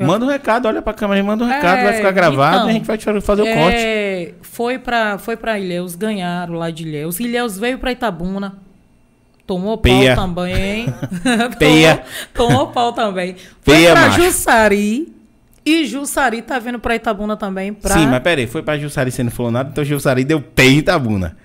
[0.00, 2.66] Manda um recado, olha pra câmera e manda um recado, É, vai ficar gravado então,
[2.68, 3.78] e a gente vai fazer o corte.
[3.78, 7.20] É, foi para foi para Ilhéus, ganharam lá de Ilhéus.
[7.20, 8.56] Ilhéus veio para Itabuna.
[9.46, 10.16] Tomou Peia.
[10.16, 10.86] pau também.
[11.58, 12.02] Peia.
[12.32, 13.36] tomou, tomou pau também.
[13.60, 14.22] Foi Peia, para macho.
[14.22, 15.12] Jussari.
[15.66, 17.72] E Jussari tá vindo para Itabuna também.
[17.72, 17.94] Pra...
[17.94, 21.36] Sim, mas peraí, foi pra Jussari sendo falou nada, então Jussari deu peia em Itabuna.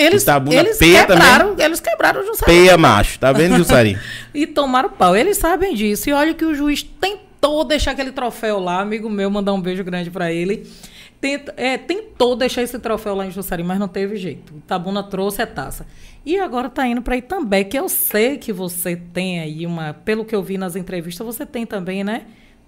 [0.00, 2.52] Eles, Itabuna eles peia quebraram, eles quebraram o Jussari.
[2.52, 3.98] Peia macho, tá vendo, Jussari?
[4.34, 5.16] E tomaram pau.
[5.16, 6.08] Eles sabem disso.
[6.08, 8.80] E olha que o juiz tentou deixar aquele troféu lá.
[8.80, 10.66] Amigo meu, mandar um beijo grande para ele.
[11.20, 14.54] Tenta- é, tentou deixar esse troféu lá em Jussari, mas não teve jeito.
[14.56, 15.86] Itabuna trouxe a taça.
[16.24, 19.92] E agora tá indo para Itambé, que eu sei que você tem aí uma...
[19.92, 22.22] Pelo que eu vi nas entrevistas, você tem também, né?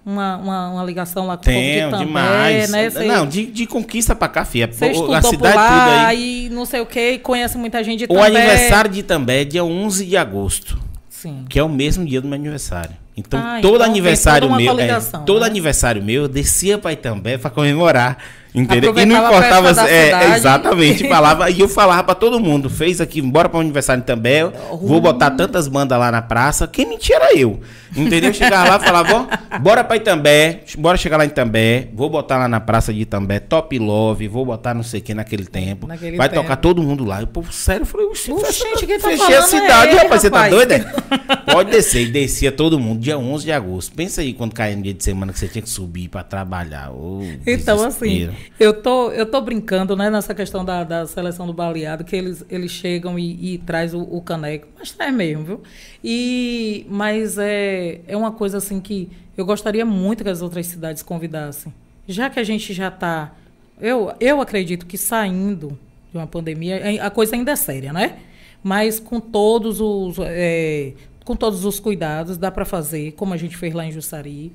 [0.05, 2.69] Uma, uma, uma ligação lá com o povo de Itambé, demais.
[2.69, 2.89] né?
[2.89, 4.69] Você- Não, de, de conquista pra cá, filha.
[4.71, 6.47] Você estudou a cidade lá aí.
[6.47, 8.25] e não sei o quê, e conhece muita gente de O Itambé.
[8.41, 10.77] aniversário de Itambé é dia 11 de agosto,
[11.09, 11.45] Sim.
[11.47, 12.91] que é o mesmo dia do meu aniversário.
[13.15, 15.45] Então, Ah, todo então tem aniversário meu, é, todo né?
[15.45, 18.17] aniversário meu, eu descia pra Itambé pra comemorar.
[18.53, 18.95] Entendeu?
[18.97, 19.89] E não importava.
[19.89, 21.07] é, exatamente.
[21.09, 24.43] falava, e eu falava pra todo mundo: fez aqui, bora pro aniversário de Itambé.
[24.81, 26.67] Vou botar tantas bandas lá na praça.
[26.67, 27.59] Quem mentia era eu.
[27.95, 28.33] Entendeu?
[28.33, 31.87] Chegava lá e falava: ó, bora pra Itambé, bora chegar lá em Itambé.
[31.93, 35.13] Vou botar lá na praça de Itambé, Top Love, vou botar não sei o que
[35.13, 35.87] naquele tempo.
[35.87, 36.41] Naquele Vai tempo.
[36.41, 37.21] tocar todo mundo lá.
[37.21, 39.99] E o povo, sério, eu falei: Oxe, gente, quem tá fechei a é cidade, ele,
[39.99, 40.21] rapaz.
[40.21, 40.53] Você tá rapaz.
[40.53, 40.71] doido?
[40.73, 41.53] é?
[41.53, 42.03] Pode descer.
[42.03, 43.95] E descia todo mundo, dia 11 de agosto.
[43.95, 46.91] Pensa aí quando caía no dia de semana que você tinha que subir pra trabalhar.
[46.91, 48.33] Ô, Então, assim, desespero.
[48.59, 52.45] Eu tô, eu tô brincando, né, nessa questão da, da seleção do baleado, que eles,
[52.49, 54.67] eles chegam e, e traz o, o caneco.
[54.77, 55.61] Mas traz mesmo, viu?
[56.03, 61.01] E, mas é, é uma coisa assim que eu gostaria muito que as outras cidades
[61.01, 61.73] convidassem.
[62.07, 63.33] Já que a gente já está.
[63.79, 65.77] Eu, eu acredito que saindo
[66.11, 68.19] de uma pandemia, a coisa ainda é séria, né?
[68.61, 70.17] Mas com todos os.
[70.19, 70.93] é,
[71.23, 74.51] com todos os cuidados, dá para fazer, como a gente fez lá em Jussari,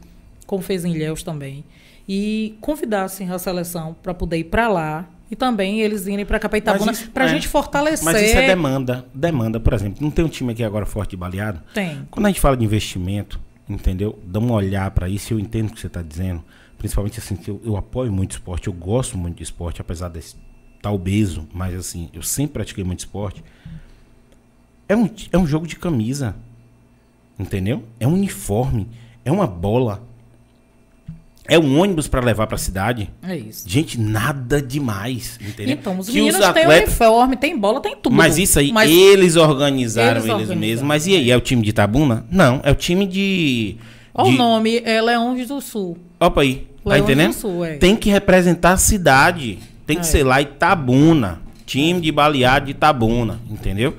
[0.46, 1.64] como fez em Ilhéus também.
[2.08, 6.92] E convidassem a seleção para poder ir para lá e também eles irem para Capaitabuna
[7.12, 7.30] para a é.
[7.30, 8.04] gente fortalecer.
[8.04, 9.04] Mas isso é demanda.
[9.14, 11.60] Demanda, por exemplo, não tem um time aqui agora forte de baleado?
[11.74, 12.06] Tem.
[12.10, 14.18] Quando a gente fala de investimento, entendeu?
[14.24, 16.42] Dá um olhar para isso, eu entendo o que você está dizendo.
[16.78, 20.20] Principalmente assim, que eu, eu apoio muito esporte, eu gosto muito de esporte, apesar de
[20.20, 23.44] estar obeso, mas assim, eu sempre pratiquei muito esporte.
[24.88, 26.34] É um, é um jogo de camisa,
[27.38, 27.84] entendeu?
[28.00, 28.88] É um uniforme,
[29.24, 30.02] é uma bola,
[31.48, 33.10] é um ônibus para levar para a cidade.
[33.22, 33.64] É isso.
[33.68, 35.74] Gente, nada demais, entendeu?
[35.74, 38.14] Então, os Que meninos têm atletas- uniforme, tem bola, tem tudo.
[38.14, 40.86] mas isso aí, Mas eles organizaram Eles eles, organizaram, mesmos.
[40.86, 42.26] Mas e aí, é o time de Itabuna?
[42.30, 43.76] Não, é o time de.
[44.14, 44.34] Olha de...
[44.34, 45.96] o nome, é Leões do Sul.
[46.20, 47.32] Opa aí, tá Leões entendendo?
[47.32, 47.76] do Sul, é.
[47.78, 49.58] Tem que representar a cidade.
[49.86, 50.04] Tem que É.
[50.04, 51.40] ser lá Itabuna.
[51.64, 53.94] Time de baleado de Itabuna, entendeu?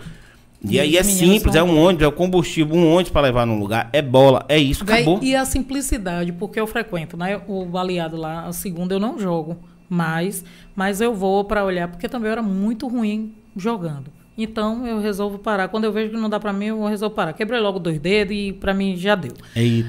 [0.62, 3.60] E, aí é simples, é um ônibus, é o combustível, um ônibus para levar num
[3.60, 5.20] lugar, é bola, é isso, acabou.
[5.22, 7.40] E a simplicidade, porque eu frequento, né?
[7.48, 9.58] O baleado lá, a segunda eu não jogo
[9.90, 10.44] mais,
[10.76, 14.12] mas eu vou para olhar, porque também eu era muito ruim jogando.
[14.38, 15.68] Então eu resolvo parar.
[15.68, 17.34] Quando eu vejo que não dá para mim, eu resolvo parar.
[17.34, 19.34] Quebrei logo dois dedos e para mim já deu.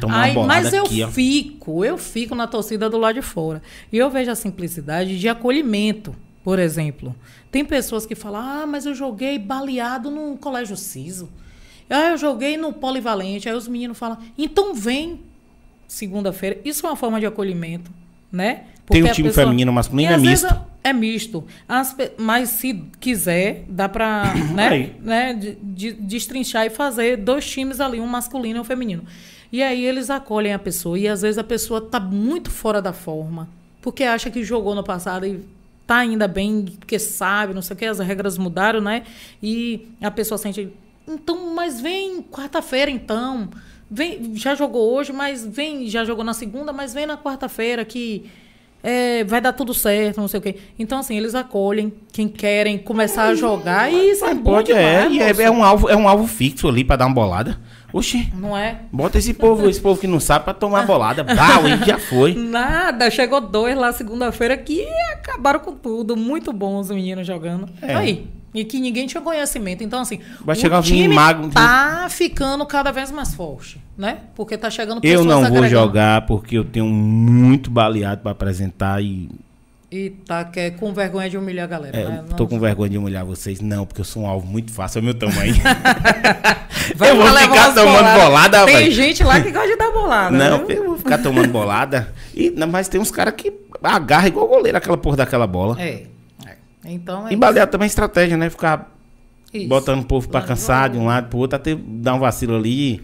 [0.01, 3.62] Toma uma Aí, mas eu aqui, fico, eu fico na torcida do lado de fora.
[3.92, 6.12] E eu vejo a simplicidade de acolhimento,
[6.44, 7.14] por exemplo.
[7.50, 11.28] Tem pessoas que falam, ah, mas eu joguei baleado no Colégio Ciso.
[11.88, 13.48] Ah, eu joguei no Polivalente.
[13.48, 15.20] Aí os meninos falam, então vem
[15.88, 16.58] segunda-feira.
[16.64, 17.90] Isso é uma forma de acolhimento,
[18.30, 18.64] né?
[18.86, 20.70] Tem um time feminino, masculino, E é misto.
[20.82, 21.44] É misto.
[21.68, 27.80] As mas se quiser, dá pra né, né, de- de- destrinchar e fazer dois times
[27.80, 29.04] ali, um masculino e um feminino.
[29.52, 30.98] E aí eles acolhem a pessoa.
[30.98, 33.48] E às vezes a pessoa tá muito fora da forma.
[33.82, 35.40] Porque acha que jogou no passado e
[35.90, 39.02] tá ainda bem, porque sabe, não sei o que, as regras mudaram, né?
[39.42, 40.72] E a pessoa sente.
[41.08, 43.48] Então, mas vem quarta-feira então.
[43.90, 48.30] Vem, já jogou hoje, mas vem, já jogou na segunda, mas vem na quarta-feira que
[48.84, 50.58] é, vai dar tudo certo, não sei o quê.
[50.78, 55.08] Então, assim, eles acolhem quem querem começar a jogar e isso é bom Pode, é,
[55.08, 55.42] demais, é, moço.
[55.42, 57.58] é um alvo, é um alvo fixo ali pra dar uma bolada.
[57.92, 58.80] Oxi, Não é?
[58.92, 61.22] bota esse povo, esse povo que não sabe pra tomar bolada.
[61.24, 62.34] Bau, e já foi.
[62.34, 66.16] Nada, chegou dois lá segunda-feira que acabaram com tudo.
[66.16, 67.68] Muito bons os meninos jogando.
[67.82, 67.94] É.
[67.94, 68.26] Aí.
[68.52, 69.84] E que ninguém tinha conhecimento.
[69.84, 74.18] Então, assim, Vai o chegar time mago- tá ficando cada vez mais forte, né?
[74.34, 75.68] Porque tá chegando Eu não vou agregando.
[75.68, 79.28] jogar porque eu tenho muito baleado pra apresentar e
[79.92, 82.24] E tá que é com vergonha de humilhar a galera, é, né?
[82.36, 83.60] tô com vergonha de humilhar vocês.
[83.60, 85.52] Não, porque eu sou um alvo muito fácil, é o meu tamanho.
[86.94, 88.60] Vai eu vou ficar tomando boladas.
[88.60, 90.36] bolada, Tem gente lá que gosta de dar bolada.
[90.36, 90.76] Não, viu?
[90.76, 92.14] eu vou ficar tomando bolada.
[92.32, 93.52] E, mas tem uns caras que
[93.82, 95.76] agarram igual goleiro aquela porra daquela bola.
[95.82, 96.04] É.
[96.46, 96.56] é.
[96.84, 98.48] Então é E baleado também é estratégia, né?
[98.48, 98.94] Ficar
[99.52, 99.66] isso.
[99.68, 103.02] botando o povo pra cansar de um lado pro outro, até dar um vacilo ali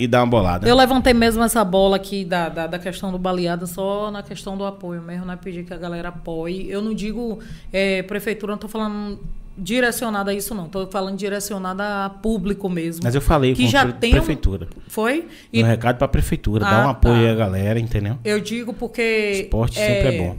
[0.00, 0.66] e dar uma bolada.
[0.68, 4.56] Eu levantei mesmo essa bola aqui da, da, da questão do baleado só na questão
[4.56, 5.38] do apoio mesmo, né?
[5.40, 6.68] Pedir que a galera apoie.
[6.70, 7.38] Eu não digo
[7.72, 9.20] é, prefeitura, não tô falando
[9.58, 10.68] direcionada a isso, não.
[10.68, 13.02] Tô falando direcionada a público mesmo.
[13.04, 14.68] Mas eu falei que com já a pre- tem prefeitura.
[14.88, 15.26] Foi?
[15.52, 17.20] E Um recado pra prefeitura, Ah, dá um apoio tá.
[17.20, 18.16] aí à galera, entendeu?
[18.24, 19.42] eu digo porque.
[19.44, 20.36] Esporte sempre é bom.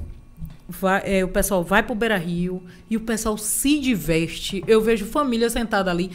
[0.69, 4.63] vai- é, o pessoal vai pro Beira Rio e o pessoal se diverte.
[4.65, 6.09] Eu vejo família sentada ali.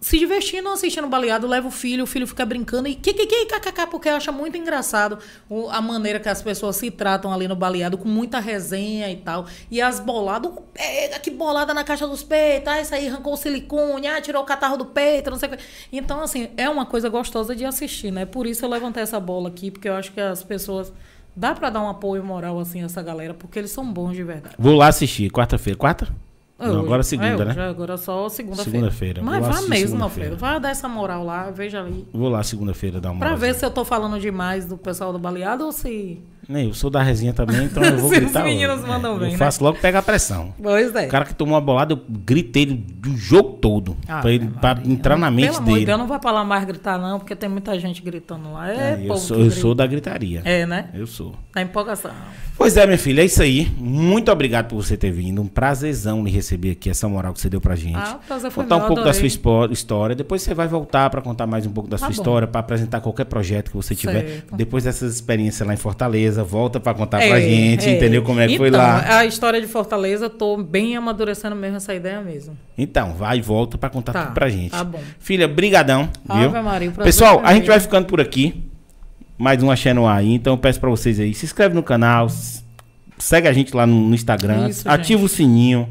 [0.00, 3.44] Se divertindo, assistindo baleado, leva o filho, o filho fica brincando e que, que, que,
[3.44, 5.18] kkk, porque acha muito engraçado
[5.70, 9.46] a maneira que as pessoas se tratam ali no baleado, com muita resenha e tal.
[9.70, 13.36] E as boladas, pega que bolada na caixa dos peitos, ah, isso aí arrancou o
[13.36, 15.62] silicone, ah, tirou o catarro do peito, não sei o que.
[15.92, 18.24] Então, assim, é uma coisa gostosa de assistir, né?
[18.24, 20.90] Por isso eu levantei essa bola aqui, porque eu acho que as pessoas.
[21.36, 24.24] Dá pra dar um apoio moral, assim, a essa galera, porque eles são bons de
[24.24, 24.56] verdade.
[24.58, 25.78] Vou lá assistir, quarta-feira.
[25.78, 26.04] Quarta?
[26.06, 26.29] É
[26.60, 26.84] Não, hoje.
[26.84, 27.50] agora segunda, É né?
[27.52, 28.70] hoje, Agora só segunda-feira.
[28.70, 29.22] Segunda-feira.
[29.22, 30.02] Mas vá mesmo.
[30.02, 30.36] Alfredo.
[30.36, 32.06] Vá dar essa moral lá, veja ali.
[32.12, 35.18] Vou lá segunda-feira dar uma Pra ver se eu tô falando demais do pessoal do
[35.18, 36.20] baleado ou se.
[36.50, 38.42] Nem, eu sou da resenha também, então eu vou Se os gritar.
[38.44, 39.38] meninos mandam eu bem, né?
[39.38, 40.52] faço logo pegar a pressão.
[40.60, 41.06] Pois é.
[41.06, 43.96] O cara que tomou uma bolada, eu gritei do, jogo todo.
[44.08, 45.86] Ah, pra, ele, pra entrar na mente Pelo dele.
[45.86, 48.68] Deus, não vai pra lá mais gritar, não, porque tem muita gente gritando lá.
[48.70, 49.60] É, É, eu sou, eu grita.
[49.60, 50.42] sou da gritaria.
[50.44, 50.88] É, né?
[50.92, 51.34] Eu sou.
[51.54, 52.10] Da empolgação.
[52.56, 53.70] Pois é, minha filha, é isso aí.
[53.78, 55.40] Muito obrigado por você ter vindo.
[55.40, 57.96] Um prazerzão lhe receber aqui, essa moral que você deu pra gente.
[57.96, 59.20] Ah, o prazer foi Contar um meu, pouco da adorei.
[59.20, 60.14] sua expo- história.
[60.16, 62.12] Depois você vai voltar pra contar mais um pouco da Tá sua bom.
[62.12, 64.26] história, pra apresentar qualquer projeto que você tiver.
[64.26, 64.56] Certo.
[64.56, 67.92] Depois dessas experiências lá em Fortaleza, volta pra contar pra É, gente, é.
[67.96, 69.18] entendeu como é que foi Então, lá.
[69.18, 72.56] A história de Fortaleza, tô bem amadurecendo mesmo essa ideia mesmo.
[72.76, 74.70] Então, vai e volta pra contar Tá, tudo pra gente.
[74.70, 75.00] tá bom.
[75.18, 76.48] Filha, brigadão, viu?
[76.48, 78.62] Ave Maria, o prazer Pessoal, foi a gente vai ficando por aqui.
[79.38, 80.22] Mais um Axé no ar.
[80.24, 82.28] Então eu peço pra vocês aí, se inscreve no canal,
[83.18, 85.88] segue a gente lá no, Instagram, Isso, ativa o sininho.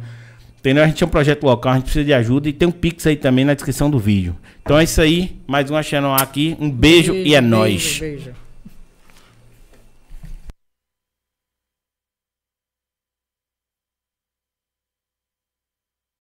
[0.60, 0.84] Entendeu?
[0.84, 3.08] A gente é um projeto local, a gente precisa de ajuda e tem um Pix
[3.08, 4.36] aí também na descrição do vídeo.
[4.62, 6.58] Então é isso aí, mais um Axé no ar aqui.
[6.60, 8.00] Um beijo, e é beijo, nóis.
[8.00, 8.32] Beijo.